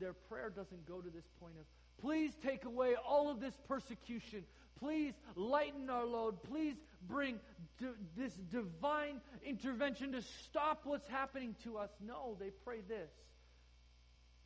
their 0.00 0.14
prayer 0.14 0.50
doesn't 0.50 0.86
go 0.88 1.00
to 1.00 1.10
this 1.10 1.24
point 1.40 1.54
of, 1.58 1.66
Please 2.00 2.32
take 2.44 2.64
away 2.64 2.94
all 3.06 3.30
of 3.30 3.40
this 3.40 3.54
persecution. 3.68 4.44
Please 4.78 5.14
lighten 5.36 5.88
our 5.90 6.04
load. 6.04 6.42
Please 6.42 6.76
bring 7.08 7.38
this 8.16 8.32
divine 8.50 9.20
intervention 9.44 10.12
to 10.12 10.22
stop 10.22 10.82
what's 10.84 11.08
happening 11.08 11.54
to 11.64 11.78
us. 11.78 11.90
No, 12.00 12.36
they 12.38 12.50
pray 12.64 12.80
this. 12.88 13.10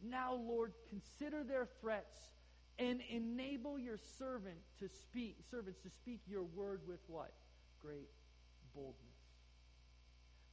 Now, 0.02 0.34
Lord, 0.34 0.72
consider 0.88 1.42
their 1.42 1.66
threats 1.80 2.16
and 2.78 3.00
enable 3.10 3.78
your 3.78 3.98
servant 4.18 4.58
to 4.78 4.88
speak, 4.88 5.36
servants 5.50 5.80
to 5.82 5.90
speak 5.90 6.20
your 6.28 6.44
word 6.44 6.80
with 6.86 7.00
what? 7.08 7.32
Great 7.82 8.08
boldness. 8.74 8.94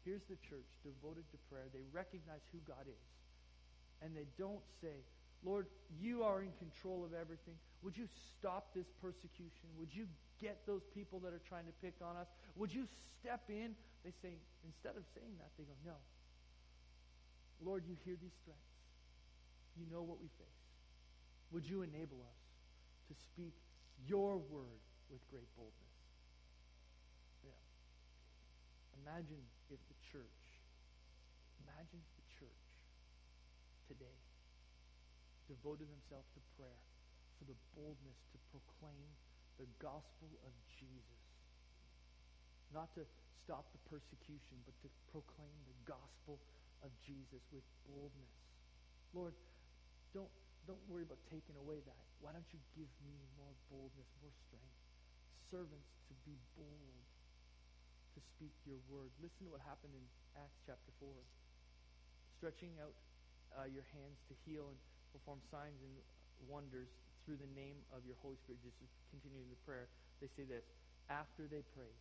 Here's 0.04 0.24
the 0.24 0.38
church 0.50 0.66
devoted 0.84 1.30
to 1.32 1.38
prayer. 1.50 1.66
They 1.74 1.84
recognize 1.92 2.42
who 2.52 2.60
God 2.68 2.88
is. 2.88 3.06
And 4.02 4.16
they 4.16 4.28
don't 4.38 4.64
say, 4.82 5.04
Lord, 5.44 5.68
you 6.00 6.24
are 6.24 6.42
in 6.42 6.52
control 6.58 7.04
of 7.06 7.14
everything. 7.14 7.56
Would 7.84 7.98
you 7.98 8.08
stop 8.38 8.74
this 8.74 8.88
persecution? 9.02 9.70
Would 9.78 9.94
you 9.94 10.08
get 10.42 10.66
those 10.66 10.82
people 10.94 11.20
that 11.22 11.34
are 11.34 11.44
trying 11.48 11.66
to 11.66 11.76
pick 11.82 11.94
on 12.02 12.18
us? 12.18 12.28
Would 12.56 12.74
you 12.74 12.88
step 13.20 13.42
in? 13.50 13.76
They 14.04 14.14
say, 14.22 14.38
instead 14.66 14.98
of 14.98 15.06
saying 15.14 15.38
that, 15.38 15.50
they 15.58 15.66
go, 15.66 15.78
No. 15.86 15.98
Lord, 17.64 17.84
you 17.88 17.96
hear 18.04 18.16
these 18.20 18.36
threats. 18.44 18.74
You 19.78 19.86
know 19.92 20.02
what 20.02 20.20
we 20.20 20.28
face. 20.40 20.66
Would 21.52 21.66
you 21.68 21.84
enable 21.84 22.20
us 22.26 22.42
to 23.08 23.14
speak 23.14 23.54
your 24.08 24.38
word 24.38 24.82
with 25.12 25.22
great 25.30 25.48
boldness? 25.56 25.96
Yeah. 27.46 27.62
Imagine 29.04 29.44
if 29.70 29.80
the 29.88 29.98
church, 30.12 30.42
imagine 31.64 32.02
if 32.02 32.12
the 32.18 32.28
church 32.40 32.66
today 33.88 34.18
devoted 35.46 35.88
themselves 35.90 36.28
to 36.34 36.42
prayer 36.58 36.80
for 37.38 37.46
the 37.46 37.58
boldness 37.76 38.20
to 38.32 38.38
proclaim 38.52 39.10
the 39.60 39.68
gospel 39.80 40.30
of 40.44 40.54
Jesus. 40.68 41.22
Not 42.74 42.92
to 43.00 43.08
stop 43.46 43.70
the 43.72 43.82
persecution, 43.88 44.58
but 44.66 44.76
to 44.84 44.90
proclaim 45.14 45.56
the 45.70 45.78
gospel 45.86 46.42
of 46.84 46.92
Jesus 47.06 47.44
with 47.54 47.64
boldness. 47.88 48.34
Lord, 49.14 49.38
don't, 50.12 50.32
don't 50.68 50.82
worry 50.90 51.06
about 51.06 51.22
taking 51.30 51.56
away 51.62 51.80
that. 51.86 52.04
Why 52.20 52.34
don't 52.34 52.48
you 52.52 52.60
give 52.76 52.90
me 53.06 53.16
more 53.38 53.54
boldness, 53.70 54.10
more 54.20 54.34
strength? 54.50 54.76
Servants 55.54 55.94
to 56.10 56.14
be 56.26 56.36
bold, 56.58 57.06
to 58.18 58.20
speak 58.36 58.52
your 58.66 58.82
word. 58.90 59.14
Listen 59.22 59.48
to 59.48 59.52
what 59.54 59.64
happened 59.64 59.94
in 59.94 60.06
Acts 60.36 60.60
chapter 60.66 60.92
4. 61.00 61.08
Stretching 62.42 62.76
out 62.82 62.98
uh, 63.56 63.70
your 63.70 63.86
hands 63.96 64.20
to 64.28 64.34
heal 64.44 64.68
and 64.74 64.80
perform 65.16 65.40
signs 65.48 65.80
and 65.80 65.96
wonders 66.52 66.92
through 67.24 67.40
the 67.40 67.52
name 67.56 67.80
of 67.96 68.04
your 68.04 68.20
Holy 68.20 68.36
Spirit. 68.44 68.60
Just 68.60 68.76
continuing 69.16 69.48
the 69.48 69.62
prayer, 69.64 69.88
they 70.20 70.28
say 70.36 70.44
this. 70.44 70.68
After 71.08 71.48
they 71.48 71.64
prayed, 71.72 72.00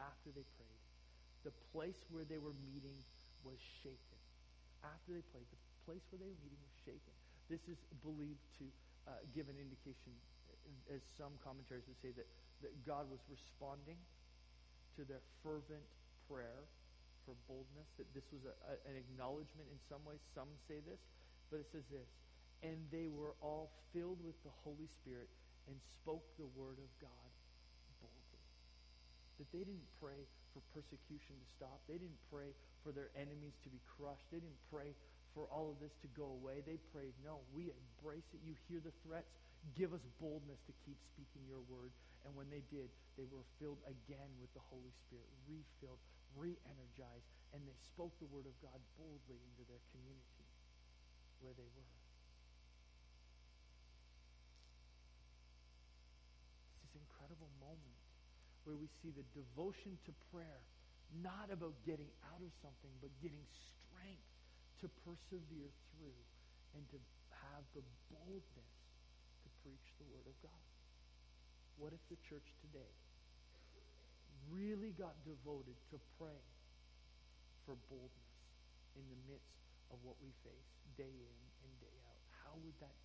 after 0.00 0.32
they 0.32 0.46
prayed, 0.56 0.80
the 1.44 1.52
place 1.76 2.00
where 2.08 2.24
they 2.24 2.40
were 2.40 2.56
meeting 2.72 2.96
was 3.44 3.60
shaken. 3.60 4.18
After 4.82 5.12
they 5.12 5.24
prayed, 5.30 5.46
the 5.52 5.62
place 5.84 6.02
where 6.08 6.18
they 6.18 6.26
were 6.26 6.40
meeting 6.40 6.58
was 6.64 6.74
shaken. 6.82 7.14
This 7.52 7.62
is 7.68 7.78
believed 8.02 8.42
to 8.58 8.64
uh, 9.06 9.22
give 9.36 9.46
an 9.52 9.58
indication, 9.60 10.10
as 10.90 11.04
some 11.14 11.30
commentaries 11.44 11.86
would 11.86 12.00
say, 12.02 12.10
that, 12.16 12.26
that 12.64 12.74
God 12.82 13.06
was 13.06 13.22
responding 13.30 13.98
to 14.98 15.06
their 15.06 15.22
fervent 15.44 15.84
prayer 16.26 16.66
for 17.22 17.38
boldness, 17.46 17.86
that 17.98 18.06
this 18.14 18.26
was 18.34 18.42
a, 18.46 18.54
a, 18.66 18.74
an 18.90 18.98
acknowledgement 18.98 19.70
in 19.70 19.78
some 19.86 20.02
ways. 20.06 20.22
Some 20.34 20.50
say 20.66 20.82
this, 20.82 20.98
but 21.50 21.62
it 21.62 21.68
says 21.70 21.86
this 21.90 22.10
and 22.62 22.76
they 22.88 23.08
were 23.08 23.36
all 23.40 23.68
filled 23.92 24.20
with 24.24 24.36
the 24.44 24.54
Holy 24.64 24.88
Spirit 25.02 25.28
and 25.68 25.76
spoke 26.00 26.24
the 26.38 26.48
word 26.54 26.78
of 26.78 26.90
God 27.02 27.30
boldly. 28.00 28.44
That 29.38 29.50
they 29.52 29.66
didn't 29.66 29.90
pray 30.00 30.24
for 30.54 30.62
persecution 30.72 31.36
to 31.36 31.46
stop. 31.58 31.82
They 31.90 32.00
didn't 32.00 32.22
pray 32.32 32.54
for 32.80 32.94
their 32.94 33.10
enemies 33.18 33.58
to 33.66 33.68
be 33.68 33.82
crushed. 33.84 34.24
They 34.30 34.40
didn't 34.40 34.64
pray 34.72 34.94
for 35.34 35.44
all 35.52 35.68
of 35.68 35.76
this 35.82 35.92
to 36.00 36.08
go 36.16 36.32
away. 36.40 36.64
They 36.64 36.80
prayed, 36.94 37.12
no, 37.20 37.44
we 37.52 37.68
embrace 37.68 38.24
it. 38.32 38.40
You 38.40 38.56
hear 38.70 38.80
the 38.80 38.94
threats. 39.04 39.28
Give 39.74 39.92
us 39.92 40.04
boldness 40.22 40.62
to 40.70 40.72
keep 40.86 40.96
speaking 41.12 41.44
your 41.44 41.60
word. 41.66 41.90
And 42.24 42.32
when 42.38 42.48
they 42.48 42.62
did, 42.72 42.88
they 43.18 43.26
were 43.28 43.44
filled 43.58 43.82
again 43.84 44.30
with 44.38 44.48
the 44.54 44.64
Holy 44.72 44.94
Spirit, 45.04 45.26
refilled, 45.44 46.00
re-energized, 46.38 47.28
and 47.52 47.60
they 47.66 47.76
spoke 47.82 48.14
the 48.22 48.30
word 48.30 48.46
of 48.46 48.54
God 48.62 48.78
boldly 48.96 49.38
into 49.52 49.62
their 49.66 49.82
community 49.92 50.46
where 51.42 51.54
they 51.58 51.68
were. 51.76 51.96
incredible 57.26 57.50
moment 57.58 57.98
where 58.66 58.74
we 58.74 58.90
see 58.98 59.14
the 59.14 59.22
devotion 59.30 59.94
to 60.02 60.12
prayer, 60.34 60.58
not 61.22 61.54
about 61.54 61.78
getting 61.86 62.10
out 62.34 62.42
of 62.42 62.50
something, 62.58 62.90
but 62.98 63.14
getting 63.22 63.46
strength 63.54 64.26
to 64.82 64.90
persevere 65.06 65.70
through 65.94 66.20
and 66.74 66.82
to 66.90 66.98
have 67.46 67.62
the 67.78 67.84
boldness 68.10 68.74
to 69.46 69.48
preach 69.62 69.86
the 70.02 70.06
Word 70.10 70.26
of 70.26 70.36
God. 70.42 70.66
What 71.78 71.94
if 71.94 72.02
the 72.10 72.18
church 72.26 72.50
today 72.66 72.90
really 74.50 74.90
got 74.98 75.14
devoted 75.22 75.78
to 75.94 76.02
praying 76.18 76.54
for 77.62 77.78
boldness 77.86 78.34
in 78.98 79.06
the 79.06 79.18
midst 79.30 79.62
of 79.94 80.02
what 80.02 80.18
we 80.18 80.34
face 80.42 80.70
day 80.98 81.14
in 81.14 81.38
and 81.62 81.72
day 81.78 81.96
out? 82.10 82.22
How 82.42 82.58
would 82.66 82.74
that 82.82 82.98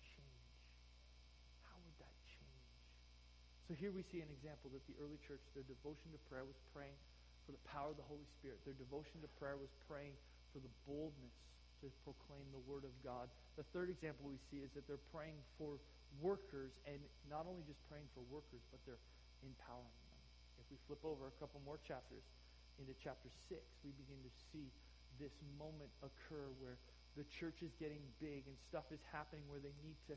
So 3.72 3.80
here 3.80 3.96
we 3.96 4.04
see 4.12 4.20
an 4.20 4.28
example 4.28 4.68
that 4.76 4.84
the 4.84 4.92
early 5.00 5.16
church, 5.24 5.40
their 5.56 5.64
devotion 5.64 6.12
to 6.12 6.20
prayer 6.28 6.44
was 6.44 6.60
praying 6.76 6.92
for 7.48 7.56
the 7.56 7.64
power 7.72 7.88
of 7.88 7.96
the 7.96 8.04
Holy 8.04 8.28
Spirit. 8.36 8.60
Their 8.68 8.76
devotion 8.76 9.24
to 9.24 9.30
prayer 9.40 9.56
was 9.56 9.72
praying 9.88 10.12
for 10.52 10.60
the 10.60 10.68
boldness 10.84 11.32
to 11.80 11.88
proclaim 12.04 12.44
the 12.52 12.60
Word 12.68 12.84
of 12.84 12.92
God. 13.00 13.32
The 13.56 13.64
third 13.72 13.88
example 13.88 14.28
we 14.28 14.36
see 14.52 14.60
is 14.60 14.68
that 14.76 14.84
they're 14.84 15.00
praying 15.08 15.40
for 15.56 15.80
workers, 16.20 16.76
and 16.84 17.00
not 17.32 17.48
only 17.48 17.64
just 17.64 17.80
praying 17.88 18.04
for 18.12 18.20
workers, 18.28 18.60
but 18.68 18.76
they're 18.84 19.00
empowering 19.40 20.04
them. 20.12 20.20
If 20.60 20.68
we 20.68 20.76
flip 20.84 21.00
over 21.00 21.32
a 21.32 21.34
couple 21.40 21.56
more 21.64 21.80
chapters 21.80 22.28
into 22.76 22.92
chapter 23.00 23.32
6, 23.48 23.56
we 23.88 23.96
begin 23.96 24.20
to 24.20 24.32
see 24.52 24.68
this 25.16 25.32
moment 25.56 25.88
occur 26.04 26.52
where 26.60 26.76
the 27.16 27.24
church 27.40 27.64
is 27.64 27.72
getting 27.80 28.04
big 28.20 28.44
and 28.44 28.56
stuff 28.68 28.84
is 28.92 29.00
happening 29.08 29.40
where 29.48 29.64
they 29.64 29.72
need 29.80 29.96
to 30.12 30.14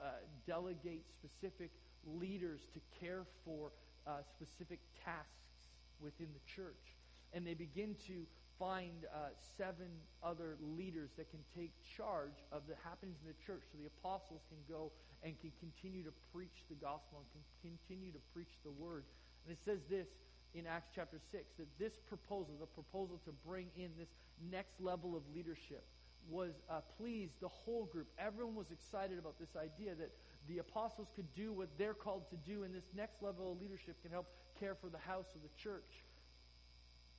uh, 0.00 0.24
delegate 0.48 1.04
specific 1.20 1.68
leaders 2.06 2.60
to 2.74 2.80
care 3.00 3.24
for 3.44 3.72
uh, 4.06 4.22
specific 4.22 4.80
tasks 5.04 5.68
within 6.00 6.28
the 6.32 6.44
church. 6.46 6.96
And 7.32 7.46
they 7.46 7.54
begin 7.54 7.96
to 8.06 8.24
find 8.58 9.06
uh, 9.14 9.30
seven 9.56 9.86
other 10.22 10.56
leaders 10.76 11.10
that 11.16 11.30
can 11.30 11.40
take 11.54 11.70
charge 11.96 12.42
of 12.50 12.62
the 12.66 12.74
happenings 12.82 13.18
in 13.22 13.28
the 13.28 13.38
church 13.46 13.62
so 13.70 13.78
the 13.78 13.86
apostles 13.86 14.42
can 14.48 14.58
go 14.68 14.90
and 15.22 15.38
can 15.40 15.52
continue 15.60 16.02
to 16.02 16.12
preach 16.34 16.66
the 16.68 16.74
gospel 16.74 17.22
and 17.22 17.26
can 17.30 17.44
continue 17.62 18.10
to 18.10 18.18
preach 18.34 18.58
the 18.64 18.70
word. 18.70 19.04
And 19.46 19.52
it 19.52 19.62
says 19.64 19.80
this 19.88 20.08
in 20.54 20.66
Acts 20.66 20.88
chapter 20.94 21.18
6 21.30 21.44
that 21.58 21.70
this 21.78 21.94
proposal, 22.08 22.54
the 22.58 22.66
proposal 22.66 23.20
to 23.24 23.32
bring 23.46 23.66
in 23.76 23.90
this 23.98 24.10
next 24.50 24.80
level 24.80 25.16
of 25.16 25.22
leadership, 25.34 25.84
was 26.28 26.52
uh, 26.68 26.80
pleased 26.98 27.34
the 27.40 27.48
whole 27.48 27.86
group. 27.86 28.08
Everyone 28.18 28.54
was 28.54 28.70
excited 28.70 29.18
about 29.18 29.38
this 29.38 29.56
idea 29.56 29.94
that 29.94 30.10
the 30.48 30.58
apostles 30.58 31.08
could 31.14 31.32
do 31.34 31.52
what 31.52 31.68
they're 31.78 31.94
called 31.94 32.28
to 32.30 32.36
do, 32.36 32.64
and 32.64 32.74
this 32.74 32.88
next 32.96 33.22
level 33.22 33.52
of 33.52 33.60
leadership 33.60 34.00
can 34.02 34.10
help 34.10 34.26
care 34.58 34.74
for 34.74 34.88
the 34.88 34.98
house 34.98 35.26
of 35.34 35.42
the 35.42 35.50
church. 35.62 36.04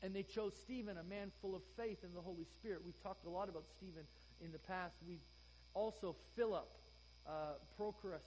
And 0.02 0.16
they 0.16 0.24
chose 0.24 0.54
Stephen, 0.62 0.98
a 0.98 1.04
man 1.04 1.32
full 1.42 1.56
of 1.56 1.62
faith 1.78 2.04
in 2.04 2.14
the 2.14 2.22
Holy 2.22 2.46
Spirit. 2.56 2.82
We've 2.86 3.02
talked 3.04 3.26
a 3.26 3.30
lot 3.30 3.50
about 3.50 3.66
Stephen 3.78 4.04
in 4.44 4.52
the 4.52 4.60
past. 4.60 4.96
We've 5.08 5.24
also 5.74 6.16
Philip, 6.36 6.70
uh, 7.28 7.60
Prochorus, 7.78 8.24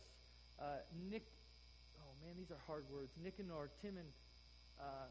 uh, 0.60 0.64
Nick. 1.10 1.24
Oh 1.98 2.12
man, 2.24 2.34
these 2.36 2.50
are 2.50 2.60
hard 2.66 2.84
words. 2.92 3.10
Nicanor, 3.22 3.70
Timon, 3.80 4.04
uh, 4.78 5.08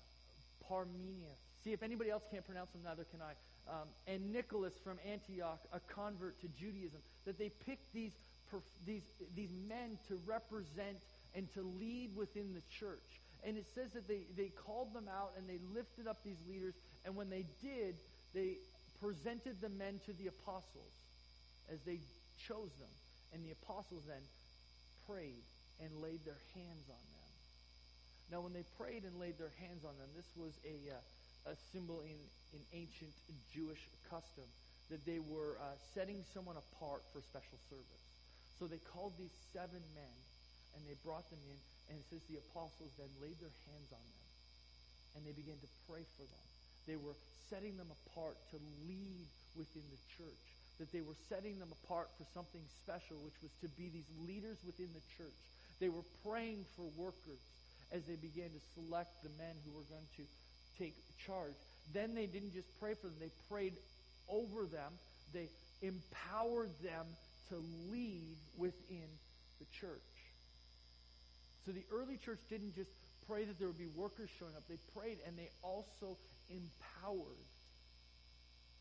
Parmenius. 0.70 1.40
See 1.64 1.74
if 1.74 1.84
anybody 1.84 2.10
else 2.10 2.24
can't 2.32 2.46
pronounce 2.46 2.72
them, 2.72 2.82
neither 2.84 3.06
can 3.06 3.22
I. 3.22 3.34
Um, 3.70 3.88
and 4.08 4.32
Nicholas 4.32 4.74
from 4.84 4.98
Antioch, 5.06 5.60
a 5.74 5.80
convert 5.80 6.40
to 6.42 6.48
Judaism. 6.48 7.00
That 7.26 7.38
they 7.38 7.50
picked 7.50 7.94
these 7.94 8.14
these, 8.86 9.04
these 9.36 9.52
men 9.68 9.98
to 10.08 10.20
represent 10.26 10.98
and 11.36 11.52
to 11.54 11.62
lead 11.62 12.16
within 12.16 12.54
the 12.54 12.62
church. 12.80 13.22
And 13.44 13.58
it 13.58 13.66
says 13.74 13.92
that 13.94 14.08
they, 14.08 14.22
they 14.38 14.50
called 14.50 14.94
them 14.94 15.08
out 15.08 15.32
and 15.38 15.48
they 15.48 15.60
lifted 15.74 16.08
up 16.08 16.18
these 16.24 16.40
leaders. 16.48 16.74
And 17.06 17.16
when 17.16 17.30
they 17.30 17.46
did, 17.62 17.96
they 18.34 18.58
presented 19.00 19.62
the 19.62 19.70
men 19.70 20.00
to 20.06 20.14
the 20.14 20.28
apostles 20.28 20.94
as 21.72 21.80
they 21.86 22.00
chose 22.48 22.72
them. 22.78 22.94
And 23.34 23.44
the 23.46 23.52
apostles 23.52 24.04
then 24.08 24.22
prayed 25.08 25.44
and 25.80 25.90
laid 26.02 26.22
their 26.26 26.40
hands 26.54 26.86
on 26.90 27.02
them. 27.02 27.30
Now, 28.32 28.40
when 28.42 28.54
they 28.54 28.64
prayed 28.78 29.04
and 29.04 29.20
laid 29.20 29.40
their 29.40 29.52
hands 29.60 29.84
on 29.84 29.98
them, 29.98 30.08
this 30.16 30.30
was 30.38 30.54
a, 30.64 30.94
uh, 30.94 31.52
a 31.52 31.56
symbol 31.74 32.00
in, 32.06 32.20
in 32.54 32.62
ancient 32.72 33.12
Jewish 33.52 33.82
custom 34.08 34.46
that 34.90 35.04
they 35.06 35.20
were 35.20 35.58
uh, 35.60 35.76
setting 35.96 36.24
someone 36.34 36.56
apart 36.56 37.02
for 37.12 37.20
special 37.24 37.58
service. 37.68 38.11
So 38.62 38.70
they 38.70 38.78
called 38.94 39.18
these 39.18 39.34
seven 39.58 39.82
men 39.98 40.18
and 40.78 40.86
they 40.86 40.94
brought 41.02 41.26
them 41.34 41.42
in, 41.50 41.58
and 41.90 41.98
it 41.98 42.06
says 42.14 42.22
the 42.30 42.38
apostles 42.38 42.94
then 42.94 43.10
laid 43.18 43.34
their 43.42 43.50
hands 43.66 43.90
on 43.90 44.06
them 44.06 44.22
and 45.18 45.26
they 45.26 45.34
began 45.34 45.58
to 45.58 45.70
pray 45.90 46.06
for 46.14 46.30
them. 46.30 46.46
They 46.86 46.96
were 46.96 47.18
setting 47.50 47.74
them 47.76 47.90
apart 47.90 48.38
to 48.54 48.58
lead 48.86 49.26
within 49.58 49.82
the 49.90 50.02
church. 50.14 50.46
That 50.78 50.94
they 50.94 51.02
were 51.02 51.18
setting 51.26 51.58
them 51.58 51.74
apart 51.84 52.14
for 52.22 52.26
something 52.38 52.62
special, 52.86 53.18
which 53.26 53.36
was 53.42 53.52
to 53.66 53.70
be 53.74 53.90
these 53.90 54.08
leaders 54.30 54.62
within 54.62 54.94
the 54.94 55.04
church. 55.18 55.36
They 55.82 55.90
were 55.90 56.06
praying 56.22 56.64
for 56.78 56.86
workers 56.94 57.42
as 57.92 58.06
they 58.06 58.16
began 58.16 58.54
to 58.54 58.62
select 58.78 59.10
the 59.26 59.34
men 59.42 59.58
who 59.66 59.74
were 59.74 59.90
going 59.90 60.06
to 60.22 60.24
take 60.78 60.94
charge. 61.26 61.58
Then 61.98 62.14
they 62.14 62.30
didn't 62.30 62.54
just 62.54 62.70
pray 62.80 62.94
for 62.94 63.10
them, 63.10 63.18
they 63.20 63.34
prayed 63.50 63.74
over 64.30 64.70
them. 64.70 64.94
They 65.34 65.50
empowered 65.82 66.70
them 66.86 67.10
to 67.50 67.56
lead 67.92 68.38
within 68.58 69.10
the 69.60 69.66
church. 69.80 70.12
So 71.66 71.72
the 71.72 71.86
early 71.94 72.18
church 72.18 72.40
didn't 72.50 72.76
just 72.76 72.90
pray 73.28 73.46
that 73.46 73.60
there 73.60 73.68
would 73.68 73.78
be 73.78 73.92
workers 73.96 74.30
showing 74.40 74.56
up. 74.56 74.64
They 74.68 74.82
prayed 74.98 75.18
and 75.28 75.38
they 75.38 75.50
also 75.62 76.18
empowered. 76.50 77.48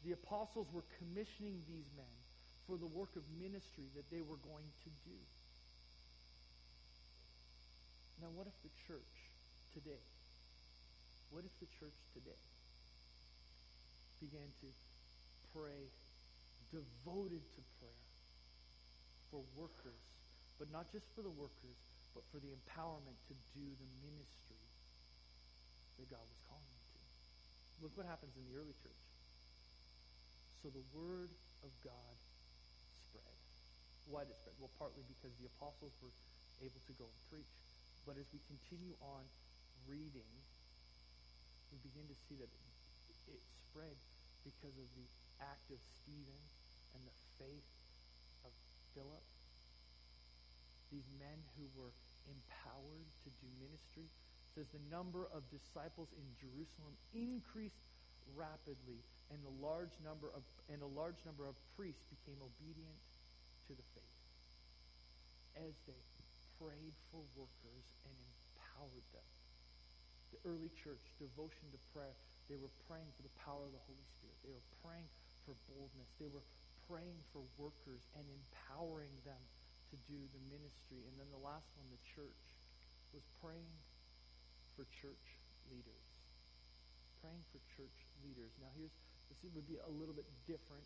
The 0.05 0.12
apostles 0.12 0.66
were 0.73 0.85
commissioning 0.96 1.61
these 1.68 1.88
men 1.96 2.14
for 2.66 2.81
the 2.81 2.88
work 2.88 3.12
of 3.16 3.23
ministry 3.37 3.85
that 3.96 4.09
they 4.09 4.25
were 4.25 4.40
going 4.40 4.68
to 4.85 4.90
do. 5.05 5.18
Now, 8.23 8.33
what 8.33 8.46
if 8.46 8.57
the 8.64 8.73
church 8.88 9.16
today, 9.73 10.05
what 11.31 11.44
if 11.44 11.53
the 11.61 11.68
church 11.81 11.96
today 12.12 12.40
began 14.20 14.49
to 14.61 14.68
pray, 15.53 15.88
devoted 16.73 17.40
to 17.40 17.61
prayer 17.81 18.10
for 19.31 19.40
workers, 19.55 20.05
but 20.59 20.69
not 20.75 20.90
just 20.90 21.07
for 21.14 21.23
the 21.23 21.33
workers, 21.33 21.79
but 22.12 22.27
for 22.35 22.43
the 22.43 22.51
empowerment 22.51 23.16
to 23.31 23.35
do 23.55 23.64
the 23.64 23.90
ministry 24.03 24.61
that 25.99 26.11
God 26.11 26.23
was 26.27 26.40
calling 26.51 26.66
them 26.66 26.85
to. 26.90 27.01
Look 27.87 27.95
what 27.95 28.07
happens 28.11 28.35
in 28.35 28.43
the 28.51 28.59
early 28.59 28.75
church. 28.83 29.05
So 30.61 30.69
the 30.69 30.85
word 30.93 31.33
of 31.64 31.73
God 31.81 32.14
spread. 33.09 33.37
Why 34.11 34.27
did 34.27 34.35
it 34.35 34.40
spread? 34.43 34.57
Well, 34.61 34.75
partly 34.77 35.07
because 35.09 35.33
the 35.40 35.49
apostles 35.57 35.95
were 36.03 36.12
able 36.61 36.83
to 36.85 36.93
go 37.01 37.09
and 37.09 37.21
preach. 37.33 37.49
But 38.05 38.21
as 38.21 38.29
we 38.35 38.40
continue 38.45 38.93
on 39.01 39.25
reading, 39.88 40.29
we 41.73 41.79
begin 41.81 42.05
to 42.11 42.16
see 42.29 42.37
that 42.37 42.51
it, 42.51 43.38
it 43.38 43.43
spread 43.71 43.97
because 44.45 44.77
of 44.77 44.88
the 44.99 45.07
act 45.40 45.69
of 45.73 45.81
Stephen 46.01 46.43
and 46.97 47.03
the 47.07 47.16
faith 47.40 47.69
of 48.45 48.53
Philip. 48.94 49.24
These 50.90 51.07
men 51.22 51.38
who 51.55 51.66
were 51.79 51.94
empowered 52.26 53.09
to 53.24 53.31
do 53.38 53.46
ministry 53.62 54.11
says 54.55 54.66
the 54.74 54.83
number 54.90 55.31
of 55.31 55.46
disciples 55.50 56.11
in 56.18 56.26
Jerusalem 56.38 56.94
increased 57.14 57.87
rapidly 58.35 58.98
and 59.31 59.38
the 59.42 59.55
large 59.62 59.94
number 60.03 60.31
of 60.35 60.42
and 60.70 60.83
a 60.83 60.92
large 60.94 61.18
number 61.26 61.46
of 61.46 61.55
priests 61.79 62.03
became 62.11 62.38
obedient 62.42 62.98
to 63.66 63.72
the 63.74 63.87
faith 63.94 64.20
as 65.59 65.74
they 65.87 65.98
prayed 66.59 66.94
for 67.11 67.22
workers 67.35 67.87
and 68.07 68.14
empowered 68.14 69.07
them. 69.14 69.29
The 70.35 70.40
early 70.46 70.70
church, 70.79 71.03
devotion 71.18 71.66
to 71.74 71.81
prayer, 71.90 72.14
they 72.46 72.59
were 72.59 72.70
praying 72.87 73.11
for 73.14 73.22
the 73.26 73.35
power 73.42 73.66
of 73.66 73.72
the 73.74 73.83
Holy 73.87 74.07
Spirit. 74.18 74.37
They 74.42 74.55
were 74.55 74.68
praying 74.83 75.07
for 75.46 75.55
boldness. 75.70 76.11
They 76.18 76.31
were 76.31 76.44
praying 76.90 77.22
for 77.31 77.46
workers 77.55 78.03
and 78.18 78.26
empowering 78.26 79.14
them 79.22 79.38
to 79.94 79.96
do 80.11 80.18
the 80.35 80.42
ministry. 80.50 81.07
And 81.07 81.14
then 81.14 81.31
the 81.31 81.38
last 81.38 81.70
one, 81.79 81.87
the 81.94 82.03
church, 82.03 82.42
was 83.14 83.22
praying 83.38 83.70
for 84.74 84.83
church 84.90 85.38
leaders. 85.70 86.07
Praying 87.22 87.46
for 87.55 87.62
church 87.79 87.94
leaders. 88.26 88.50
Now 88.59 88.74
here's 88.74 88.90
this 89.31 89.38
would 89.55 89.70
be 89.70 89.79
a 89.79 89.92
little 89.94 90.12
bit 90.12 90.26
different 90.50 90.83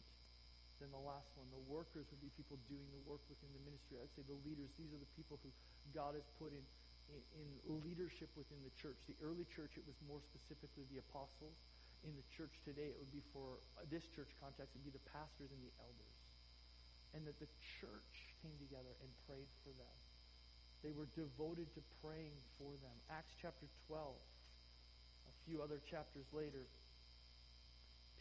than 0.76 0.92
the 0.92 1.00
last 1.00 1.32
one. 1.40 1.48
The 1.48 1.64
workers 1.64 2.04
would 2.12 2.20
be 2.20 2.28
people 2.36 2.60
doing 2.68 2.84
the 2.92 3.00
work 3.08 3.24
within 3.32 3.48
the 3.56 3.62
ministry. 3.64 3.96
I'd 3.96 4.12
say 4.12 4.20
the 4.28 4.36
leaders, 4.44 4.68
these 4.76 4.92
are 4.92 5.00
the 5.00 5.12
people 5.16 5.40
who 5.40 5.48
God 5.96 6.12
has 6.12 6.28
put 6.36 6.52
in, 6.52 6.60
in, 7.08 7.48
in 7.64 7.80
leadership 7.80 8.28
within 8.36 8.60
the 8.60 8.74
church. 8.76 9.00
The 9.08 9.16
early 9.24 9.48
church, 9.48 9.80
it 9.80 9.86
was 9.88 9.96
more 10.04 10.20
specifically 10.20 10.84
the 10.92 11.00
apostles. 11.00 11.56
In 12.04 12.12
the 12.12 12.26
church 12.36 12.52
today, 12.68 12.92
it 12.92 12.96
would 13.00 13.12
be 13.12 13.24
for 13.32 13.56
this 13.88 14.04
church 14.12 14.28
context, 14.36 14.76
it 14.76 14.84
would 14.84 14.92
be 14.92 14.96
the 14.96 15.08
pastors 15.08 15.48
and 15.48 15.60
the 15.64 15.72
elders. 15.80 16.16
And 17.16 17.24
that 17.24 17.40
the 17.40 17.48
church 17.80 18.12
came 18.44 18.52
together 18.60 18.92
and 19.00 19.08
prayed 19.24 19.48
for 19.64 19.72
them. 19.72 19.96
They 20.84 20.92
were 20.92 21.08
devoted 21.16 21.72
to 21.74 21.80
praying 22.04 22.36
for 22.60 22.76
them. 22.84 22.92
Acts 23.08 23.32
chapter 23.40 23.64
12, 23.88 24.12
a 24.12 25.34
few 25.48 25.64
other 25.64 25.80
chapters 25.88 26.28
later, 26.36 26.68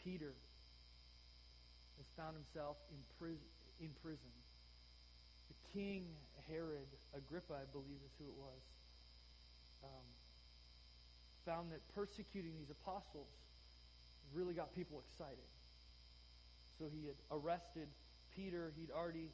Peter 0.00 0.32
has 2.00 2.08
found 2.16 2.40
himself 2.40 2.80
in 2.88 3.00
prison. 3.20 3.52
In 3.84 3.92
prison. 4.00 4.32
The 5.52 5.58
king 5.76 6.08
Herod 6.48 6.88
Agrippa, 7.12 7.52
I 7.52 7.68
believe 7.72 8.00
is 8.00 8.14
who 8.16 8.28
it 8.32 8.38
was, 8.40 8.60
um, 9.84 10.06
found 11.44 11.72
that 11.72 11.84
persecuting 11.92 12.56
these 12.56 12.72
apostles 12.72 13.28
really 14.34 14.54
got 14.54 14.74
people 14.74 15.02
excited. 15.08 15.48
So 16.78 16.86
he 16.92 17.06
had 17.06 17.16
arrested 17.30 17.88
Peter. 18.34 18.72
He'd 18.78 18.90
already 18.90 19.30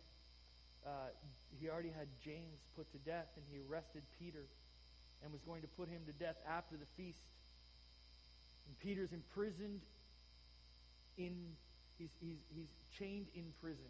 uh, 0.86 1.12
he 1.60 1.68
already 1.68 1.90
had 1.90 2.08
James 2.24 2.60
put 2.76 2.90
to 2.92 2.98
death, 2.98 3.28
and 3.36 3.44
he 3.50 3.58
arrested 3.68 4.02
Peter 4.18 4.44
and 5.22 5.32
was 5.32 5.42
going 5.42 5.60
to 5.60 5.68
put 5.68 5.88
him 5.88 6.00
to 6.06 6.12
death 6.12 6.36
after 6.48 6.76
the 6.76 6.86
feast. 6.96 7.24
And 8.66 8.78
Peter's 8.78 9.12
imprisoned 9.12 9.80
in 11.18 11.34
He's, 12.00 12.16
he's, 12.18 12.40
he's 12.56 12.72
chained 12.98 13.26
in 13.36 13.44
prison. 13.60 13.84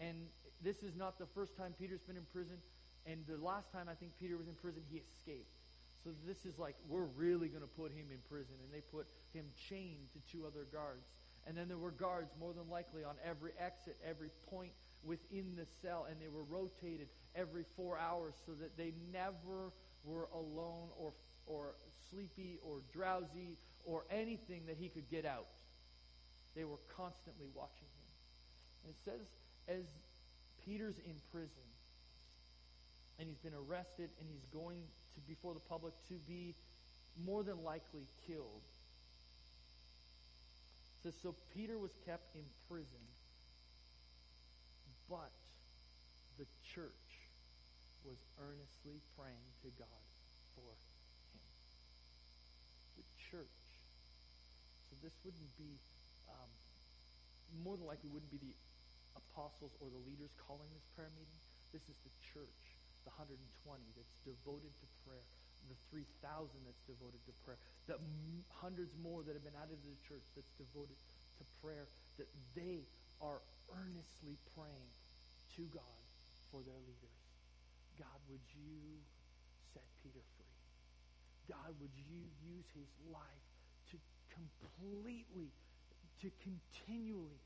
And 0.00 0.16
this 0.64 0.82
is 0.82 0.96
not 0.96 1.18
the 1.18 1.26
first 1.26 1.54
time 1.54 1.74
Peter's 1.78 2.00
been 2.00 2.16
in 2.16 2.24
prison. 2.32 2.56
And 3.04 3.20
the 3.28 3.36
last 3.36 3.70
time 3.70 3.86
I 3.90 3.94
think 3.94 4.12
Peter 4.18 4.36
was 4.38 4.48
in 4.48 4.54
prison, 4.54 4.80
he 4.90 4.96
escaped. 4.96 5.52
So 6.06 6.12
this 6.24 6.46
is 6.46 6.56
like, 6.56 6.76
we're 6.88 7.10
really 7.16 7.48
going 7.48 7.66
to 7.66 7.74
put 7.74 7.90
him 7.90 8.06
in 8.12 8.18
prison. 8.30 8.54
And 8.62 8.72
they 8.72 8.80
put 8.92 9.08
him 9.34 9.46
chained 9.68 10.06
to 10.12 10.20
two 10.30 10.46
other 10.46 10.62
guards. 10.72 11.02
And 11.48 11.58
then 11.58 11.66
there 11.66 11.78
were 11.78 11.90
guards, 11.90 12.30
more 12.38 12.52
than 12.52 12.70
likely, 12.70 13.02
on 13.02 13.16
every 13.26 13.50
exit, 13.58 13.96
every 14.08 14.30
point 14.48 14.70
within 15.02 15.56
the 15.56 15.66
cell. 15.82 16.06
And 16.08 16.20
they 16.22 16.28
were 16.28 16.44
rotated 16.44 17.08
every 17.34 17.64
four 17.74 17.98
hours 17.98 18.34
so 18.46 18.52
that 18.52 18.76
they 18.76 18.92
never 19.12 19.72
were 20.04 20.28
alone 20.32 20.90
or, 20.96 21.12
or 21.44 21.74
sleepy 22.08 22.60
or 22.62 22.82
drowsy 22.92 23.58
or 23.84 24.04
anything 24.08 24.62
that 24.68 24.76
he 24.78 24.88
could 24.88 25.10
get 25.10 25.26
out. 25.26 25.58
They 26.54 26.62
were 26.62 26.78
constantly 26.96 27.48
watching 27.52 27.90
him. 27.98 28.14
And 28.84 28.94
it 28.94 28.98
says, 29.04 29.26
as 29.66 29.86
Peter's 30.64 30.98
in 31.04 31.16
prison, 31.32 31.66
and 33.18 33.26
he's 33.26 33.38
been 33.38 33.58
arrested, 33.58 34.10
and 34.20 34.28
he's 34.30 34.46
going 34.52 34.84
to 35.16 35.20
before 35.26 35.54
the 35.54 35.64
public 35.68 35.92
to 36.08 36.14
be 36.28 36.54
more 37.24 37.42
than 37.42 37.64
likely 37.64 38.04
killed. 38.28 38.62
It 41.00 41.10
says, 41.10 41.14
so 41.22 41.34
Peter 41.56 41.78
was 41.78 41.90
kept 42.04 42.36
in 42.36 42.44
prison, 42.68 43.04
but 45.08 45.32
the 46.38 46.44
church 46.74 47.08
was 48.04 48.20
earnestly 48.38 49.00
praying 49.16 49.48
to 49.64 49.72
God 49.80 50.04
for 50.54 50.68
him. 50.68 50.94
The 53.00 53.06
church. 53.32 53.60
So 54.90 54.96
this 55.02 55.16
wouldn't 55.24 55.52
be 55.56 55.74
um, 56.28 56.50
more 57.64 57.76
than 57.76 57.86
likely 57.86 58.10
wouldn't 58.12 58.30
be 58.30 58.38
the 58.38 58.54
apostles 59.16 59.72
or 59.80 59.88
the 59.88 60.02
leaders 60.04 60.30
calling 60.46 60.68
this 60.76 60.84
prayer 60.94 61.10
meeting. 61.16 61.40
This 61.72 61.82
is 61.88 61.96
the 62.04 62.14
church, 62.34 62.75
the 63.06 63.14
120 63.14 63.38
that's 63.94 64.18
devoted 64.26 64.74
to 64.82 64.86
prayer, 65.06 65.22
the 65.70 65.78
3,000 65.94 66.50
that's 66.66 66.82
devoted 66.90 67.22
to 67.24 67.32
prayer, 67.46 67.58
the 67.86 67.96
hundreds 68.58 68.92
more 68.98 69.22
that 69.22 69.38
have 69.38 69.46
been 69.46 69.56
added 69.62 69.78
to 69.78 69.88
the 69.88 70.02
church 70.10 70.26
that's 70.34 70.50
devoted 70.58 70.98
to 71.38 71.42
prayer, 71.62 71.86
that 72.18 72.26
they 72.58 72.82
are 73.22 73.38
earnestly 73.70 74.34
praying 74.58 74.90
to 75.54 75.62
God 75.70 75.98
for 76.50 76.60
their 76.66 76.78
leaders. 76.82 77.18
God, 77.96 78.18
would 78.28 78.44
you 78.52 79.00
set 79.72 79.86
Peter 80.02 80.20
free? 80.36 80.54
God 81.48 81.72
would 81.78 81.94
you 81.94 82.26
use 82.42 82.66
his 82.74 82.90
life 83.08 83.46
to 83.94 83.96
completely, 84.34 85.54
to 86.20 86.28
continually 86.42 87.38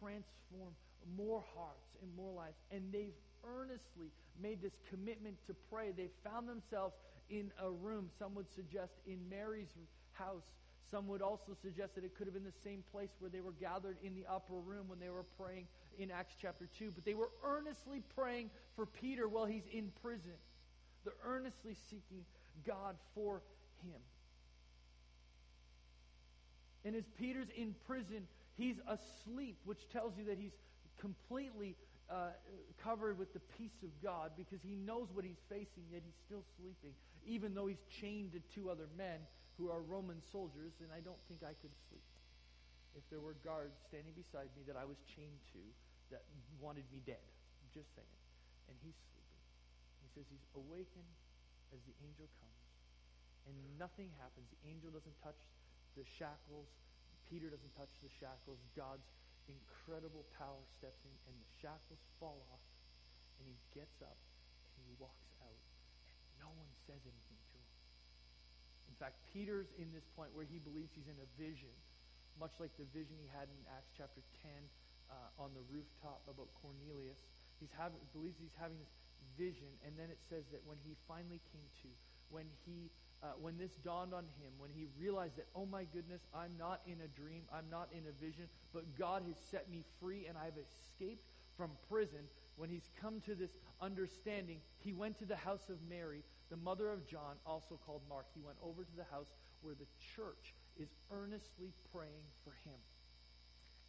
transform 0.00 0.72
more 1.16 1.44
hearts 1.54 1.90
and 2.02 2.08
more 2.16 2.32
lives. 2.32 2.56
And 2.70 2.82
they've 2.92 3.16
earnestly 3.44 4.10
made 4.40 4.62
this 4.62 4.72
commitment 4.90 5.36
to 5.46 5.54
pray. 5.70 5.92
They 5.96 6.08
found 6.24 6.48
themselves 6.48 6.94
in 7.30 7.50
a 7.62 7.70
room, 7.70 8.08
some 8.18 8.34
would 8.34 8.50
suggest 8.54 8.92
in 9.06 9.18
Mary's 9.28 9.68
house. 10.12 10.44
Some 10.90 11.06
would 11.08 11.20
also 11.20 11.54
suggest 11.60 11.94
that 11.96 12.04
it 12.04 12.16
could 12.16 12.26
have 12.26 12.34
been 12.34 12.44
the 12.44 12.60
same 12.64 12.82
place 12.92 13.10
where 13.18 13.30
they 13.30 13.42
were 13.42 13.52
gathered 13.52 13.98
in 14.02 14.14
the 14.14 14.24
upper 14.30 14.54
room 14.54 14.88
when 14.88 14.98
they 14.98 15.10
were 15.10 15.24
praying 15.38 15.66
in 15.98 16.10
Acts 16.10 16.34
chapter 16.40 16.66
2. 16.78 16.92
But 16.94 17.04
they 17.04 17.12
were 17.12 17.28
earnestly 17.44 18.02
praying 18.16 18.48
for 18.74 18.86
Peter 18.86 19.28
while 19.28 19.44
he's 19.44 19.66
in 19.70 19.92
prison. 20.02 20.32
They're 21.04 21.12
earnestly 21.26 21.76
seeking 21.90 22.24
God 22.66 22.96
for 23.14 23.42
him. 23.84 24.00
And 26.84 26.96
as 26.96 27.04
Peter's 27.18 27.48
in 27.54 27.74
prison, 27.86 28.26
he's 28.56 28.76
asleep, 28.88 29.58
which 29.66 29.88
tells 29.92 30.16
you 30.16 30.24
that 30.26 30.38
he's 30.38 30.56
completely 31.00 31.76
uh, 32.08 32.32
covered 32.82 33.18
with 33.18 33.32
the 33.32 33.44
peace 33.60 33.84
of 33.84 33.92
God 34.02 34.32
because 34.36 34.60
he 34.64 34.74
knows 34.74 35.08
what 35.12 35.24
he's 35.24 35.40
facing, 35.48 35.84
yet 35.92 36.02
he's 36.04 36.16
still 36.24 36.44
sleeping, 36.56 36.96
even 37.26 37.54
though 37.54 37.68
he's 37.68 37.84
chained 38.00 38.32
to 38.32 38.40
two 38.52 38.72
other 38.72 38.88
men 38.96 39.20
who 39.60 39.68
are 39.68 39.80
Roman 39.82 40.22
soldiers, 40.32 40.72
and 40.80 40.88
I 40.94 41.00
don't 41.04 41.20
think 41.28 41.42
I 41.42 41.52
could 41.60 41.74
sleep 41.90 42.06
if 42.96 43.04
there 43.12 43.20
were 43.20 43.36
guards 43.44 43.76
standing 43.86 44.16
beside 44.16 44.48
me 44.56 44.64
that 44.66 44.78
I 44.78 44.82
was 44.82 44.96
chained 45.04 45.38
to 45.54 45.62
that 46.10 46.24
wanted 46.58 46.88
me 46.88 47.04
dead. 47.04 47.22
Just 47.70 47.92
saying. 47.92 48.16
And 48.66 48.74
he's 48.80 48.96
sleeping. 49.12 49.44
He 50.00 50.08
says 50.16 50.24
he's 50.32 50.46
awakened 50.56 51.12
as 51.70 51.80
the 51.84 51.92
angel 52.00 52.26
comes, 52.40 52.64
and 53.44 53.54
nothing 53.76 54.08
happens. 54.16 54.48
The 54.48 54.62
angel 54.72 54.88
doesn't 54.88 55.14
touch 55.20 55.38
the 55.94 56.04
shackles. 56.16 56.68
Peter 57.28 57.52
doesn't 57.52 57.74
touch 57.76 57.92
the 58.00 58.08
shackles. 58.16 58.56
God's 58.72 59.04
incredible 59.48 60.24
power 60.36 60.62
steps 60.76 61.00
in, 61.04 61.14
and 61.28 61.34
the 61.34 61.50
shackles 61.58 62.00
fall 62.20 62.44
off, 62.52 62.64
and 63.40 63.48
he 63.48 63.56
gets 63.72 64.00
up 64.04 64.16
and 64.76 64.82
he 64.86 64.94
walks 65.00 65.32
out, 65.42 65.60
and 66.06 66.14
no 66.38 66.48
one 66.54 66.70
says 66.86 67.00
anything 67.02 67.40
to 67.50 67.56
him. 67.58 67.72
In 68.88 68.96
fact, 68.96 69.18
Peter's 69.32 69.72
in 69.80 69.90
this 69.90 70.06
point 70.14 70.30
where 70.36 70.46
he 70.46 70.62
believes 70.62 70.94
he's 70.94 71.10
in 71.10 71.18
a 71.18 71.28
vision, 71.34 71.72
much 72.38 72.54
like 72.62 72.70
the 72.78 72.86
vision 72.94 73.18
he 73.18 73.26
had 73.34 73.50
in 73.50 73.60
Acts 73.74 73.90
chapter 73.96 74.22
10 74.44 74.50
uh, 75.10 75.42
on 75.42 75.50
the 75.56 75.64
rooftop 75.72 76.22
about 76.30 76.46
Cornelius. 76.62 77.18
He's 77.58 77.74
having, 77.74 77.98
believes 78.14 78.38
he's 78.38 78.54
having 78.54 78.78
this 78.78 78.94
vision, 79.34 79.70
and 79.82 79.98
then 79.98 80.10
it 80.10 80.22
says 80.30 80.46
that 80.54 80.62
when 80.62 80.78
he 80.86 80.94
finally 81.10 81.42
came 81.50 81.66
to, 81.82 81.90
when 82.30 82.46
he 82.62 82.90
uh, 83.22 83.26
when 83.40 83.58
this 83.58 83.72
dawned 83.84 84.14
on 84.14 84.24
him, 84.40 84.52
when 84.58 84.70
he 84.70 84.86
realized 84.98 85.36
that, 85.36 85.46
oh 85.54 85.66
my 85.66 85.84
goodness, 85.92 86.20
I'm 86.34 86.52
not 86.58 86.80
in 86.86 86.98
a 87.04 87.08
dream, 87.20 87.42
I'm 87.52 87.68
not 87.70 87.88
in 87.92 88.04
a 88.08 88.24
vision, 88.24 88.44
but 88.72 88.84
God 88.98 89.22
has 89.26 89.36
set 89.50 89.70
me 89.70 89.84
free 90.00 90.26
and 90.28 90.38
I've 90.38 90.58
escaped 90.58 91.24
from 91.58 91.72
prison, 91.90 92.20
when 92.56 92.70
he's 92.70 92.88
come 93.00 93.20
to 93.26 93.34
this 93.34 93.50
understanding, 93.82 94.60
he 94.78 94.92
went 94.92 95.18
to 95.18 95.26
the 95.26 95.36
house 95.36 95.68
of 95.68 95.76
Mary, 95.90 96.22
the 96.50 96.56
mother 96.56 96.88
of 96.88 97.06
John, 97.06 97.36
also 97.44 97.78
called 97.84 98.00
Mark. 98.08 98.26
He 98.32 98.40
went 98.40 98.58
over 98.62 98.84
to 98.84 98.96
the 98.96 99.04
house 99.10 99.26
where 99.60 99.74
the 99.74 99.86
church 100.14 100.54
is 100.78 100.88
earnestly 101.10 101.72
praying 101.92 102.24
for 102.44 102.52
him. 102.64 102.78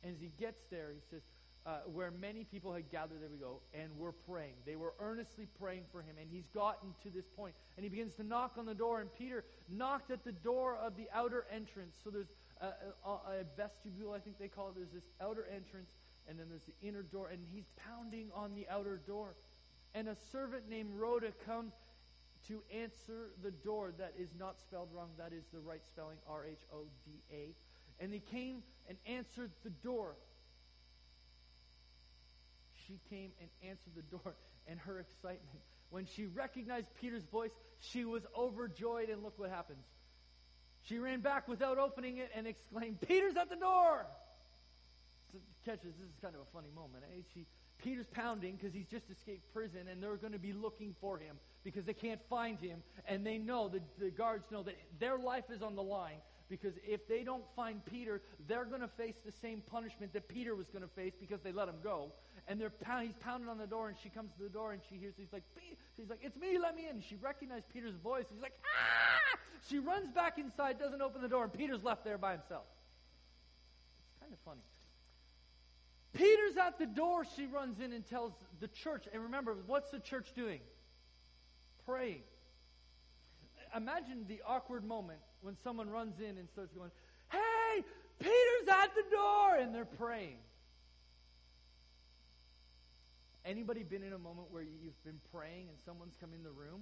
And 0.03 0.15
as 0.15 0.21
he 0.21 0.31
gets 0.39 0.63
there, 0.71 0.91
he 0.91 1.01
says, 1.09 1.21
uh, 1.69 1.81
where 1.85 2.09
many 2.09 2.43
people 2.43 2.73
had 2.73 2.89
gathered, 2.89 3.21
there 3.21 3.29
we 3.29 3.37
go, 3.37 3.61
and 3.75 3.95
were 3.95 4.11
praying. 4.11 4.53
They 4.65 4.75
were 4.75 4.93
earnestly 4.99 5.47
praying 5.59 5.83
for 5.91 6.01
him, 6.01 6.15
and 6.19 6.27
he's 6.31 6.47
gotten 6.47 6.95
to 7.03 7.09
this 7.11 7.25
point, 7.37 7.53
and 7.77 7.83
he 7.83 7.89
begins 7.89 8.13
to 8.15 8.23
knock 8.23 8.53
on 8.57 8.65
the 8.65 8.73
door, 8.73 9.01
and 9.01 9.13
Peter 9.13 9.43
knocked 9.69 10.09
at 10.09 10.23
the 10.23 10.31
door 10.31 10.77
of 10.77 10.97
the 10.97 11.07
outer 11.13 11.45
entrance. 11.53 11.95
So 12.03 12.09
there's 12.09 12.33
a, 12.59 12.69
a, 13.07 13.11
a 13.11 13.43
vestibule, 13.55 14.13
I 14.13 14.19
think 14.19 14.39
they 14.39 14.47
call 14.47 14.69
it. 14.69 14.75
There's 14.75 14.91
this 14.91 15.09
outer 15.21 15.45
entrance, 15.53 15.91
and 16.27 16.39
then 16.39 16.47
there's 16.49 16.63
the 16.63 16.87
inner 16.87 17.03
door, 17.03 17.29
and 17.29 17.39
he's 17.53 17.65
pounding 17.87 18.31
on 18.33 18.55
the 18.55 18.67
outer 18.67 18.99
door. 19.05 19.35
And 19.93 20.07
a 20.07 20.15
servant 20.31 20.69
named 20.69 20.89
Rhoda 20.95 21.31
comes 21.45 21.73
to 22.47 22.63
answer 22.73 23.29
the 23.43 23.51
door. 23.51 23.93
That 23.99 24.13
is 24.17 24.29
not 24.39 24.59
spelled 24.59 24.89
wrong. 24.91 25.09
That 25.19 25.33
is 25.33 25.43
the 25.53 25.59
right 25.59 25.85
spelling, 25.85 26.17
R 26.27 26.45
H 26.49 26.65
O 26.73 26.85
D 27.05 27.11
A. 27.31 27.53
And 28.03 28.13
he 28.13 28.21
came 28.21 28.63
and 28.87 28.97
answered 29.05 29.51
the 29.63 29.69
door 29.69 30.15
she 32.89 32.99
came 33.15 33.31
and 33.39 33.49
answered 33.61 33.93
the 33.95 34.01
door 34.01 34.35
and 34.67 34.79
her 34.79 34.99
excitement. 34.99 35.61
When 35.91 36.05
she 36.05 36.25
recognized 36.25 36.87
Peter's 36.99 37.23
voice, 37.25 37.51
she 37.79 38.03
was 38.05 38.23
overjoyed, 38.37 39.09
and 39.09 39.23
look 39.23 39.37
what 39.37 39.49
happens. 39.49 39.85
She 40.83 40.97
ran 40.97 41.21
back 41.21 41.47
without 41.47 41.77
opening 41.77 42.17
it 42.17 42.31
and 42.35 42.47
exclaimed, 42.47 42.99
Peter's 43.01 43.37
at 43.37 43.49
the 43.49 43.55
door! 43.55 44.05
So, 45.31 45.37
catch 45.65 45.81
this, 45.83 45.93
this 45.99 46.09
is 46.09 46.15
kind 46.21 46.33
of 46.35 46.41
a 46.41 46.51
funny 46.53 46.69
moment. 46.75 47.03
Eh? 47.15 47.21
She, 47.33 47.45
Peter's 47.83 48.07
pounding 48.11 48.55
because 48.55 48.73
he's 48.73 48.87
just 48.87 49.09
escaped 49.09 49.51
prison, 49.53 49.87
and 49.89 50.01
they're 50.01 50.15
going 50.17 50.33
to 50.33 50.39
be 50.39 50.53
looking 50.53 50.95
for 51.01 51.17
him 51.17 51.37
because 51.63 51.85
they 51.85 51.93
can't 51.93 52.21
find 52.29 52.59
him, 52.59 52.81
and 53.07 53.25
they 53.25 53.37
know, 53.37 53.67
the, 53.67 53.81
the 53.97 54.09
guards 54.09 54.45
know 54.51 54.63
that 54.63 54.75
their 54.99 55.17
life 55.17 55.45
is 55.53 55.61
on 55.61 55.75
the 55.75 55.83
line 55.83 56.17
because 56.49 56.73
if 56.83 57.07
they 57.07 57.23
don't 57.23 57.43
find 57.55 57.83
Peter, 57.85 58.21
they're 58.47 58.65
going 58.65 58.81
to 58.81 58.87
face 58.87 59.15
the 59.23 59.31
same 59.31 59.61
punishment 59.69 60.13
that 60.13 60.27
Peter 60.27 60.55
was 60.55 60.67
going 60.67 60.81
to 60.81 60.89
face 60.89 61.13
because 61.19 61.39
they 61.41 61.51
let 61.51 61.67
him 61.67 61.75
go 61.83 62.11
and 62.49 62.59
they're 62.59 62.71
pound, 62.71 63.05
he's 63.05 63.15
pounding 63.21 63.47
on 63.47 63.59
the 63.59 63.67
door, 63.67 63.89
and 63.89 63.97
she 64.01 64.09
comes 64.09 64.31
to 64.35 64.43
the 64.43 64.49
door, 64.49 64.73
and 64.73 64.81
she 64.89 64.95
hears, 64.95 65.13
he's 65.15 65.31
like, 65.31 65.43
she's 65.95 66.09
like, 66.09 66.19
it's 66.23 66.35
me, 66.35 66.57
let 66.57 66.75
me 66.75 66.87
in. 66.89 66.99
She 67.07 67.15
recognized 67.15 67.65
Peter's 67.71 67.95
voice. 68.03 68.25
He's 68.33 68.41
like, 68.41 68.57
ah! 68.65 69.39
She 69.69 69.77
runs 69.77 70.09
back 70.09 70.39
inside, 70.39 70.79
doesn't 70.79 71.01
open 71.01 71.21
the 71.21 71.27
door, 71.27 71.43
and 71.43 71.53
Peter's 71.53 71.83
left 71.83 72.03
there 72.03 72.17
by 72.17 72.31
himself. 72.31 72.65
It's 74.09 74.19
kind 74.19 74.33
of 74.33 74.39
funny. 74.43 74.61
Peter's 76.13 76.57
at 76.57 76.79
the 76.79 76.85
door. 76.85 77.25
She 77.35 77.45
runs 77.45 77.79
in 77.79 77.93
and 77.93 78.05
tells 78.07 78.33
the 78.59 78.67
church. 78.67 79.07
And 79.13 79.23
remember, 79.23 79.55
what's 79.67 79.91
the 79.91 79.99
church 79.99 80.27
doing? 80.35 80.59
Praying. 81.85 82.21
Imagine 83.75 84.25
the 84.27 84.41
awkward 84.47 84.83
moment 84.83 85.19
when 85.41 85.55
someone 85.63 85.89
runs 85.89 86.19
in 86.19 86.37
and 86.37 86.49
starts 86.49 86.73
going, 86.73 86.91
Hey, 87.31 87.83
Peter's 88.19 88.67
at 88.69 88.95
the 88.95 89.03
door! 89.15 89.55
And 89.55 89.73
they're 89.73 89.85
praying. 89.85 90.37
Anybody 93.45 93.83
been 93.83 94.03
in 94.03 94.13
a 94.13 94.19
moment 94.19 94.47
where 94.51 94.63
you've 94.63 95.01
been 95.03 95.19
praying 95.33 95.69
and 95.69 95.77
someone's 95.85 96.15
come 96.19 96.33
in 96.35 96.43
the 96.43 96.51
room 96.51 96.81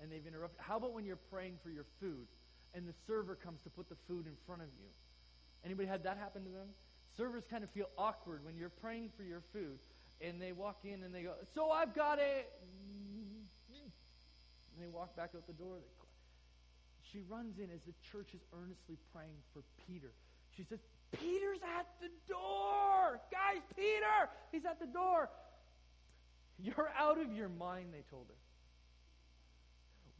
and 0.00 0.10
they've 0.10 0.26
interrupted? 0.26 0.60
How 0.60 0.76
about 0.76 0.92
when 0.92 1.04
you're 1.04 1.16
praying 1.16 1.54
for 1.62 1.70
your 1.70 1.86
food 2.00 2.26
and 2.74 2.86
the 2.86 2.94
server 3.06 3.34
comes 3.34 3.62
to 3.62 3.70
put 3.70 3.88
the 3.88 3.96
food 4.06 4.26
in 4.26 4.34
front 4.46 4.62
of 4.62 4.68
you? 4.78 4.88
Anybody 5.64 5.88
had 5.88 6.04
that 6.04 6.18
happen 6.18 6.44
to 6.44 6.50
them? 6.50 6.68
Servers 7.16 7.44
kind 7.50 7.64
of 7.64 7.70
feel 7.70 7.88
awkward 7.96 8.44
when 8.44 8.56
you're 8.56 8.68
praying 8.68 9.10
for 9.16 9.22
your 9.22 9.42
food 9.52 9.78
and 10.20 10.40
they 10.40 10.52
walk 10.52 10.80
in 10.84 11.02
and 11.02 11.14
they 11.14 11.22
go, 11.22 11.34
"So 11.54 11.70
I've 11.70 11.94
got 11.94 12.18
it." 12.18 12.52
And 13.70 14.82
they 14.82 14.88
walk 14.88 15.16
back 15.16 15.30
out 15.34 15.46
the 15.46 15.54
door. 15.54 15.78
She 17.10 17.22
runs 17.28 17.58
in 17.58 17.70
as 17.70 17.80
the 17.86 17.94
church 18.12 18.34
is 18.34 18.40
earnestly 18.52 18.98
praying 19.14 19.38
for 19.54 19.62
Peter. 19.86 20.12
She 20.56 20.64
says, 20.64 20.80
Peter's 21.12 21.60
at 21.78 21.86
the 22.00 22.10
door. 22.28 23.20
Guys, 23.30 23.62
Peter, 23.74 24.28
he's 24.52 24.64
at 24.64 24.80
the 24.80 24.86
door. 24.86 25.30
You're 26.58 26.90
out 26.98 27.20
of 27.20 27.32
your 27.32 27.48
mind, 27.48 27.88
they 27.92 28.02
told 28.10 28.26
her. 28.28 28.34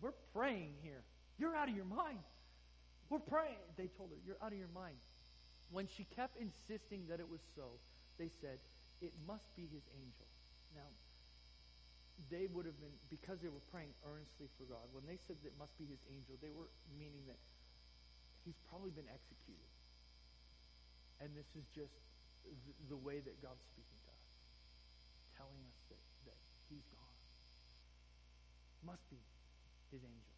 We're 0.00 0.14
praying 0.34 0.74
here. 0.82 1.02
You're 1.38 1.54
out 1.54 1.68
of 1.68 1.74
your 1.74 1.86
mind. 1.86 2.18
We're 3.08 3.18
praying. 3.18 3.56
They 3.76 3.88
told 3.96 4.10
her, 4.10 4.16
You're 4.26 4.36
out 4.42 4.52
of 4.52 4.58
your 4.58 4.68
mind. 4.74 4.96
When 5.70 5.86
she 5.86 6.04
kept 6.14 6.38
insisting 6.38 7.06
that 7.10 7.18
it 7.18 7.28
was 7.28 7.40
so, 7.54 7.78
they 8.18 8.30
said, 8.40 8.58
It 9.02 9.12
must 9.26 9.48
be 9.56 9.66
his 9.66 9.82
angel. 9.92 10.28
Now, 10.74 10.88
they 12.30 12.48
would 12.48 12.64
have 12.64 12.78
been, 12.80 12.94
because 13.10 13.44
they 13.44 13.52
were 13.52 13.64
praying 13.70 13.92
earnestly 14.08 14.48
for 14.56 14.64
God, 14.64 14.88
when 14.92 15.04
they 15.04 15.20
said 15.28 15.36
that 15.42 15.52
it 15.52 15.58
must 15.60 15.76
be 15.76 15.84
his 15.84 16.00
angel, 16.08 16.40
they 16.40 16.52
were 16.54 16.70
meaning 16.96 17.20
that 17.28 17.38
he's 18.44 18.56
probably 18.72 18.90
been 18.90 19.08
executed. 19.12 19.70
And 21.20 21.32
this 21.36 21.48
is 21.56 21.66
just 21.76 21.92
the, 22.44 22.96
the 22.96 23.00
way 23.00 23.20
that 23.20 23.36
God's 23.42 23.64
speaking 23.68 23.98
to 24.00 24.08
us, 24.12 24.24
telling 25.36 25.60
us 25.68 25.78
that, 25.92 26.02
that 26.32 26.38
he's 26.72 26.84
gone. 26.92 27.16
Must 28.84 29.04
be 29.10 29.20
his 29.92 30.00
angel. 30.04 30.36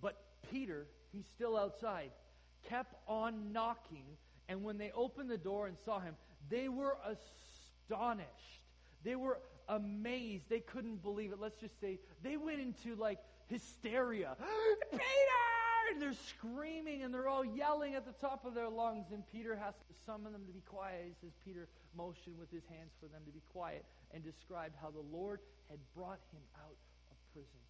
But 0.00 0.16
Peter, 0.48 0.88
he's 1.12 1.28
still 1.36 1.56
outside, 1.56 2.12
kept 2.68 2.94
on 3.06 3.52
knocking, 3.52 4.04
and 4.48 4.62
when 4.62 4.78
they 4.78 4.90
opened 4.94 5.30
the 5.30 5.38
door 5.38 5.66
and 5.66 5.76
saw 5.84 6.00
him, 6.00 6.14
they 6.48 6.68
were 6.68 6.96
astonished. 7.04 8.28
They 9.04 9.16
were 9.16 9.38
amazed. 9.68 10.44
They 10.48 10.60
couldn't 10.60 11.02
believe 11.02 11.32
it. 11.32 11.38
Let's 11.40 11.60
just 11.60 11.80
say 11.80 11.98
they 12.22 12.36
went 12.36 12.60
into 12.60 13.00
like 13.00 13.18
hysteria. 13.48 14.36
Peter! 14.90 15.00
and 15.90 16.00
they're 16.00 16.14
screaming 16.28 17.02
and 17.02 17.12
they're 17.12 17.28
all 17.28 17.44
yelling 17.44 17.94
at 17.94 18.06
the 18.06 18.14
top 18.20 18.44
of 18.44 18.54
their 18.54 18.68
lungs. 18.68 19.06
And 19.12 19.26
Peter 19.32 19.56
has 19.56 19.74
to 19.74 19.94
summon 20.06 20.32
them 20.32 20.46
to 20.46 20.52
be 20.52 20.62
quiet. 20.62 21.02
He 21.06 21.14
says 21.20 21.32
Peter 21.44 21.68
motioned 21.96 22.38
with 22.38 22.50
his 22.50 22.62
hands 22.70 22.92
for 23.00 23.06
them 23.06 23.22
to 23.26 23.32
be 23.32 23.42
quiet 23.52 23.84
and 24.12 24.22
described 24.22 24.74
how 24.80 24.90
the 24.90 25.04
Lord 25.12 25.40
had 25.68 25.78
brought 25.94 26.20
him 26.32 26.42
out 26.62 26.76
of 27.10 27.16
prison. 27.32 27.60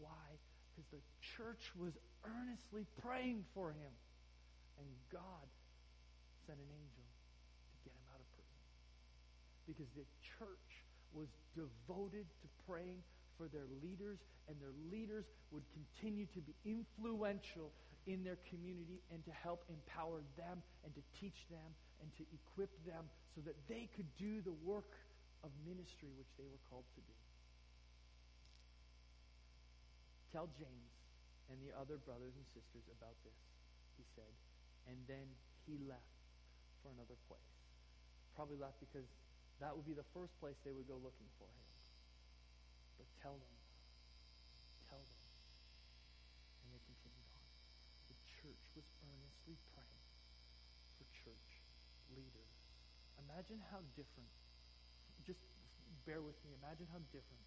Why? 0.00 0.26
Because 0.74 0.90
the 0.90 1.04
church 1.36 1.72
was 1.78 1.92
earnestly 2.24 2.86
praying 3.00 3.44
for 3.54 3.70
him. 3.70 3.92
And 4.78 4.88
God 5.10 5.46
sent 6.46 6.58
an 6.58 6.70
angel 6.70 7.06
to 7.06 7.76
get 7.82 7.92
him 7.96 8.06
out 8.12 8.20
of 8.20 8.28
prison. 8.36 8.60
Because 9.66 9.90
the 9.96 10.06
church 10.38 10.70
was 11.12 11.28
devoted 11.56 12.28
to 12.28 12.46
praying 12.68 13.00
for 13.36 13.48
their 13.48 13.68
leaders, 13.82 14.18
and 14.48 14.56
their 14.60 14.72
leaders 14.88 15.24
would 15.52 15.64
continue 15.76 16.24
to 16.32 16.40
be 16.40 16.54
influential 16.64 17.72
in 18.06 18.22
their 18.22 18.38
community 18.48 19.02
and 19.10 19.20
to 19.26 19.32
help 19.34 19.66
empower 19.68 20.22
them 20.38 20.62
and 20.86 20.94
to 20.94 21.02
teach 21.18 21.44
them 21.50 21.74
and 22.00 22.08
to 22.14 22.22
equip 22.32 22.70
them 22.86 23.04
so 23.34 23.42
that 23.42 23.58
they 23.68 23.90
could 23.98 24.06
do 24.16 24.40
the 24.46 24.54
work 24.62 24.94
of 25.42 25.50
ministry 25.66 26.08
which 26.16 26.30
they 26.38 26.46
were 26.46 26.62
called 26.70 26.86
to 26.94 27.02
do. 27.02 27.16
Tell 30.32 30.48
James 30.54 30.94
and 31.50 31.58
the 31.62 31.74
other 31.74 31.98
brothers 31.98 32.34
and 32.38 32.46
sisters 32.54 32.86
about 32.94 33.16
this, 33.26 33.36
he 33.98 34.04
said. 34.14 34.30
And 34.86 34.98
then 35.10 35.26
he 35.66 35.78
left 35.82 36.14
for 36.82 36.94
another 36.94 37.18
place. 37.26 37.52
Probably 38.38 38.54
left 38.54 38.78
because 38.78 39.06
that 39.58 39.74
would 39.74 39.86
be 39.88 39.96
the 39.96 40.06
first 40.14 40.30
place 40.38 40.54
they 40.62 40.70
would 40.70 40.86
go 40.86 41.00
looking 41.00 41.26
for 41.40 41.48
him. 41.50 41.66
But 43.00 43.08
tell 43.18 43.34
them. 43.34 43.56
Tell 44.86 45.02
them. 45.02 45.22
And 46.62 46.68
they 46.70 46.82
continued 46.86 47.26
on. 47.34 47.48
The 48.06 48.18
church 48.38 48.64
was 48.78 48.86
earnestly 49.02 49.58
praying 49.74 50.04
for 50.94 51.04
church 51.10 51.50
leaders. 52.14 52.52
Imagine 53.26 53.58
how 53.72 53.82
different, 53.98 54.30
just 55.26 55.42
bear 56.06 56.22
with 56.22 56.38
me, 56.46 56.54
imagine 56.62 56.86
how 56.94 57.02
different 57.10 57.42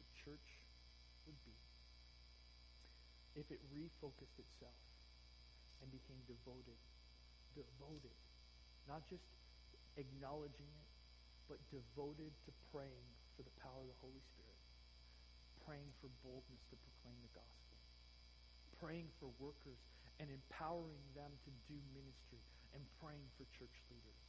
the 0.00 0.08
church 0.16 0.48
would 1.28 1.36
be 1.44 1.52
if 3.36 3.46
it 3.52 3.60
refocused 3.70 4.40
itself 4.40 4.78
and 5.80 5.88
became 5.90 6.20
devoted. 6.28 6.78
Devoted. 7.56 8.16
Not 8.88 9.04
just 9.08 9.24
acknowledging 9.96 10.70
it, 10.70 10.88
but 11.50 11.58
devoted 11.68 12.30
to 12.46 12.50
praying 12.70 13.08
for 13.34 13.42
the 13.42 13.54
power 13.58 13.82
of 13.82 13.90
the 13.90 14.00
Holy 14.00 14.22
Spirit. 14.32 14.60
Praying 15.66 15.90
for 15.98 16.08
boldness 16.22 16.62
to 16.70 16.76
proclaim 16.78 17.18
the 17.26 17.32
gospel. 17.34 17.76
Praying 18.78 19.10
for 19.18 19.28
workers 19.42 19.80
and 20.20 20.28
empowering 20.28 21.00
them 21.16 21.32
to 21.48 21.50
do 21.66 21.76
ministry 21.96 22.44
and 22.76 22.82
praying 23.00 23.24
for 23.34 23.48
church 23.56 23.76
leaders. 23.88 24.24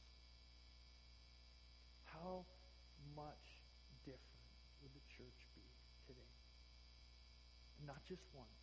How 2.08 2.44
much 3.16 3.60
different 4.04 4.48
would 4.82 4.92
the 4.96 5.04
church 5.12 5.38
be 5.54 5.64
today? 6.08 6.34
Not 7.86 8.00
just 8.08 8.22
once, 8.32 8.62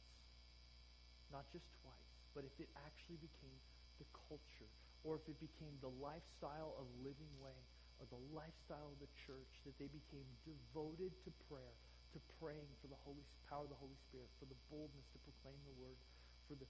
not 1.30 1.46
just 1.52 1.66
twice, 1.84 2.09
but 2.40 2.48
if 2.48 2.56
it 2.64 2.72
actually 2.88 3.20
became 3.20 3.60
the 4.00 4.08
culture 4.32 4.72
or 5.04 5.20
if 5.20 5.28
it 5.28 5.36
became 5.44 5.76
the 5.84 5.92
lifestyle 6.00 6.72
of 6.80 6.88
living 7.04 7.28
way 7.44 7.60
or 8.00 8.08
the 8.08 8.24
lifestyle 8.32 8.96
of 8.96 8.98
the 9.04 9.12
church 9.28 9.60
that 9.68 9.76
they 9.76 9.92
became 9.92 10.24
devoted 10.48 11.12
to 11.28 11.36
prayer, 11.52 11.76
to 12.16 12.20
praying 12.40 12.72
for 12.80 12.88
the 12.88 12.96
Holy 13.04 13.28
power 13.52 13.68
of 13.68 13.72
the 13.76 13.76
Holy 13.76 14.00
Spirit, 14.08 14.32
for 14.40 14.48
the 14.48 14.56
boldness 14.72 15.04
to 15.12 15.20
proclaim 15.28 15.60
the 15.68 15.76
word, 15.84 16.00
for 16.48 16.56
the 16.56 16.70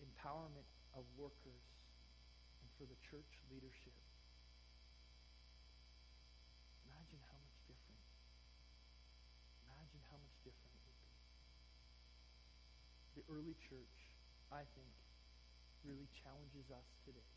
empowerment 0.00 0.64
of 0.96 1.04
workers, 1.20 1.60
and 2.64 2.68
for 2.80 2.88
the 2.88 2.96
church 3.04 3.28
leadership. 3.52 3.92
Imagine 6.88 7.20
how 7.28 7.36
much 7.36 7.60
different. 7.68 8.00
Imagine 9.68 10.00
how 10.08 10.16
much 10.24 10.40
different 10.40 10.72
it 10.72 10.80
would 10.88 11.04
be. 11.04 11.20
The 13.20 13.24
early 13.28 13.52
church, 13.60 14.01
I 14.52 14.68
think, 14.76 14.92
really 15.82 16.06
challenges 16.12 16.68
us 16.70 16.86
today. 17.08 17.32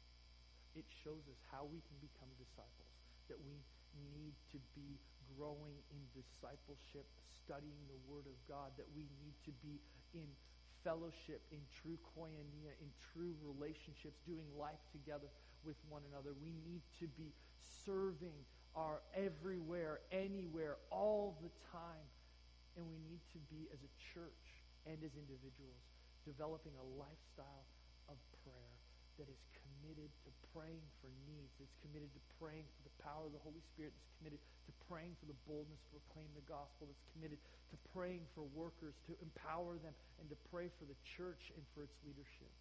It 0.76 0.86
shows 1.02 1.24
us 1.32 1.40
how 1.50 1.64
we 1.66 1.80
can 1.88 1.98
become 2.04 2.28
disciples, 2.36 2.92
that 3.32 3.40
we 3.40 3.58
need 4.12 4.36
to 4.52 4.60
be 4.76 5.00
growing 5.34 5.80
in 5.90 6.02
discipleship, 6.12 7.08
studying 7.32 7.80
the 7.88 7.98
Word 8.06 8.28
of 8.28 8.36
God, 8.46 8.76
that 8.76 8.92
we 8.92 9.08
need 9.24 9.34
to 9.48 9.54
be 9.64 9.80
in 10.14 10.28
fellowship, 10.84 11.42
in 11.50 11.64
true 11.72 11.98
koinonia, 12.14 12.76
in 12.84 12.92
true 13.16 13.34
relationships, 13.42 14.20
doing 14.28 14.46
life 14.60 14.84
together 14.92 15.32
with 15.64 15.80
one 15.90 16.04
another. 16.12 16.36
We 16.44 16.54
need 16.68 16.84
to 17.00 17.08
be 17.16 17.32
serving 17.88 18.36
our 18.76 19.00
everywhere, 19.16 20.04
anywhere, 20.12 20.76
all 20.92 21.40
the 21.42 21.50
time. 21.72 22.06
And 22.76 22.84
we 22.92 23.00
need 23.08 23.24
to 23.32 23.40
be, 23.48 23.72
as 23.72 23.80
a 23.80 23.92
church 24.14 24.44
and 24.86 25.00
as 25.00 25.16
individuals, 25.16 25.80
developing 26.26 26.74
a 26.82 26.86
lifestyle 26.98 27.66
of 28.10 28.18
prayer 28.44 28.74
that 29.22 29.30
is 29.32 29.42
committed 29.56 30.12
to 30.26 30.30
praying 30.52 30.84
for 31.00 31.08
needs, 31.30 31.54
that's 31.62 31.78
committed 31.86 32.12
to 32.12 32.22
praying 32.42 32.66
for 32.76 32.82
the 32.84 32.96
power 33.00 33.30
of 33.30 33.34
the 33.34 33.44
Holy 33.46 33.62
Spirit, 33.72 33.94
that's 33.96 34.12
committed 34.20 34.42
to 34.68 34.72
praying 34.90 35.14
for 35.22 35.30
the 35.30 35.38
boldness 35.46 35.80
to 35.88 35.92
proclaim 35.96 36.28
the 36.36 36.44
gospel, 36.50 36.90
that's 36.90 37.08
committed 37.16 37.40
to 37.70 37.76
praying 37.94 38.26
for 38.34 38.44
workers, 38.52 38.98
to 39.08 39.14
empower 39.22 39.78
them, 39.80 39.94
and 40.20 40.28
to 40.28 40.38
pray 40.52 40.68
for 40.82 40.90
the 40.90 40.98
church 41.16 41.54
and 41.56 41.64
for 41.72 41.86
its 41.86 41.96
leadership. 42.04 42.52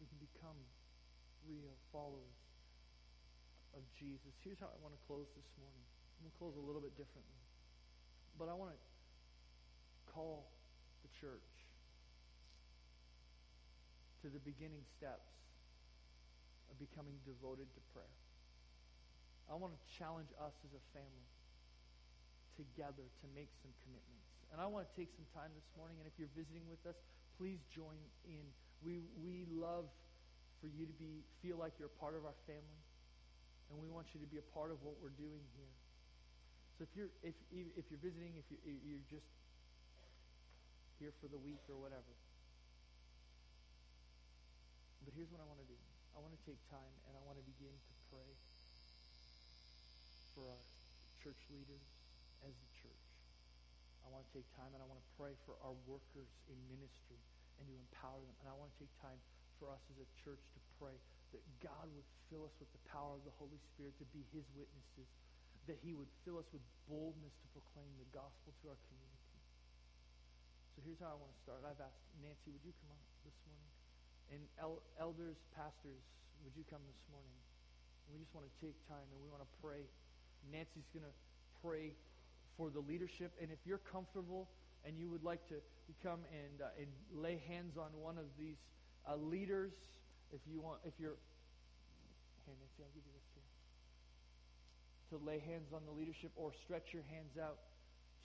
We 0.00 0.08
can 0.08 0.20
become 0.22 0.56
real 1.44 1.74
followers 1.92 2.38
of 3.76 3.82
Jesus. 3.98 4.32
Here's 4.40 4.58
how 4.58 4.72
I 4.72 4.78
want 4.80 4.96
to 4.96 5.02
close 5.04 5.28
this 5.36 5.50
morning. 5.60 5.84
I'm 6.16 6.26
going 6.26 6.32
to 6.32 6.38
close 6.40 6.56
a 6.56 6.64
little 6.64 6.80
bit 6.80 6.96
differently. 6.96 7.40
But 8.38 8.48
I 8.48 8.54
want 8.56 8.72
to 8.72 8.80
call 10.10 10.48
the 11.02 11.10
church 11.16 11.50
to 14.22 14.28
the 14.28 14.42
beginning 14.44 14.84
steps 14.96 15.32
of 16.68 16.76
becoming 16.76 17.16
devoted 17.24 17.66
to 17.72 17.80
prayer. 17.96 18.16
I 19.50 19.58
want 19.58 19.74
to 19.74 19.82
challenge 19.90 20.30
us 20.38 20.54
as 20.62 20.72
a 20.76 20.82
family 20.94 21.26
together 22.54 23.02
to 23.02 23.26
make 23.34 23.50
some 23.64 23.72
commitments. 23.82 24.30
And 24.52 24.60
I 24.60 24.66
want 24.68 24.86
to 24.86 24.92
take 24.94 25.10
some 25.14 25.26
time 25.32 25.50
this 25.56 25.66
morning, 25.74 25.98
and 25.98 26.06
if 26.06 26.14
you're 26.20 26.30
visiting 26.36 26.62
with 26.68 26.82
us, 26.86 26.98
please 27.40 27.58
join 27.72 27.98
in. 28.28 28.44
We, 28.84 29.02
we 29.22 29.48
love 29.50 29.88
for 30.60 30.68
you 30.68 30.84
to 30.84 30.96
be 31.00 31.24
feel 31.40 31.56
like 31.56 31.72
you're 31.80 31.90
a 31.90 31.98
part 32.02 32.12
of 32.12 32.28
our 32.28 32.36
family, 32.44 32.82
and 33.72 33.80
we 33.80 33.88
want 33.88 34.12
you 34.12 34.20
to 34.20 34.28
be 34.28 34.36
a 34.36 34.48
part 34.52 34.68
of 34.68 34.76
what 34.84 35.00
we're 35.00 35.14
doing 35.16 35.40
here. 35.56 35.74
So 36.76 36.84
if 36.84 36.92
you're 36.92 37.12
if 37.24 37.36
if 37.52 37.88
you're 37.88 38.02
visiting, 38.02 38.36
if 38.36 38.44
you, 38.52 38.58
you're 38.84 39.06
just 39.08 39.28
here 41.00 41.16
for 41.16 41.32
the 41.32 41.40
week 41.40 41.64
or 41.72 41.80
whatever, 41.80 42.12
but 45.00 45.16
here's 45.16 45.32
what 45.32 45.40
I 45.40 45.48
want 45.48 45.58
to 45.64 45.68
do. 45.68 45.80
I 46.12 46.20
want 46.20 46.36
to 46.36 46.42
take 46.44 46.60
time 46.68 46.92
and 47.08 47.16
I 47.16 47.22
want 47.24 47.40
to 47.40 47.46
begin 47.48 47.72
to 47.72 47.92
pray 48.12 48.30
for 50.36 50.44
our 50.44 50.62
church 51.24 51.40
leaders 51.48 51.80
as 52.44 52.52
the 52.52 52.70
church. 52.84 53.04
I 54.04 54.12
want 54.12 54.28
to 54.28 54.32
take 54.36 54.44
time 54.60 54.68
and 54.76 54.84
I 54.84 54.86
want 54.86 55.00
to 55.00 55.10
pray 55.16 55.32
for 55.48 55.56
our 55.64 55.72
workers 55.88 56.28
in 56.52 56.56
ministry 56.68 57.16
and 57.56 57.64
to 57.64 57.72
empower 57.72 58.20
them. 58.20 58.36
And 58.44 58.52
I 58.52 58.56
want 58.60 58.68
to 58.76 58.78
take 58.84 58.92
time 59.00 59.16
for 59.56 59.72
us 59.72 59.80
as 59.88 60.04
a 60.04 60.08
church 60.20 60.40
to 60.52 60.60
pray 60.76 60.96
that 61.32 61.42
God 61.64 61.88
would 61.96 62.08
fill 62.28 62.44
us 62.44 62.54
with 62.60 62.68
the 62.76 62.82
power 62.92 63.16
of 63.16 63.24
the 63.24 63.32
Holy 63.40 63.60
Spirit 63.72 63.96
to 64.00 64.06
be 64.12 64.20
his 64.36 64.44
witnesses, 64.52 65.08
that 65.64 65.80
he 65.80 65.96
would 65.96 66.10
fill 66.28 66.40
us 66.40 66.48
with 66.52 66.64
boldness 66.88 67.32
to 67.40 67.46
proclaim 67.56 67.92
the 67.96 68.08
gospel 68.12 68.52
to 68.60 68.72
our 68.72 68.80
community. 68.88 69.19
So 70.80 70.88
here's 70.88 71.04
how 71.04 71.12
I 71.12 71.20
want 71.20 71.28
to 71.28 71.40
start. 71.44 71.60
I've 71.68 71.76
asked 71.76 72.08
Nancy, 72.24 72.48
would 72.56 72.64
you 72.64 72.72
come 72.80 72.88
up 72.88 73.04
this 73.20 73.36
morning? 73.44 73.68
And 74.32 74.40
el- 74.56 74.80
elders, 74.96 75.36
pastors, 75.52 76.00
would 76.40 76.56
you 76.56 76.64
come 76.72 76.80
this 76.88 77.04
morning? 77.12 77.36
We 78.08 78.16
just 78.16 78.32
want 78.32 78.48
to 78.48 78.54
take 78.64 78.72
time 78.88 79.04
and 79.12 79.20
we 79.20 79.28
want 79.28 79.44
to 79.44 79.52
pray. 79.60 79.84
Nancy's 80.48 80.88
going 80.96 81.04
to 81.04 81.12
pray 81.60 81.92
for 82.56 82.72
the 82.72 82.80
leadership. 82.80 83.28
And 83.44 83.52
if 83.52 83.60
you're 83.68 83.84
comfortable 83.92 84.48
and 84.88 84.96
you 84.96 85.12
would 85.12 85.20
like 85.20 85.44
to 85.52 85.60
come 86.00 86.24
and, 86.32 86.64
uh, 86.64 86.80
and 86.80 86.88
lay 87.12 87.44
hands 87.44 87.76
on 87.76 87.92
one 88.00 88.16
of 88.16 88.32
these 88.40 88.56
uh, 89.04 89.20
leaders, 89.20 89.76
if 90.32 90.40
you 90.48 90.64
want, 90.64 90.80
if 90.88 90.96
you're 90.96 91.20
here, 92.48 92.56
Nancy, 92.56 92.80
I'll 92.80 92.94
give 92.96 93.04
you 93.04 93.12
this 93.20 93.28
here. 93.36 93.48
To 95.12 95.16
lay 95.28 95.44
hands 95.44 95.76
on 95.76 95.84
the 95.84 95.92
leadership 95.92 96.32
or 96.40 96.56
stretch 96.64 96.96
your 96.96 97.04
hands 97.12 97.36
out 97.36 97.68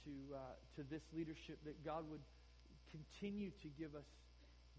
to 0.08 0.14
uh, 0.32 0.56
to 0.80 0.88
this 0.88 1.04
leadership, 1.12 1.60
that 1.68 1.84
God 1.84 2.08
would 2.08 2.24
continue 2.96 3.52
to 3.60 3.68
give 3.76 3.92
us 3.92 4.08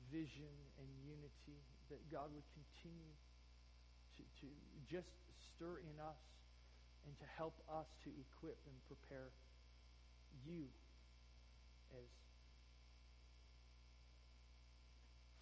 vision 0.08 0.48
and 0.80 0.88
unity, 1.04 1.60
that 1.92 2.00
God 2.08 2.32
would 2.32 2.48
continue 2.56 3.12
to, 4.16 4.22
to 4.40 4.46
just 4.88 5.12
stir 5.52 5.84
in 5.84 5.96
us 6.00 6.22
and 7.04 7.12
to 7.20 7.26
help 7.36 7.54
us 7.68 7.86
to 8.02 8.10
equip 8.16 8.56
and 8.64 8.76
prepare 8.88 9.28
you 10.48 10.64
as 11.94 12.08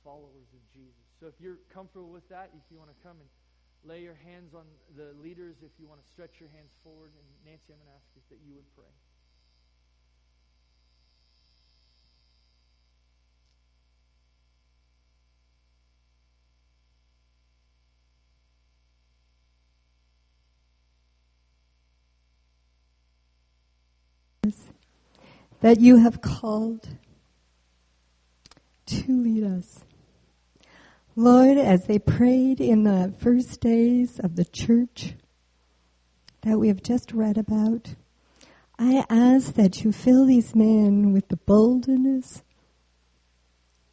followers 0.03 0.51
of 0.53 0.63
Jesus. 0.75 1.07
So 1.21 1.31
if 1.31 1.39
you're 1.41 1.63
comfortable 1.73 2.11
with 2.11 2.29
that, 2.29 2.53
if 2.53 2.67
you 2.69 2.77
want 2.77 2.93
to 2.93 3.01
come 3.01 3.17
and 3.17 3.31
lay 3.87 4.05
your 4.05 4.19
hands 4.27 4.53
on 4.53 4.69
the 4.97 5.17
leaders, 5.23 5.57
if 5.65 5.73
you 5.81 5.89
want 5.89 6.05
to 6.05 6.09
stretch 6.13 6.37
your 6.41 6.53
hands 6.53 6.77
forward, 6.85 7.13
and 7.17 7.27
Nancy, 7.49 7.73
I'm 7.73 7.81
going 7.81 7.89
to 7.89 7.97
ask 7.97 8.09
you 8.13 8.23
that 8.29 8.41
you 8.45 8.53
would 8.61 8.69
pray. 8.77 8.93
That 25.65 25.81
you 25.81 25.97
have 25.97 26.21
called 26.21 26.87
to 28.85 29.23
lead 29.23 29.43
us. 29.43 29.81
Lord, 31.17 31.57
as 31.57 31.87
they 31.87 31.99
prayed 31.99 32.61
in 32.61 32.85
the 32.85 33.15
first 33.19 33.63
days 33.63 34.21
of 34.21 34.37
the 34.37 34.45
church 34.45 35.15
that 36.43 36.59
we 36.59 36.69
have 36.69 36.83
just 36.83 37.13
read 37.13 37.39
about, 37.39 37.95
I 38.79 39.07
ask 39.09 39.55
that 39.55 39.83
you 39.83 39.91
fill 39.91 40.27
these 40.27 40.55
men 40.55 41.15
with 41.15 41.29
the 41.29 41.39
boldness 41.39 42.43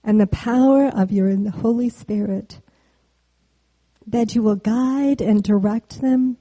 and 0.03 0.19
the 0.19 0.27
power 0.27 0.87
of 0.87 1.13
your 1.13 1.33
Holy 1.51 1.87
Spirit, 1.87 2.59
that 4.05 4.35
you 4.35 4.43
will 4.43 4.57
guide 4.57 5.21
and 5.21 5.41
direct 5.41 6.01
them 6.01 6.35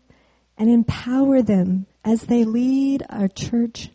and 0.59 0.69
empower 0.69 1.41
them 1.41 1.87
as 2.05 2.23
they 2.23 2.43
lead 2.43 3.05
our 3.09 3.29
church 3.29 3.91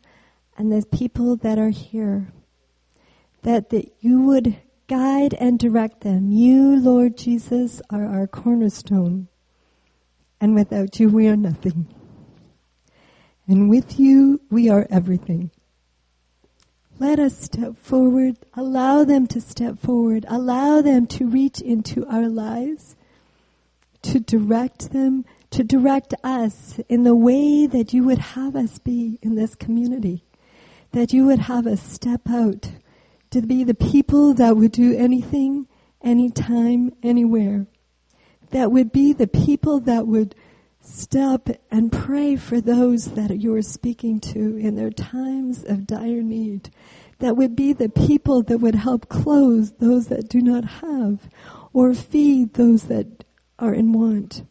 and 0.57 0.71
the 0.71 0.85
people 0.85 1.35
that 1.37 1.57
are 1.57 1.69
here. 1.69 2.31
That, 3.43 3.69
that 3.69 3.91
you 3.99 4.21
would 4.21 4.57
guide 4.87 5.33
and 5.35 5.59
direct 5.59 6.01
them. 6.01 6.31
You, 6.31 6.79
Lord 6.79 7.17
Jesus, 7.17 7.81
are 7.89 8.05
our 8.05 8.27
cornerstone. 8.27 9.27
And 10.41 10.55
without 10.55 10.99
you, 10.99 11.09
we 11.09 11.27
are 11.27 11.35
nothing. 11.35 11.87
And 13.47 13.69
with 13.69 13.99
you, 13.99 14.41
we 14.49 14.69
are 14.69 14.87
everything. 14.89 15.51
Let 16.97 17.19
us 17.19 17.37
step 17.37 17.77
forward. 17.77 18.37
Allow 18.53 19.03
them 19.03 19.27
to 19.27 19.41
step 19.41 19.79
forward. 19.79 20.25
Allow 20.27 20.81
them 20.81 21.07
to 21.07 21.27
reach 21.27 21.61
into 21.61 22.05
our 22.07 22.27
lives, 22.27 22.95
to 24.03 24.19
direct 24.19 24.91
them, 24.91 25.25
to 25.51 25.63
direct 25.63 26.13
us 26.23 26.79
in 26.89 27.03
the 27.03 27.15
way 27.15 27.67
that 27.67 27.93
you 27.93 28.03
would 28.03 28.17
have 28.17 28.55
us 28.55 28.79
be 28.79 29.19
in 29.21 29.35
this 29.35 29.55
community. 29.55 30.24
That 30.95 31.11
you 31.11 31.25
would 31.25 31.39
have 31.39 31.67
us 31.67 31.83
step 31.83 32.21
out 32.29 32.71
to 33.31 33.41
be 33.41 33.65
the 33.65 33.73
people 33.73 34.33
that 34.35 34.55
would 34.55 34.71
do 34.71 34.95
anything, 34.95 35.67
anytime, 36.01 36.93
anywhere. 37.03 37.67
That 38.51 38.71
would 38.71 38.93
be 38.93 39.11
the 39.11 39.27
people 39.27 39.81
that 39.81 40.07
would 40.07 40.35
step 40.79 41.49
and 41.69 41.91
pray 41.91 42.37
for 42.37 42.61
those 42.61 43.07
that 43.07 43.41
you 43.41 43.53
are 43.55 43.61
speaking 43.61 44.21
to 44.21 44.55
in 44.55 44.77
their 44.77 44.89
times 44.89 45.65
of 45.65 45.85
dire 45.85 46.23
need. 46.23 46.69
That 47.19 47.35
would 47.35 47.57
be 47.57 47.73
the 47.73 47.89
people 47.89 48.41
that 48.43 48.59
would 48.59 48.75
help 48.75 49.09
clothe 49.09 49.77
those 49.79 50.07
that 50.07 50.29
do 50.29 50.39
not 50.39 50.63
have 50.79 51.29
or 51.73 51.93
feed 51.93 52.53
those 52.53 52.83
that 52.83 53.25
are 53.59 53.73
in 53.73 53.91
want. 53.91 54.45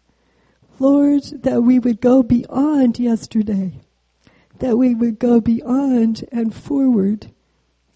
Lord, 0.79 1.23
that 1.43 1.63
we 1.63 1.79
would 1.79 2.03
go 2.03 2.23
beyond 2.23 2.99
yesterday, 2.99 3.81
that 4.65 4.79
we 4.79 4.95
would 4.95 5.19
go 5.19 5.43
beyond 5.43 6.25
and 6.33 6.55
forward 6.55 7.31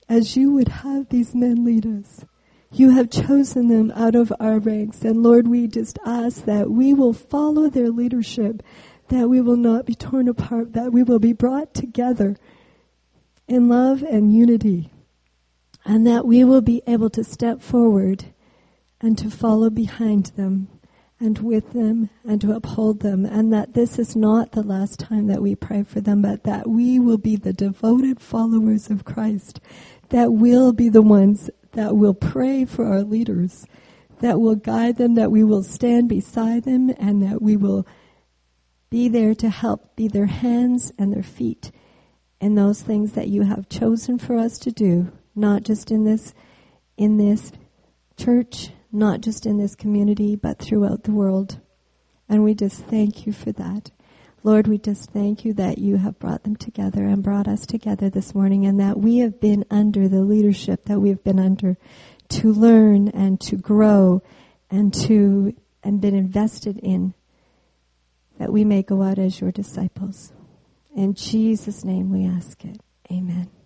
as 0.06 0.36
you 0.36 0.52
would 0.52 0.68
have 0.68 1.08
these 1.08 1.34
men 1.34 1.64
lead 1.64 1.86
us. 1.86 2.26
You 2.70 2.90
have 2.90 3.08
chosen 3.08 3.68
them 3.68 3.90
out 3.92 4.14
of 4.14 4.30
our 4.38 4.58
ranks. 4.58 5.00
And 5.00 5.22
Lord, 5.22 5.48
we 5.48 5.66
just 5.66 5.98
ask 6.04 6.44
that 6.44 6.70
we 6.70 6.92
will 6.92 7.14
follow 7.14 7.70
their 7.70 7.88
leadership, 7.88 8.62
that 9.08 9.30
we 9.30 9.40
will 9.40 9.56
not 9.56 9.86
be 9.86 9.94
torn 9.94 10.28
apart, 10.28 10.74
that 10.74 10.92
we 10.92 11.02
will 11.02 11.18
be 11.18 11.32
brought 11.32 11.72
together 11.72 12.36
in 13.46 13.70
love 13.70 14.02
and 14.02 14.36
unity, 14.36 14.90
and 15.86 16.06
that 16.06 16.26
we 16.26 16.44
will 16.44 16.60
be 16.60 16.82
able 16.86 17.08
to 17.08 17.24
step 17.24 17.62
forward 17.62 18.26
and 19.00 19.16
to 19.16 19.30
follow 19.30 19.70
behind 19.70 20.26
them 20.36 20.68
and 21.20 21.38
with 21.38 21.72
them 21.72 22.10
and 22.24 22.40
to 22.40 22.52
uphold 22.52 23.00
them 23.00 23.24
and 23.24 23.52
that 23.52 23.74
this 23.74 23.98
is 23.98 24.14
not 24.14 24.52
the 24.52 24.62
last 24.62 25.00
time 25.00 25.26
that 25.26 25.42
we 25.42 25.54
pray 25.54 25.82
for 25.82 26.00
them 26.00 26.22
but 26.22 26.44
that 26.44 26.68
we 26.68 27.00
will 27.00 27.18
be 27.18 27.36
the 27.36 27.52
devoted 27.52 28.20
followers 28.20 28.88
of 28.88 29.04
Christ 29.04 29.60
that 30.10 30.32
will 30.32 30.72
be 30.72 30.88
the 30.88 31.02
ones 31.02 31.50
that 31.72 31.96
will 31.96 32.14
pray 32.14 32.64
for 32.64 32.86
our 32.86 33.02
leaders, 33.02 33.66
that 34.20 34.40
will 34.40 34.56
guide 34.56 34.96
them, 34.96 35.14
that 35.14 35.30
we 35.30 35.44
will 35.44 35.62
stand 35.62 36.08
beside 36.08 36.64
them, 36.64 36.90
and 36.98 37.22
that 37.22 37.42
we 37.42 37.56
will 37.56 37.86
be 38.90 39.08
there 39.08 39.34
to 39.34 39.50
help 39.50 39.94
be 39.94 40.08
their 40.08 40.26
hands 40.26 40.92
and 40.98 41.12
their 41.12 41.22
feet 41.22 41.70
in 42.40 42.54
those 42.54 42.82
things 42.82 43.12
that 43.12 43.28
you 43.28 43.42
have 43.42 43.68
chosen 43.68 44.18
for 44.18 44.36
us 44.36 44.58
to 44.58 44.70
do, 44.70 45.12
not 45.34 45.62
just 45.62 45.90
in 45.90 46.04
this, 46.04 46.32
in 46.96 47.16
this 47.16 47.52
church, 48.16 48.70
not 48.92 49.20
just 49.20 49.46
in 49.46 49.58
this 49.58 49.74
community, 49.74 50.36
but 50.36 50.58
throughout 50.58 51.04
the 51.04 51.12
world. 51.12 51.60
And 52.28 52.44
we 52.44 52.54
just 52.54 52.84
thank 52.84 53.26
you 53.26 53.32
for 53.32 53.52
that. 53.52 53.90
Lord, 54.44 54.68
we 54.68 54.78
just 54.78 55.10
thank 55.10 55.44
you 55.44 55.52
that 55.54 55.78
you 55.78 55.96
have 55.96 56.18
brought 56.18 56.44
them 56.44 56.56
together 56.56 57.04
and 57.04 57.22
brought 57.22 57.48
us 57.48 57.66
together 57.66 58.08
this 58.08 58.34
morning 58.34 58.66
and 58.66 58.78
that 58.80 58.98
we 58.98 59.18
have 59.18 59.40
been 59.40 59.64
under 59.70 60.08
the 60.08 60.22
leadership 60.22 60.84
that 60.84 61.00
we've 61.00 61.22
been 61.24 61.40
under 61.40 61.76
to 62.28 62.52
learn 62.52 63.08
and 63.08 63.40
to 63.40 63.56
grow 63.56 64.22
and 64.70 64.94
to, 64.94 65.54
and 65.82 66.00
been 66.00 66.14
invested 66.14 66.78
in 66.78 67.14
that 68.38 68.52
we 68.52 68.64
may 68.64 68.82
go 68.82 69.02
out 69.02 69.18
as 69.18 69.40
your 69.40 69.50
disciples. 69.50 70.32
In 70.94 71.14
Jesus' 71.14 71.84
name 71.84 72.10
we 72.10 72.24
ask 72.24 72.64
it. 72.64 72.80
Amen. 73.10 73.57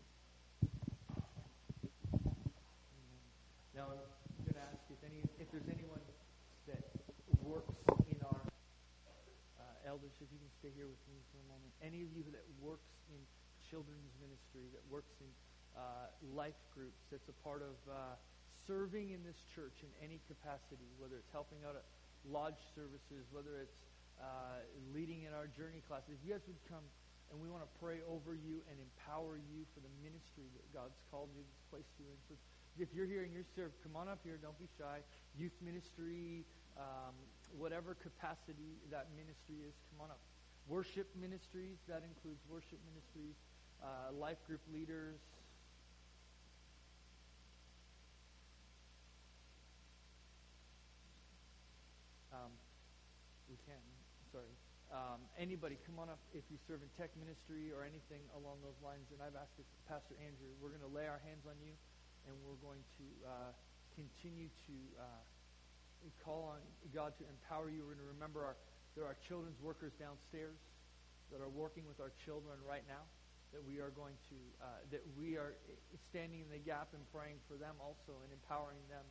Life 16.43 16.59
groups 16.75 17.07
that's 17.07 17.31
a 17.31 17.39
part 17.47 17.63
of 17.63 17.79
uh, 17.87 18.19
serving 18.67 19.15
in 19.15 19.23
this 19.23 19.39
church 19.55 19.79
in 19.87 19.91
any 20.03 20.19
capacity, 20.27 20.91
whether 20.99 21.15
it's 21.15 21.31
helping 21.31 21.63
out 21.63 21.79
at 21.79 21.87
lodge 22.27 22.59
services, 22.75 23.31
whether 23.31 23.63
it's 23.63 23.79
uh, 24.19 24.59
leading 24.91 25.23
in 25.23 25.31
our 25.31 25.47
journey 25.55 25.79
classes, 25.87 26.19
you 26.27 26.35
guys 26.35 26.43
would 26.51 26.59
come 26.67 26.83
and 27.31 27.39
we 27.39 27.47
want 27.47 27.63
to 27.63 27.73
pray 27.79 28.03
over 28.11 28.35
you 28.35 28.61
and 28.69 28.77
empower 28.77 29.39
you 29.39 29.65
for 29.73 29.81
the 29.81 29.93
ministry 30.05 30.51
that 30.53 30.67
God's 30.75 30.99
called 31.15 31.31
you 31.33 31.47
to 31.47 31.55
place 31.71 31.89
you 31.97 32.05
in. 32.11 32.19
So 32.29 32.35
if 32.77 32.93
you're 32.93 33.09
here 33.09 33.23
and 33.23 33.33
you're 33.33 33.49
served, 33.57 33.79
come 33.87 33.95
on 33.95 34.11
up 34.11 34.21
here. 34.21 34.37
Don't 34.37 34.59
be 34.61 34.69
shy. 34.77 35.01
Youth 35.39 35.57
ministry, 35.65 36.45
um, 36.77 37.17
whatever 37.57 37.97
capacity 37.97 38.83
that 38.93 39.09
ministry 39.17 39.65
is, 39.65 39.73
come 39.95 40.05
on 40.05 40.13
up. 40.13 40.21
Worship 40.69 41.09
ministries, 41.21 41.77
that 41.89 42.03
includes 42.07 42.41
worship 42.49 42.79
ministries, 42.87 43.35
uh, 43.83 44.13
life 44.15 44.39
group 44.47 44.61
leaders, 44.73 45.19
Um, 52.33 52.49
we 53.47 53.61
can. 53.69 53.79
Sorry. 54.33 54.49
Um, 54.89 55.21
anybody, 55.37 55.77
come 55.85 56.01
on 56.01 56.09
up 56.09 56.21
if 56.33 56.45
you 56.49 56.57
serve 56.65 56.81
in 56.81 56.89
tech 56.97 57.13
ministry 57.21 57.69
or 57.77 57.85
anything 57.85 58.25
along 58.41 58.65
those 58.65 58.77
lines. 58.81 59.05
And 59.13 59.21
I've 59.21 59.37
asked 59.37 59.61
Pastor 59.85 60.17
Andrew, 60.17 60.49
we're 60.57 60.73
going 60.73 60.85
to 60.85 60.91
lay 60.91 61.05
our 61.05 61.21
hands 61.29 61.45
on 61.45 61.57
you, 61.61 61.77
and 62.25 62.33
we're 62.41 62.61
going 62.65 62.81
to 63.01 63.07
uh, 63.25 63.53
continue 63.93 64.49
to 64.49 64.77
uh, 64.97 65.05
call 66.25 66.57
on 66.57 66.61
God 66.97 67.13
to 67.21 67.25
empower 67.29 67.69
you. 67.69 67.85
We're 67.85 68.01
going 68.01 68.09
to 68.09 68.13
remember 68.17 68.49
our, 68.49 68.57
there 68.97 69.05
are 69.05 69.17
children's 69.27 69.61
workers 69.61 69.93
downstairs 69.99 70.57
that 71.31 71.41
are 71.41 71.49
working 71.49 71.85
with 71.89 72.01
our 72.01 72.13
children 72.25 72.59
right 72.69 72.85
now. 72.89 73.05
That 73.53 73.65
we 73.69 73.81
are 73.85 73.93
going 73.93 74.17
to, 74.33 74.37
uh, 74.65 74.81
that 74.91 75.05
we 75.13 75.37
are 75.37 75.53
standing 76.09 76.41
in 76.41 76.49
the 76.49 76.57
gap 76.57 76.89
and 76.97 77.05
praying 77.13 77.37
for 77.49 77.61
them 77.61 77.77
also 77.81 78.17
and 78.25 78.33
empowering 78.33 78.81
them. 78.89 79.05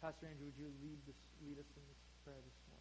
Pastor 0.00 0.30
Andrew, 0.30 0.46
would 0.46 0.54
you 0.54 0.70
lead, 0.82 0.98
this, 1.02 1.18
lead 1.42 1.58
us 1.58 1.66
in 1.74 1.82
this 1.82 1.98
prayer 2.22 2.38
this 2.38 2.58
morning? 2.70 2.78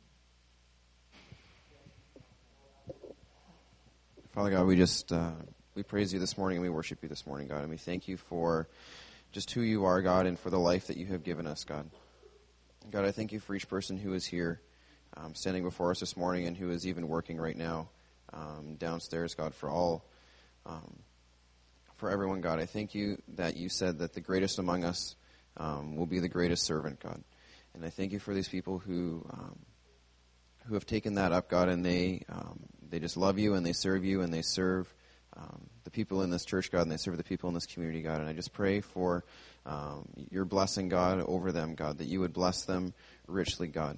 Father 4.29 4.51
God, 4.51 4.67
we 4.67 4.75
just 4.75 5.11
uh, 5.11 5.31
we 5.73 5.81
praise 5.81 6.13
you 6.13 6.19
this 6.19 6.37
morning 6.37 6.57
and 6.57 6.63
we 6.63 6.69
worship 6.69 6.99
you 7.01 7.09
this 7.09 7.25
morning, 7.25 7.47
God, 7.47 7.61
and 7.61 7.69
we 7.69 7.77
thank 7.77 8.07
you 8.07 8.17
for 8.17 8.67
just 9.31 9.51
who 9.51 9.61
you 9.61 9.85
are, 9.85 10.01
God, 10.01 10.27
and 10.27 10.37
for 10.39 10.49
the 10.49 10.59
life 10.59 10.87
that 10.87 10.97
you 10.97 11.07
have 11.07 11.23
given 11.23 11.47
us, 11.47 11.63
God. 11.63 11.89
God, 12.91 13.05
I 13.05 13.11
thank 13.11 13.31
you 13.31 13.39
for 13.39 13.55
each 13.55 13.67
person 13.67 13.97
who 13.97 14.13
is 14.13 14.25
here, 14.25 14.61
um, 15.17 15.35
standing 15.35 15.63
before 15.63 15.91
us 15.91 15.99
this 15.99 16.15
morning, 16.15 16.47
and 16.47 16.55
who 16.55 16.69
is 16.69 16.87
even 16.87 17.07
working 17.07 17.37
right 17.37 17.57
now 17.57 17.89
um, 18.33 18.75
downstairs, 18.77 19.33
God, 19.33 19.53
for 19.53 19.69
all, 19.69 20.05
um, 20.65 20.99
for 21.95 22.09
everyone, 22.09 22.41
God. 22.41 22.59
I 22.59 22.65
thank 22.65 22.95
you 22.95 23.21
that 23.35 23.57
you 23.57 23.69
said 23.69 23.99
that 23.99 24.13
the 24.13 24.21
greatest 24.21 24.59
among 24.59 24.83
us 24.83 25.15
um, 25.57 25.95
will 25.95 26.05
be 26.05 26.19
the 26.19 26.29
greatest 26.29 26.65
servant, 26.65 26.99
God, 26.99 27.23
and 27.73 27.83
I 27.83 27.89
thank 27.89 28.11
you 28.11 28.19
for 28.19 28.33
these 28.33 28.47
people 28.47 28.79
who 28.79 29.25
um, 29.31 29.59
who 30.67 30.73
have 30.73 30.85
taken 30.85 31.15
that 31.15 31.31
up, 31.31 31.49
God, 31.49 31.69
and 31.69 31.85
they 31.85 32.23
um, 32.29 32.59
they 32.89 32.99
just 32.99 33.17
love 33.17 33.39
you 33.39 33.55
and 33.55 33.65
they 33.65 33.73
serve 33.73 34.05
you 34.05 34.21
and 34.21 34.33
they 34.33 34.41
serve 34.41 34.93
the 35.87 35.91
people 35.91 36.21
in 36.21 36.29
this 36.29 36.43
church, 36.43 36.69
God, 36.69 36.81
and 36.81 36.91
they 36.91 36.97
serve 36.97 37.15
the 37.15 37.23
people 37.23 37.47
in 37.47 37.53
this 37.53 37.65
community, 37.65 38.01
God. 38.01 38.19
And 38.19 38.27
I 38.27 38.33
just 38.33 38.51
pray 38.51 38.81
for 38.81 39.23
um, 39.65 40.05
your 40.29 40.43
blessing, 40.43 40.89
God, 40.89 41.21
over 41.21 41.53
them, 41.53 41.75
God, 41.75 41.99
that 41.99 42.07
you 42.07 42.19
would 42.19 42.33
bless 42.33 42.65
them 42.65 42.93
richly, 43.25 43.69
God, 43.69 43.97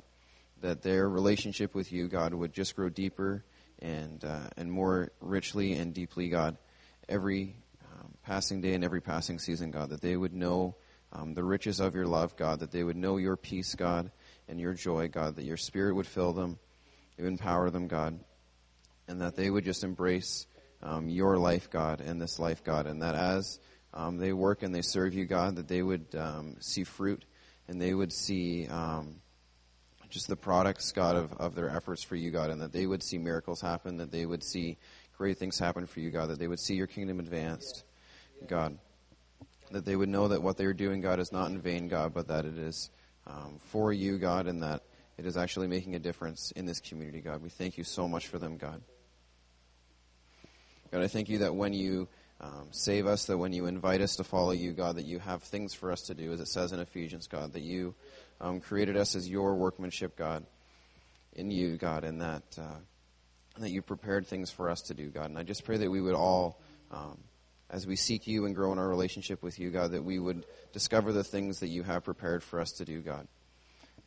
that 0.62 0.82
their 0.82 1.07
relationship 1.07 1.74
with 1.76 1.91
you, 1.91 2.07
God, 2.07 2.34
would 2.34 2.53
just 2.53 2.76
grow 2.76 2.89
deeper 2.89 3.43
and 3.80 4.24
uh, 4.24 4.49
and 4.57 4.72
more 4.72 5.12
richly 5.22 5.74
and 5.74 5.93
deeply, 5.93 6.30
God. 6.30 6.57
Every 7.07 7.55
um, 7.91 8.14
passing 8.24 8.62
day 8.62 8.74
and 8.74 8.84
every 8.84 9.01
passing 9.01 9.39
season, 9.39 9.72
God, 9.72 9.89
that 9.89 10.01
they 10.01 10.16
would 10.16 10.34
know 10.34 10.76
um, 11.12 11.34
the 11.34 11.43
riches 11.43 11.80
of 11.80 11.95
your 11.95 12.05
love, 12.05 12.36
God, 12.36 12.60
that 12.60 12.72
they 12.72 12.84
would 12.84 12.97
know 12.97 13.18
your 13.18 13.36
peace, 13.36 13.74
God, 13.76 14.12
and 14.47 14.60
your 14.60 14.74
joy, 14.74 15.07
God, 15.07 15.36
that 15.36 15.45
your 15.45 15.57
spirit 15.57 15.95
would 15.95 16.07
fill 16.07 16.34
them, 16.34 16.60
you 17.18 17.26
empower 17.26 17.70
them, 17.70 17.88
God, 17.88 18.20
and 19.07 19.22
that 19.22 19.36
they 19.36 19.49
would 19.49 19.66
just 19.66 19.84
embrace 19.84 20.45
um, 20.84 21.10
your 21.10 21.38
life, 21.38 21.70
God, 21.70 22.01
and 22.01 22.22
this 22.22 22.39
life, 22.39 22.64
God, 22.64 22.86
and 22.86 23.01
that 23.01 23.16
as 23.16 23.60
um, 23.93 24.18
they 24.18 24.34
work 24.34 24.62
and 24.62 24.74
they 24.74 24.82
serve 24.82 25.14
you, 25.14 25.26
God, 25.26 25.55
that 25.55 25.68
they 25.68 25.82
would 25.82 26.16
um, 26.16 26.57
see 26.60 26.84
fruit 26.84 27.26
and 27.68 27.82
they 27.82 27.93
would 27.93 28.14
see 28.14 28.68
um, 28.68 29.16
just 30.10 30.28
the 30.28 30.36
products, 30.36 30.91
God, 30.91 31.16
of, 31.16 31.34
of 31.34 31.55
their 31.55 31.70
efforts 31.70 32.03
for 32.03 32.16
you, 32.16 32.32
God, 32.32 32.49
and 32.49 32.62
that 32.62 32.74
they 32.74 32.88
would 32.88 33.03
see 33.03 33.18
miracles 33.18 33.62
happen, 33.62 33.97
that 33.97 34.12
they 34.12 34.26
would 34.26 34.43
see 34.43 34.78
great 35.18 35.38
things 35.38 35.60
happen 35.60 35.86
for 35.86 35.99
you, 35.99 36.10
God, 36.10 36.30
that 36.30 36.39
they 36.39 36.47
would 36.47 36.60
see 36.60 36.76
your 36.76 36.88
kingdom 36.88 37.20
advanced, 37.20 37.84
God, 38.47 38.78
that 39.72 39.86
they 39.86 39.95
would 39.95 40.10
know 40.10 40.30
that 40.30 40.41
what 40.41 40.57
they 40.57 40.66
are 40.66 40.74
doing, 40.74 41.01
God, 41.01 41.20
is 41.20 41.32
not 41.32 41.51
in 41.51 41.60
vain, 41.60 41.88
God, 41.88 42.14
but 42.14 42.28
that 42.28 42.45
it 42.45 42.57
is 42.57 42.89
um, 43.28 43.60
for 43.60 43.93
you, 43.93 44.18
God, 44.18 44.47
and 44.47 44.64
that 44.64 44.84
it 45.18 45.26
is 45.26 45.38
actually 45.38 45.68
making 45.68 45.95
a 45.95 45.99
difference 45.99 46.51
in 46.55 46.66
this 46.66 46.80
community, 46.80 47.20
God. 47.20 47.41
We 47.41 47.49
thank 47.49 47.78
you 47.78 47.84
so 47.84 48.07
much 48.07 48.28
for 48.28 48.39
them, 48.39 48.57
God. 48.57 48.82
God, 50.91 51.03
I 51.03 51.07
thank 51.07 51.30
you 51.30 51.39
that 51.39 51.53
when 51.53 51.74
you 51.74 52.07
um, 52.41 52.70
save 52.72 53.05
us, 53.05 53.26
that 53.26 53.38
when 53.38 53.53
you 53.53 53.66
invite 53.66 54.01
us 54.01 54.16
to 54.16 54.24
follow 54.24 54.51
you, 54.51 54.72
God, 54.72 54.95
that 54.95 55.05
you 55.05 55.20
have 55.20 55.43
things 55.43 55.74
for 55.74 55.91
us 55.91 56.03
to 56.03 56.16
do, 56.16 56.32
as 56.32 56.39
it 56.39 56.47
says 56.47 56.72
in 56.72 56.80
Ephesians, 56.80 57.28
God, 57.28 57.53
that 57.53 57.62
you 57.62 57.93
um, 58.42 58.60
created 58.60 58.98
us 58.98 59.16
as 59.16 59.30
your 59.30 59.56
workmanship, 59.56 60.16
God, 60.16 60.46
in 61.34 61.52
you, 61.52 61.78
God, 61.78 62.04
and 62.04 62.22
that 62.22 62.44
uh, 62.58 62.80
that 63.58 63.70
you 63.70 63.82
prepared 63.82 64.26
things 64.28 64.50
for 64.50 64.70
us 64.70 64.82
to 64.84 64.94
do, 64.94 65.10
God. 65.10 65.26
And 65.30 65.38
I 65.38 65.44
just 65.44 65.66
pray 65.66 65.78
that 65.78 65.90
we 65.90 66.02
would 66.02 66.16
all, 66.16 66.62
um, 66.92 67.18
as 67.70 67.86
we 67.86 67.96
seek 67.96 68.26
you 68.26 68.46
and 68.46 68.56
grow 68.56 68.72
in 68.72 68.80
our 68.80 68.88
relationship 68.88 69.44
with 69.44 69.60
you, 69.60 69.70
God, 69.70 69.92
that 69.92 70.04
we 70.04 70.18
would 70.18 70.46
discover 70.72 71.12
the 71.12 71.24
things 71.24 71.60
that 71.60 71.68
you 71.68 71.84
have 71.84 72.04
prepared 72.04 72.44
for 72.44 72.60
us 72.60 72.72
to 72.74 72.86
do, 72.86 73.02
God. 73.02 73.28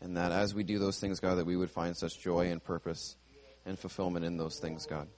And 0.00 0.16
that 0.16 0.32
as 0.32 0.54
we 0.54 0.64
do 0.64 0.78
those 0.78 0.98
things, 0.98 1.20
God, 1.20 1.36
that 1.36 1.46
we 1.46 1.56
would 1.56 1.70
find 1.70 1.96
such 1.96 2.18
joy 2.18 2.50
and 2.50 2.62
purpose 2.62 3.16
and 3.64 3.78
fulfillment 3.78 4.24
in 4.24 4.36
those 4.36 4.58
things, 4.58 4.86
God. 4.86 5.08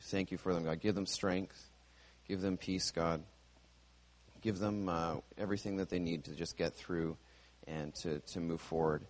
Thank 0.00 0.30
you 0.30 0.38
for 0.38 0.54
them, 0.54 0.64
God. 0.64 0.80
Give 0.80 0.94
them 0.94 1.06
strength. 1.06 1.70
Give 2.26 2.40
them 2.40 2.56
peace, 2.56 2.90
God. 2.90 3.22
Give 4.40 4.58
them 4.58 4.88
uh, 4.88 5.16
everything 5.36 5.76
that 5.78 5.90
they 5.90 5.98
need 5.98 6.24
to 6.24 6.34
just 6.34 6.56
get 6.56 6.74
through 6.74 7.16
and 7.66 7.94
to, 7.94 8.20
to 8.20 8.40
move 8.40 8.60
forward 8.60 9.04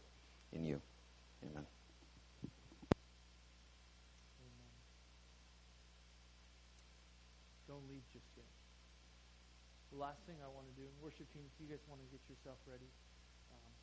in 0.52 0.64
you. 0.64 0.80
Amen. 1.42 1.66
Don't 7.66 7.88
leave 7.88 8.06
just 8.12 8.26
yet. 8.36 8.46
The 9.90 9.98
last 9.98 10.22
thing 10.26 10.36
I 10.38 10.48
want 10.54 10.66
to 10.70 10.74
do, 10.80 10.86
in 10.86 10.94
worship 11.02 11.26
team, 11.32 11.42
if 11.42 11.58
you 11.58 11.66
guys 11.66 11.82
want 11.88 12.00
to 12.00 12.06
get 12.06 12.22
yourself 12.30 12.58
ready, 12.70 12.86
um, 13.50 13.74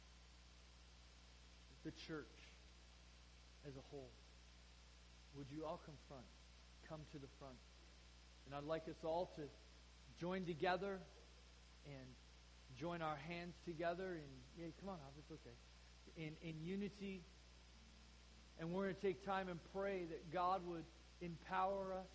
the 1.83 1.91
church 1.91 2.31
as 3.67 3.75
a 3.75 3.83
whole, 3.91 4.11
would 5.35 5.47
you 5.51 5.65
all 5.65 5.81
come 5.85 5.95
front? 6.07 6.25
Come 6.87 7.01
to 7.11 7.19
the 7.19 7.27
front. 7.39 7.59
And 8.45 8.55
I'd 8.55 8.63
like 8.63 8.87
us 8.87 9.03
all 9.03 9.31
to 9.35 9.43
join 10.19 10.45
together 10.45 10.99
and 11.85 12.07
join 12.79 13.01
our 13.01 13.17
hands 13.27 13.55
together 13.65 14.13
and 14.13 14.31
yeah, 14.59 14.67
come 14.79 14.89
on, 14.89 14.97
it's 15.17 15.31
okay. 15.31 15.55
In 16.17 16.33
in 16.47 16.55
unity. 16.61 17.21
And 18.59 18.71
we're 18.71 18.83
going 18.83 18.95
to 18.95 19.01
take 19.01 19.25
time 19.25 19.49
and 19.49 19.59
pray 19.73 20.05
that 20.09 20.31
God 20.31 20.61
would 20.67 20.83
empower 21.21 21.93
us 21.93 22.09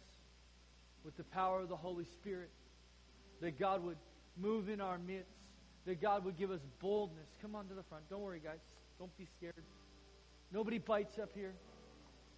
with 1.04 1.16
the 1.16 1.24
power 1.24 1.60
of 1.60 1.68
the 1.68 1.76
Holy 1.76 2.04
Spirit. 2.04 2.50
That 3.40 3.58
God 3.58 3.84
would 3.84 3.96
move 4.36 4.68
in 4.68 4.80
our 4.80 4.98
midst. 4.98 5.32
That 5.86 6.00
God 6.00 6.24
would 6.24 6.36
give 6.36 6.50
us 6.50 6.60
boldness. 6.80 7.28
Come 7.42 7.54
on 7.54 7.66
to 7.68 7.74
the 7.74 7.82
front. 7.84 8.08
Don't 8.08 8.20
worry, 8.20 8.40
guys. 8.42 8.58
Don't 8.98 9.16
be 9.18 9.26
scared. 9.36 9.54
Nobody 10.52 10.78
bites 10.78 11.18
up 11.18 11.30
here. 11.34 11.54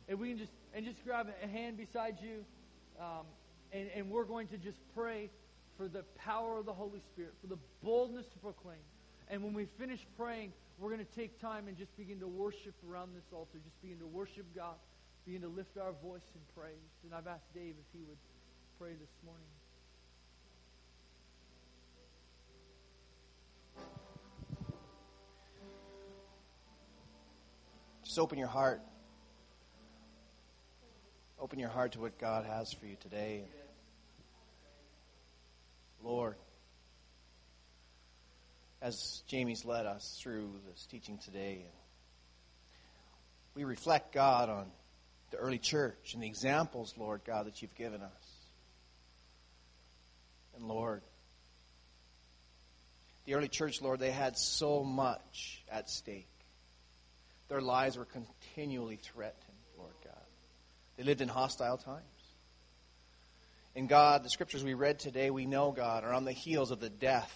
And 0.09 0.19
we 0.19 0.31
can 0.31 0.39
just 0.39 0.53
and 0.75 0.87
just 0.87 1.05
grab 1.05 1.29
a 1.43 1.47
hand 1.47 1.77
beside 1.77 2.16
you. 2.23 2.45
Um, 2.99 3.27
and, 3.73 3.89
and 3.95 4.11
we're 4.11 4.25
going 4.25 4.49
to 4.49 4.57
just 4.57 4.79
pray 4.95 5.31
for 5.79 5.89
the 5.89 6.03
power 6.18 6.59
of 6.59 6.66
the 6.66 6.72
Holy 6.72 7.01
Spirit, 7.12 7.33
for 7.41 7.47
the 7.47 7.59
boldness 7.83 8.26
to 8.26 8.39
proclaim. 8.39 8.83
And 9.29 9.43
when 9.43 9.55
we 9.55 9.66
finish 9.79 10.05
praying, 10.16 10.53
we're 10.79 10.91
going 10.91 11.05
to 11.05 11.16
take 11.16 11.41
time 11.41 11.68
and 11.68 11.76
just 11.79 11.97
begin 11.97 12.18
to 12.20 12.26
worship 12.26 12.74
around 12.91 13.14
this 13.14 13.24
altar. 13.33 13.59
Just 13.64 13.81
begin 13.81 13.99
to 14.01 14.07
worship 14.07 14.45
God. 14.55 14.74
Begin 15.24 15.43
to 15.43 15.49
lift 15.49 15.79
our 15.79 15.93
voice 16.03 16.22
in 16.35 16.41
praise. 16.61 16.72
And 17.05 17.14
I've 17.14 17.26
asked 17.26 17.55
Dave 17.55 17.74
if 17.79 17.93
he 17.93 18.05
would 18.09 18.18
pray 18.79 18.91
this 18.91 19.11
morning. 19.24 19.45
Just 28.05 28.18
open 28.18 28.39
your 28.39 28.49
heart. 28.49 28.81
Open 31.39 31.59
your 31.59 31.68
heart 31.68 31.93
to 31.93 32.01
what 32.01 32.18
God 32.18 32.47
has 32.47 32.72
for 32.72 32.87
you 32.87 32.97
today. 33.01 33.45
Lord, 36.03 36.37
as 38.81 39.23
Jamie's 39.27 39.65
led 39.65 39.87
us 39.87 40.19
through 40.23 40.51
this 40.69 40.87
teaching 40.87 41.19
today, 41.19 41.65
we 43.55 43.65
reflect, 43.65 44.15
God, 44.15 44.49
on 44.49 44.71
the 45.31 45.37
early 45.37 45.59
church 45.59 46.15
and 46.15 46.23
the 46.23 46.27
examples, 46.27 46.95
Lord 46.97 47.23
God, 47.25 47.47
that 47.47 47.61
you've 47.61 47.75
given 47.75 48.01
us. 48.03 48.37
And 50.57 50.67
Lord, 50.67 51.03
the 53.25 53.35
early 53.35 53.49
church, 53.49 53.83
Lord, 53.83 54.01
they 54.01 54.11
had 54.11 54.39
so 54.39 54.83
much 54.83 55.63
at 55.71 55.91
stake. 55.91 56.29
Their 57.49 57.61
lives 57.61 57.97
were 57.97 58.07
continually 58.07 58.97
threatened, 58.97 59.43
Lord 59.77 59.95
God. 60.05 60.15
They 60.97 61.03
lived 61.03 61.21
in 61.21 61.29
hostile 61.29 61.79
times. 61.79 62.05
And 63.79 63.89
God, 63.89 64.24
the 64.24 64.29
scriptures 64.29 64.64
we 64.64 64.74
read 64.74 64.99
today, 64.99 65.31
we 65.31 65.47
know, 65.47 65.70
God, 65.70 66.03
are 66.03 66.12
on 66.12 66.24
the 66.24 66.33
heels 66.33 66.72
of 66.72 66.81
the 66.81 66.91
death 66.91 67.33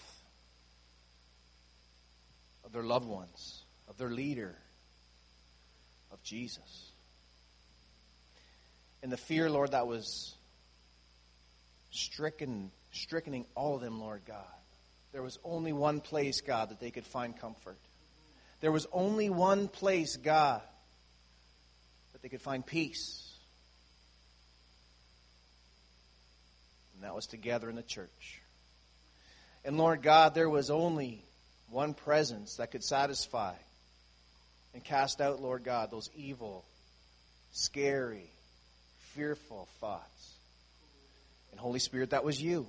of 2.64 2.72
their 2.72 2.82
loved 2.82 3.06
ones, 3.06 3.62
of 3.86 3.96
their 3.96 4.10
leader, 4.10 4.56
of 6.10 6.20
Jesus. 6.24 6.90
And 9.04 9.12
the 9.12 9.16
fear, 9.16 9.48
Lord, 9.48 9.70
that 9.70 9.86
was 9.86 10.34
stricken, 11.92 12.72
strickening 12.90 13.46
all 13.54 13.76
of 13.76 13.80
them, 13.80 14.00
Lord 14.00 14.22
God. 14.26 14.42
There 15.12 15.22
was 15.22 15.38
only 15.44 15.72
one 15.72 16.00
place, 16.00 16.40
God, 16.40 16.70
that 16.70 16.80
they 16.80 16.90
could 16.90 17.06
find 17.06 17.38
comfort. 17.38 17.78
There 18.60 18.72
was 18.72 18.88
only 18.90 19.30
one 19.30 19.68
place, 19.68 20.16
God, 20.16 20.62
that 22.12 22.20
they 22.20 22.28
could 22.28 22.42
find 22.42 22.66
peace. 22.66 23.31
That 27.02 27.14
was 27.14 27.26
together 27.26 27.68
in 27.68 27.76
the 27.76 27.82
church. 27.82 28.40
And 29.64 29.78
Lord 29.78 30.02
God, 30.02 30.34
there 30.34 30.50
was 30.50 30.70
only 30.70 31.22
one 31.70 31.94
presence 31.94 32.56
that 32.56 32.70
could 32.70 32.84
satisfy 32.84 33.54
and 34.74 34.82
cast 34.82 35.20
out, 35.20 35.40
Lord 35.40 35.64
God, 35.64 35.90
those 35.90 36.10
evil, 36.16 36.64
scary, 37.52 38.30
fearful 39.14 39.68
thoughts. 39.80 40.34
And 41.50 41.60
Holy 41.60 41.78
Spirit, 41.78 42.10
that 42.10 42.24
was 42.24 42.40
you. 42.40 42.66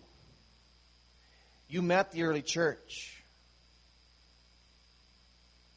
You 1.69 1.81
met 1.81 2.11
the 2.11 2.23
early 2.23 2.41
church 2.41 3.23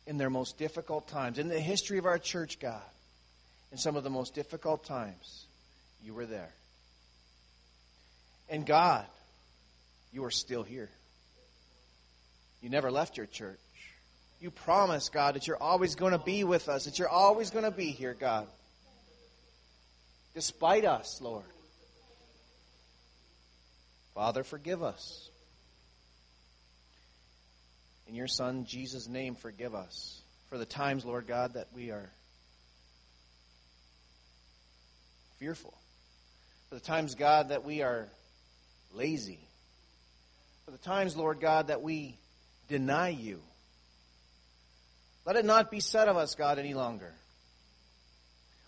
in 0.07 0.19
their 0.19 0.31
most 0.31 0.59
difficult 0.59 1.09
times. 1.09 1.39
In 1.39 1.49
the 1.49 1.61
history 1.61 1.99
of 1.99 2.07
our 2.07 2.19
church, 2.19 2.59
God, 2.59 2.83
in 3.73 3.79
some 3.79 3.97
of 3.97 4.05
the 4.05 4.11
most 4.11 4.35
difficult 4.35 4.85
times, 4.85 5.47
you 6.03 6.15
were 6.15 6.27
there. 6.27 6.53
And 8.49 8.65
God, 8.65 9.05
you 10.13 10.25
are 10.25 10.31
still 10.31 10.63
here. 10.63 10.89
You 12.63 12.71
never 12.71 12.91
left 12.91 13.17
your 13.17 13.27
church. 13.27 13.59
You 14.41 14.51
promise, 14.51 15.09
God, 15.09 15.35
that 15.35 15.47
you're 15.47 15.63
always 15.63 15.95
going 15.95 16.13
to 16.13 16.19
be 16.19 16.45
with 16.45 16.69
us, 16.69 16.85
that 16.85 16.99
you're 16.99 17.09
always 17.09 17.51
going 17.51 17.65
to 17.65 17.71
be 17.71 17.91
here, 17.91 18.15
God. 18.19 18.47
Despite 20.35 20.85
us, 20.85 21.21
Lord. 21.23 21.45
Father, 24.15 24.45
forgive 24.45 24.83
us. 24.83 25.31
In 28.09 28.15
your 28.15 28.29
Son, 28.29 28.65
Jesus' 28.67 29.09
name, 29.09 29.35
forgive 29.35 29.75
us 29.75 30.21
for 30.49 30.59
the 30.59 30.67
times, 30.67 31.05
Lord 31.05 31.27
God, 31.27 31.55
that 31.55 31.69
we 31.75 31.91
are 31.91 32.09
fearful. 35.39 35.75
For 36.69 36.77
the 36.77 36.81
times, 36.81 37.15
God, 37.15 37.49
that 37.49 37.65
we 37.65 37.83
are 37.83 38.09
lazy. 38.97 39.39
For 40.65 40.71
the 40.71 40.79
times, 40.79 41.17
Lord 41.17 41.41
God, 41.41 41.69
that 41.69 41.83
we 41.83 42.17
deny 42.69 43.11
you. 43.11 43.41
Let 45.25 45.37
it 45.37 45.45
not 45.45 45.71
be 45.71 45.81
said 45.81 46.09
of 46.09 46.17
us, 46.17 46.35
God, 46.35 46.59
any 46.59 46.75
longer. 46.75 47.13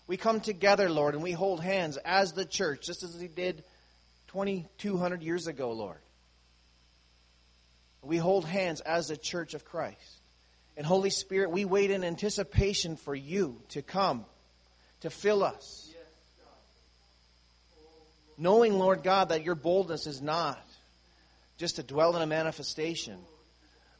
We 0.07 0.17
come 0.17 0.39
together, 0.39 0.89
Lord, 0.89 1.13
and 1.13 1.23
we 1.23 1.31
hold 1.31 1.61
hands 1.61 1.97
as 1.97 2.33
the 2.33 2.45
church, 2.45 2.85
just 2.85 3.03
as 3.03 3.15
we 3.15 3.27
did 3.27 3.63
2,200 4.29 5.21
years 5.21 5.47
ago, 5.47 5.71
Lord. 5.71 5.99
We 8.01 8.17
hold 8.17 8.45
hands 8.45 8.81
as 8.81 9.07
the 9.07 9.17
church 9.17 9.53
of 9.53 9.65
Christ. 9.65 10.21
And 10.77 10.85
Holy 10.85 11.09
Spirit, 11.09 11.51
we 11.51 11.65
wait 11.65 11.91
in 11.91 12.03
anticipation 12.03 12.95
for 12.95 13.13
you 13.13 13.61
to 13.69 13.81
come, 13.81 14.25
to 15.01 15.09
fill 15.09 15.43
us. 15.43 15.88
Knowing, 18.39 18.79
Lord 18.79 19.03
God, 19.03 19.29
that 19.29 19.43
your 19.43 19.55
boldness 19.55 20.07
is 20.07 20.21
not 20.21 20.57
just 21.57 21.75
to 21.75 21.83
dwell 21.83 22.15
in 22.15 22.21
a 22.21 22.25
manifestation, 22.25 23.17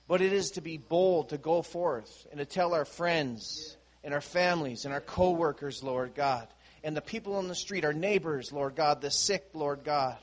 but 0.07 0.21
it 0.21 0.31
is 0.31 0.51
to 0.51 0.61
be 0.61 0.77
bold 0.77 1.29
to 1.29 1.37
go 1.37 1.61
forth 1.61 2.25
and 2.31 2.39
to 2.39 2.45
tell 2.45 2.73
our 2.73 2.85
friends 2.85 3.75
and 4.01 4.13
our 4.13 4.21
families 4.21 4.85
and 4.85 4.93
our 4.93 5.01
co-workers, 5.01 5.83
Lord 5.83 6.15
God, 6.15 6.47
and 6.85 6.95
the 6.95 7.01
people 7.01 7.35
on 7.35 7.49
the 7.49 7.55
street, 7.55 7.83
our 7.83 7.91
neighbors, 7.91 8.53
Lord 8.53 8.75
God, 8.75 9.01
the 9.01 9.11
sick, 9.11 9.49
Lord 9.53 9.83
God, 9.83 10.17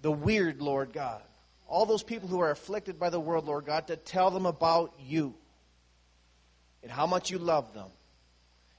the 0.00 0.10
weird, 0.10 0.62
Lord 0.62 0.94
God, 0.94 1.20
all 1.68 1.84
those 1.84 2.02
people 2.02 2.30
who 2.30 2.40
are 2.40 2.50
afflicted 2.50 2.98
by 2.98 3.10
the 3.10 3.20
world, 3.20 3.44
Lord 3.44 3.66
God, 3.66 3.88
to 3.88 3.96
tell 3.96 4.30
them 4.30 4.46
about 4.46 4.94
you 5.06 5.34
and 6.82 6.90
how 6.90 7.06
much 7.06 7.30
you 7.30 7.36
love 7.36 7.74
them 7.74 7.88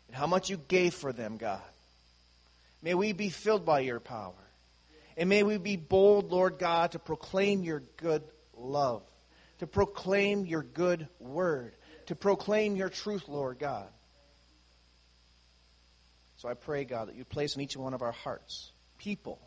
and 0.08 0.16
how 0.16 0.26
much 0.26 0.50
you 0.50 0.58
gave 0.58 0.96
for 0.96 1.14
them, 1.14 1.38
God. 1.38 1.62
May 2.82 2.96
we 2.96 3.12
be 3.14 3.30
filled 3.30 3.64
by 3.64 3.82
your 3.82 4.00
power. 4.00 4.34
And 5.18 5.30
may 5.30 5.42
we 5.42 5.58
be 5.58 5.76
bold, 5.76 6.32
Lord 6.32 6.60
God, 6.60 6.92
to 6.92 7.00
proclaim 7.00 7.64
your 7.64 7.82
good 7.98 8.24
love, 8.56 9.02
to 9.60 9.68
proclaim 9.68 10.46
your 10.46 10.62
good 10.62 11.08
word, 11.20 11.74
to 12.06 12.16
proclaim 12.16 12.76
your 12.76 12.90
truth, 12.90 13.28
Lord 13.28 13.58
God. 13.58 13.88
So 16.38 16.48
I 16.48 16.54
pray, 16.54 16.86
God, 16.86 17.08
that 17.08 17.16
you 17.16 17.26
place 17.26 17.56
in 17.56 17.62
each 17.62 17.76
one 17.76 17.96
of 17.96 18.04
our 18.04 18.12
hearts 18.12 18.72
people, 19.00 19.40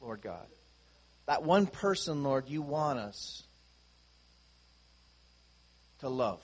Lord 0.00 0.22
God. 0.22 0.46
That 1.26 1.44
one 1.44 1.68
person, 1.68 2.24
Lord, 2.24 2.48
you 2.48 2.62
want 2.62 2.98
us 2.98 3.44
to 6.00 6.08
love, 6.08 6.40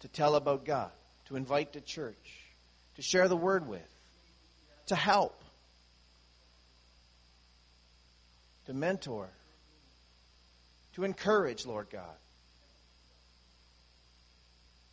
to 0.00 0.08
tell 0.08 0.36
about 0.36 0.64
God, 0.64 0.92
to 1.26 1.34
invite 1.34 1.72
to 1.72 1.80
church, 1.80 2.14
to 2.94 3.02
share 3.02 3.26
the 3.26 3.36
word 3.36 3.66
with, 3.66 3.82
to 4.86 4.94
help, 4.94 5.41
to 8.66 8.74
mentor, 8.74 9.28
to 10.94 11.04
encourage, 11.04 11.66
Lord 11.66 11.88
God. 11.90 12.16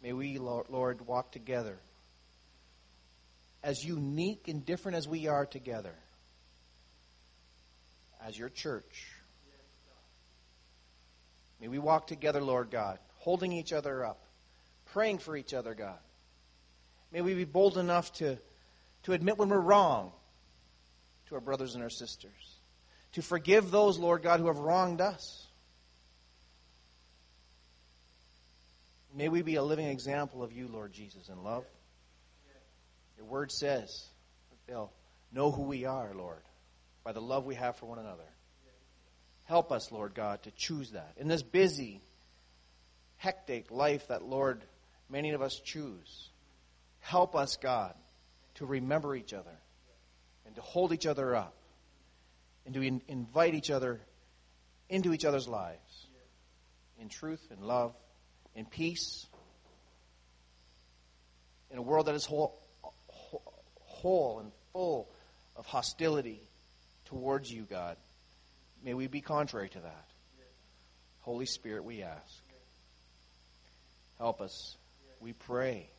May 0.01 0.13
we, 0.13 0.37
Lord, 0.37 1.05
walk 1.05 1.31
together 1.31 1.77
as 3.63 3.83
unique 3.83 4.47
and 4.47 4.65
different 4.65 4.97
as 4.97 5.07
we 5.07 5.27
are 5.27 5.45
together, 5.45 5.93
as 8.25 8.37
your 8.37 8.49
church. 8.49 9.07
May 11.59 11.67
we 11.67 11.79
walk 11.79 12.07
together, 12.07 12.41
Lord 12.41 12.71
God, 12.71 12.99
holding 13.17 13.51
each 13.51 13.73
other 13.73 14.05
up, 14.05 14.21
praying 14.93 15.17
for 15.17 15.35
each 15.35 15.53
other, 15.53 15.73
God. 15.73 15.99
May 17.11 17.21
we 17.21 17.33
be 17.33 17.43
bold 17.43 17.77
enough 17.77 18.13
to, 18.13 18.37
to 19.03 19.13
admit 19.13 19.37
when 19.37 19.49
we're 19.49 19.59
wrong 19.59 20.13
to 21.27 21.35
our 21.35 21.41
brothers 21.41 21.75
and 21.75 21.83
our 21.83 21.89
sisters, 21.89 22.48
to 23.13 23.21
forgive 23.21 23.71
those, 23.71 23.97
Lord 23.97 24.21
God, 24.21 24.39
who 24.39 24.47
have 24.47 24.59
wronged 24.59 25.01
us. 25.01 25.45
May 29.15 29.29
we 29.29 29.41
be 29.41 29.55
a 29.55 29.63
living 29.63 29.87
example 29.87 30.43
of 30.43 30.53
you, 30.53 30.67
Lord 30.67 30.93
Jesus, 30.93 31.29
in 31.29 31.43
love 31.43 31.65
your 33.19 33.27
word 33.27 33.51
says 33.51 34.07
they'll 34.65 34.91
know 35.33 35.51
who 35.51 35.63
we 35.63 35.85
are, 35.85 36.13
Lord, 36.15 36.41
by 37.03 37.11
the 37.11 37.21
love 37.21 37.45
we 37.45 37.55
have 37.55 37.75
for 37.75 37.85
one 37.85 37.99
another. 37.99 38.23
Help 39.43 39.71
us, 39.71 39.91
Lord 39.91 40.13
God, 40.13 40.41
to 40.43 40.51
choose 40.51 40.91
that. 40.91 41.13
In 41.17 41.27
this 41.27 41.43
busy, 41.43 42.01
hectic 43.17 43.71
life 43.71 44.07
that, 44.07 44.23
Lord, 44.23 44.61
many 45.09 45.31
of 45.31 45.41
us 45.41 45.59
choose, 45.59 46.29
help 47.01 47.35
us, 47.35 47.57
God, 47.57 47.93
to 48.55 48.65
remember 48.65 49.15
each 49.15 49.33
other 49.33 49.57
and 50.45 50.55
to 50.55 50.61
hold 50.61 50.93
each 50.93 51.05
other 51.05 51.35
up 51.35 51.53
and 52.65 52.73
to 52.73 52.81
in- 52.81 53.01
invite 53.07 53.53
each 53.53 53.71
other 53.71 53.99
into 54.89 55.13
each 55.13 55.25
other's 55.25 55.47
lives 55.47 56.07
in 56.99 57.09
truth 57.09 57.41
and 57.51 57.61
love, 57.61 57.93
in 58.55 58.65
peace, 58.65 59.25
in 61.71 61.77
a 61.77 61.81
world 61.81 62.07
that 62.07 62.15
is 62.15 62.25
whole, 62.25 62.59
whole 63.79 64.39
and 64.39 64.51
full 64.73 65.07
of 65.55 65.65
hostility 65.65 66.41
towards 67.05 67.51
you, 67.51 67.63
God. 67.69 67.97
May 68.83 68.93
we 68.93 69.07
be 69.07 69.21
contrary 69.21 69.69
to 69.69 69.79
that. 69.79 70.05
Holy 71.21 71.45
Spirit, 71.45 71.83
we 71.83 72.01
ask. 72.01 72.41
Help 74.17 74.41
us. 74.41 74.75
We 75.19 75.33
pray. 75.33 75.89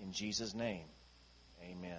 In 0.00 0.12
Jesus' 0.12 0.54
name, 0.54 0.84
amen. 1.62 1.98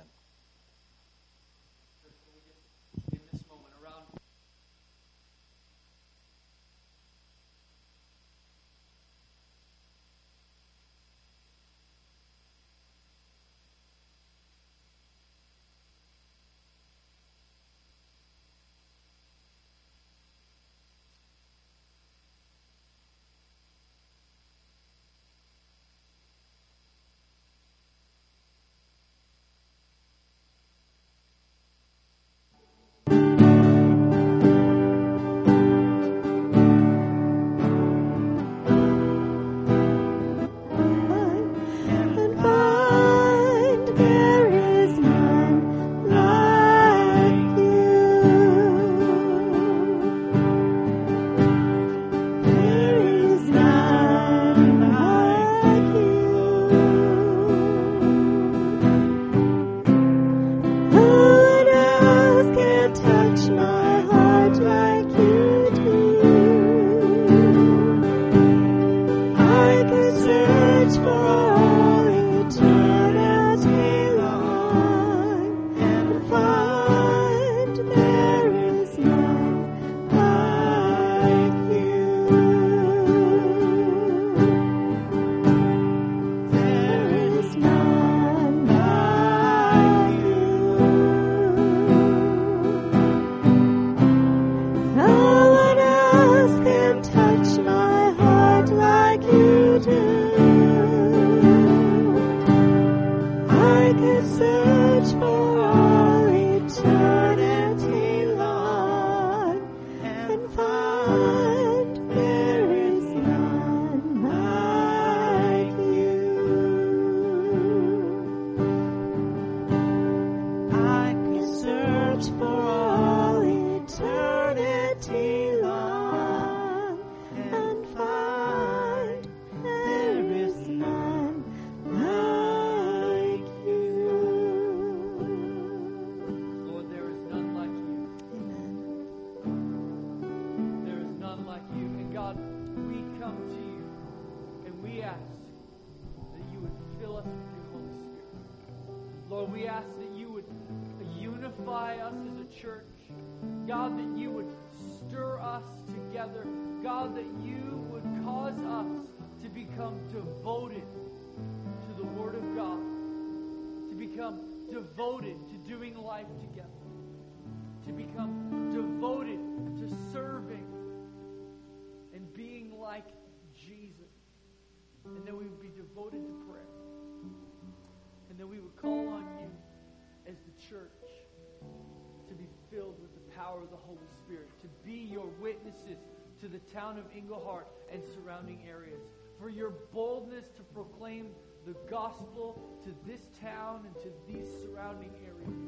To 186.42 186.48
the 186.48 186.60
town 186.74 186.98
of 186.98 187.06
Englehart 187.16 187.68
and 187.92 188.02
surrounding 188.14 188.60
areas, 188.68 189.02
for 189.40 189.50
your 189.50 189.72
boldness 189.94 190.46
to 190.58 190.64
proclaim 190.74 191.28
the 191.66 191.76
gospel 191.90 192.62
to 192.84 192.94
this 193.10 193.22
town 193.42 193.86
and 193.86 193.96
to 194.04 194.10
these 194.28 194.48
surrounding 194.62 195.12
areas. 195.26 195.60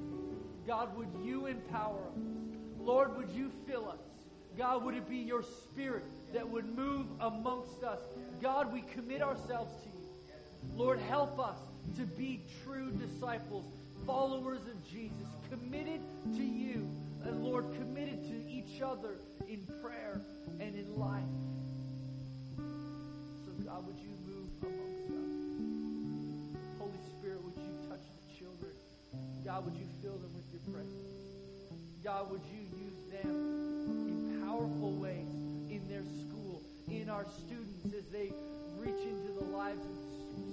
God, 0.65 0.95
would 0.97 1.09
you 1.23 1.47
empower 1.47 1.99
us? 1.99 2.21
Lord, 2.79 3.17
would 3.17 3.29
you 3.29 3.51
fill 3.67 3.89
us? 3.89 3.99
God, 4.57 4.83
would 4.83 4.95
it 4.95 5.07
be 5.09 5.17
your 5.17 5.43
spirit 5.43 6.03
that 6.33 6.47
would 6.47 6.65
move 6.75 7.07
amongst 7.19 7.83
us? 7.83 7.99
God, 8.41 8.71
we 8.71 8.81
commit 8.81 9.21
ourselves 9.21 9.73
to 9.83 9.89
you. 9.89 10.75
Lord, 10.75 10.99
help 10.99 11.39
us 11.39 11.57
to 11.97 12.03
be 12.03 12.41
true 12.63 12.91
disciples, 12.91 13.65
followers 14.05 14.61
of 14.61 14.91
Jesus, 14.91 15.27
committed 15.49 16.01
to 16.35 16.43
you, 16.43 16.87
and 17.23 17.43
Lord, 17.43 17.65
committed 17.75 18.23
to 18.23 18.49
each 18.49 18.81
other 18.81 19.15
in 19.47 19.65
prayer 19.81 20.21
and 20.61 20.75
in 20.75 20.99
life. 20.99 21.23
So, 23.45 23.49
God, 23.65 23.81
would 23.87 23.97
you 23.97 24.13
move 24.29 24.45
amongst 24.61 25.09
us? 25.09 25.33
Holy 26.77 27.01
Spirit, 27.17 27.41
would 27.43 27.57
you 27.57 27.73
touch 27.89 28.05
the 28.05 28.21
children? 28.37 28.69
God, 29.43 29.65
would 29.65 29.73
you 29.73 29.89
fill 30.03 30.17
them 30.21 30.29
with 30.37 30.45
your 30.53 30.61
presence? 30.69 31.01
God, 32.03 32.29
would 32.29 32.45
you 32.53 32.61
use 32.77 33.01
them 33.09 33.33
in 34.05 34.41
powerful 34.45 34.93
ways 35.01 35.33
in 35.73 35.81
their 35.89 36.05
school, 36.05 36.61
in 36.89 37.09
our 37.09 37.25
students 37.25 37.89
as 37.97 38.05
they 38.13 38.29
reach 38.77 39.01
into 39.01 39.33
the 39.41 39.45
lives 39.49 39.81
of 39.81 39.97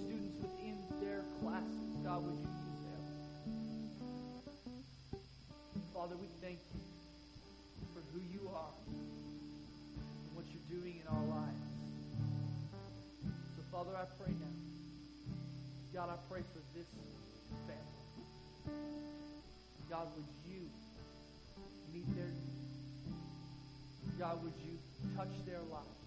students 0.08 0.40
within 0.40 0.76
their 1.04 1.20
classes? 1.44 2.00
God, 2.02 2.24
would 2.24 2.40
you 2.40 2.48
use 2.48 2.80
them? 2.88 3.04
Father, 5.92 6.16
we 6.16 6.28
thank 6.40 6.60
you 6.72 6.80
for 7.92 8.00
who 8.12 8.20
you 8.32 8.48
are 8.48 8.87
doing 10.68 11.00
in 11.00 11.06
our 11.08 11.24
lives. 11.24 11.64
So, 13.56 13.62
Father, 13.72 13.96
I 13.96 14.04
pray 14.20 14.32
now. 14.36 14.56
God, 15.94 16.10
I 16.12 16.18
pray 16.28 16.44
for 16.52 16.60
this 16.76 16.86
family. 17.64 18.68
God, 19.88 20.06
would 20.14 20.28
you 20.44 20.68
meet 21.92 22.04
their 22.14 22.28
needs? 22.28 22.68
God, 24.18 24.42
would 24.44 24.52
you 24.60 24.76
touch 25.16 25.32
their 25.46 25.64
lives? 25.72 26.04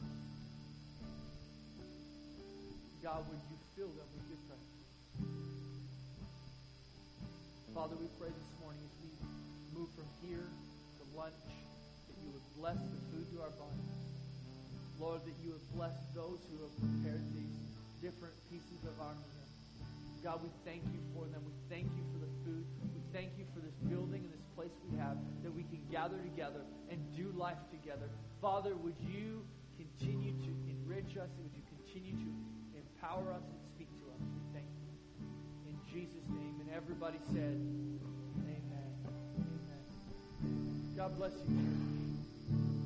God, 3.02 3.26
would 3.30 3.42
you 3.50 3.58
fill 3.76 3.90
them 3.98 4.10
with 4.14 4.30
your 4.30 4.42
presence? 4.46 4.86
Father, 7.74 7.96
we 7.98 8.06
pray 8.20 8.30
this 8.30 8.52
morning 8.62 8.84
as 8.86 8.94
we 9.02 9.10
move 9.74 9.90
from 9.98 10.06
here 10.22 10.46
to 10.46 11.04
lunch 11.18 11.42
that 11.42 12.16
you 12.22 12.30
would 12.30 12.46
bless 12.62 12.78
the 12.78 13.02
food 13.10 13.26
to 13.34 13.42
our 13.42 13.50
bodies. 13.58 13.91
Lord, 15.02 15.26
that 15.26 15.34
you 15.42 15.50
have 15.58 15.66
blessed 15.74 16.14
those 16.14 16.38
who 16.54 16.62
have 16.62 16.76
prepared 16.78 17.26
these 17.34 17.58
different 18.06 18.38
pieces 18.54 18.86
of 18.86 18.94
our 19.02 19.18
meal. 19.18 19.42
God, 20.22 20.38
we 20.46 20.54
thank 20.62 20.86
you 20.94 21.02
for 21.18 21.26
them. 21.26 21.42
We 21.42 21.58
thank 21.74 21.90
you 21.98 22.06
for 22.14 22.22
the 22.22 22.30
food. 22.46 22.62
We 22.94 23.02
thank 23.10 23.34
you 23.34 23.50
for 23.50 23.66
this 23.66 23.74
building 23.90 24.22
and 24.22 24.30
this 24.30 24.46
place 24.54 24.70
we 24.86 24.94
have 25.02 25.18
that 25.42 25.50
we 25.50 25.66
can 25.74 25.82
gather 25.90 26.22
together 26.22 26.62
and 26.94 27.02
do 27.18 27.34
life 27.34 27.58
together. 27.74 28.06
Father, 28.38 28.78
would 28.78 28.94
you 29.02 29.42
continue 29.74 30.38
to 30.46 30.52
enrich 30.70 31.18
us? 31.18 31.34
Would 31.42 31.58
you 31.58 31.66
continue 31.66 32.14
to 32.22 32.30
empower 32.78 33.34
us 33.34 33.42
and 33.42 33.58
speak 33.74 33.90
to 34.06 34.06
us? 34.14 34.22
We 34.22 34.42
thank 34.54 34.70
you. 34.70 34.94
In 35.66 35.76
Jesus' 35.90 36.30
name. 36.30 36.62
And 36.62 36.70
everybody 36.78 37.18
said, 37.34 37.58
Amen. 37.58 38.94
Amen. 39.42 39.84
God 40.94 41.18
bless 41.18 41.34
you. 41.50 41.58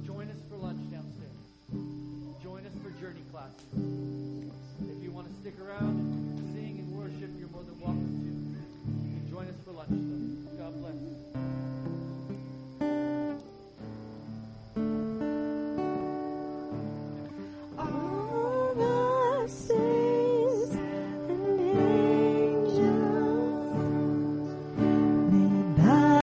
Join 0.07 0.31
us 0.31 0.39
for 0.47 0.55
lunch 0.55 0.79
downstairs 0.87 2.04
join 2.55 2.65
us 2.67 2.73
for 2.81 2.89
Journey 3.01 3.19
Class. 3.33 3.51
If 3.73 5.03
you 5.03 5.11
want 5.11 5.27
to 5.27 5.33
stick 5.41 5.59
around 5.59 5.99
and 5.99 6.55
sing 6.55 6.79
and 6.79 6.97
worship, 6.97 7.29
you're 7.37 7.49
more 7.49 7.63
than 7.63 7.77
welcome 7.81 8.15
to. 8.23 9.09
You 9.09 9.19
can 9.19 9.29
join 9.29 9.47
us 9.47 9.55
for 9.65 9.71
lunch, 9.71 9.89
though. 9.91 10.63
God 10.63 10.79
bless. 10.79 11.24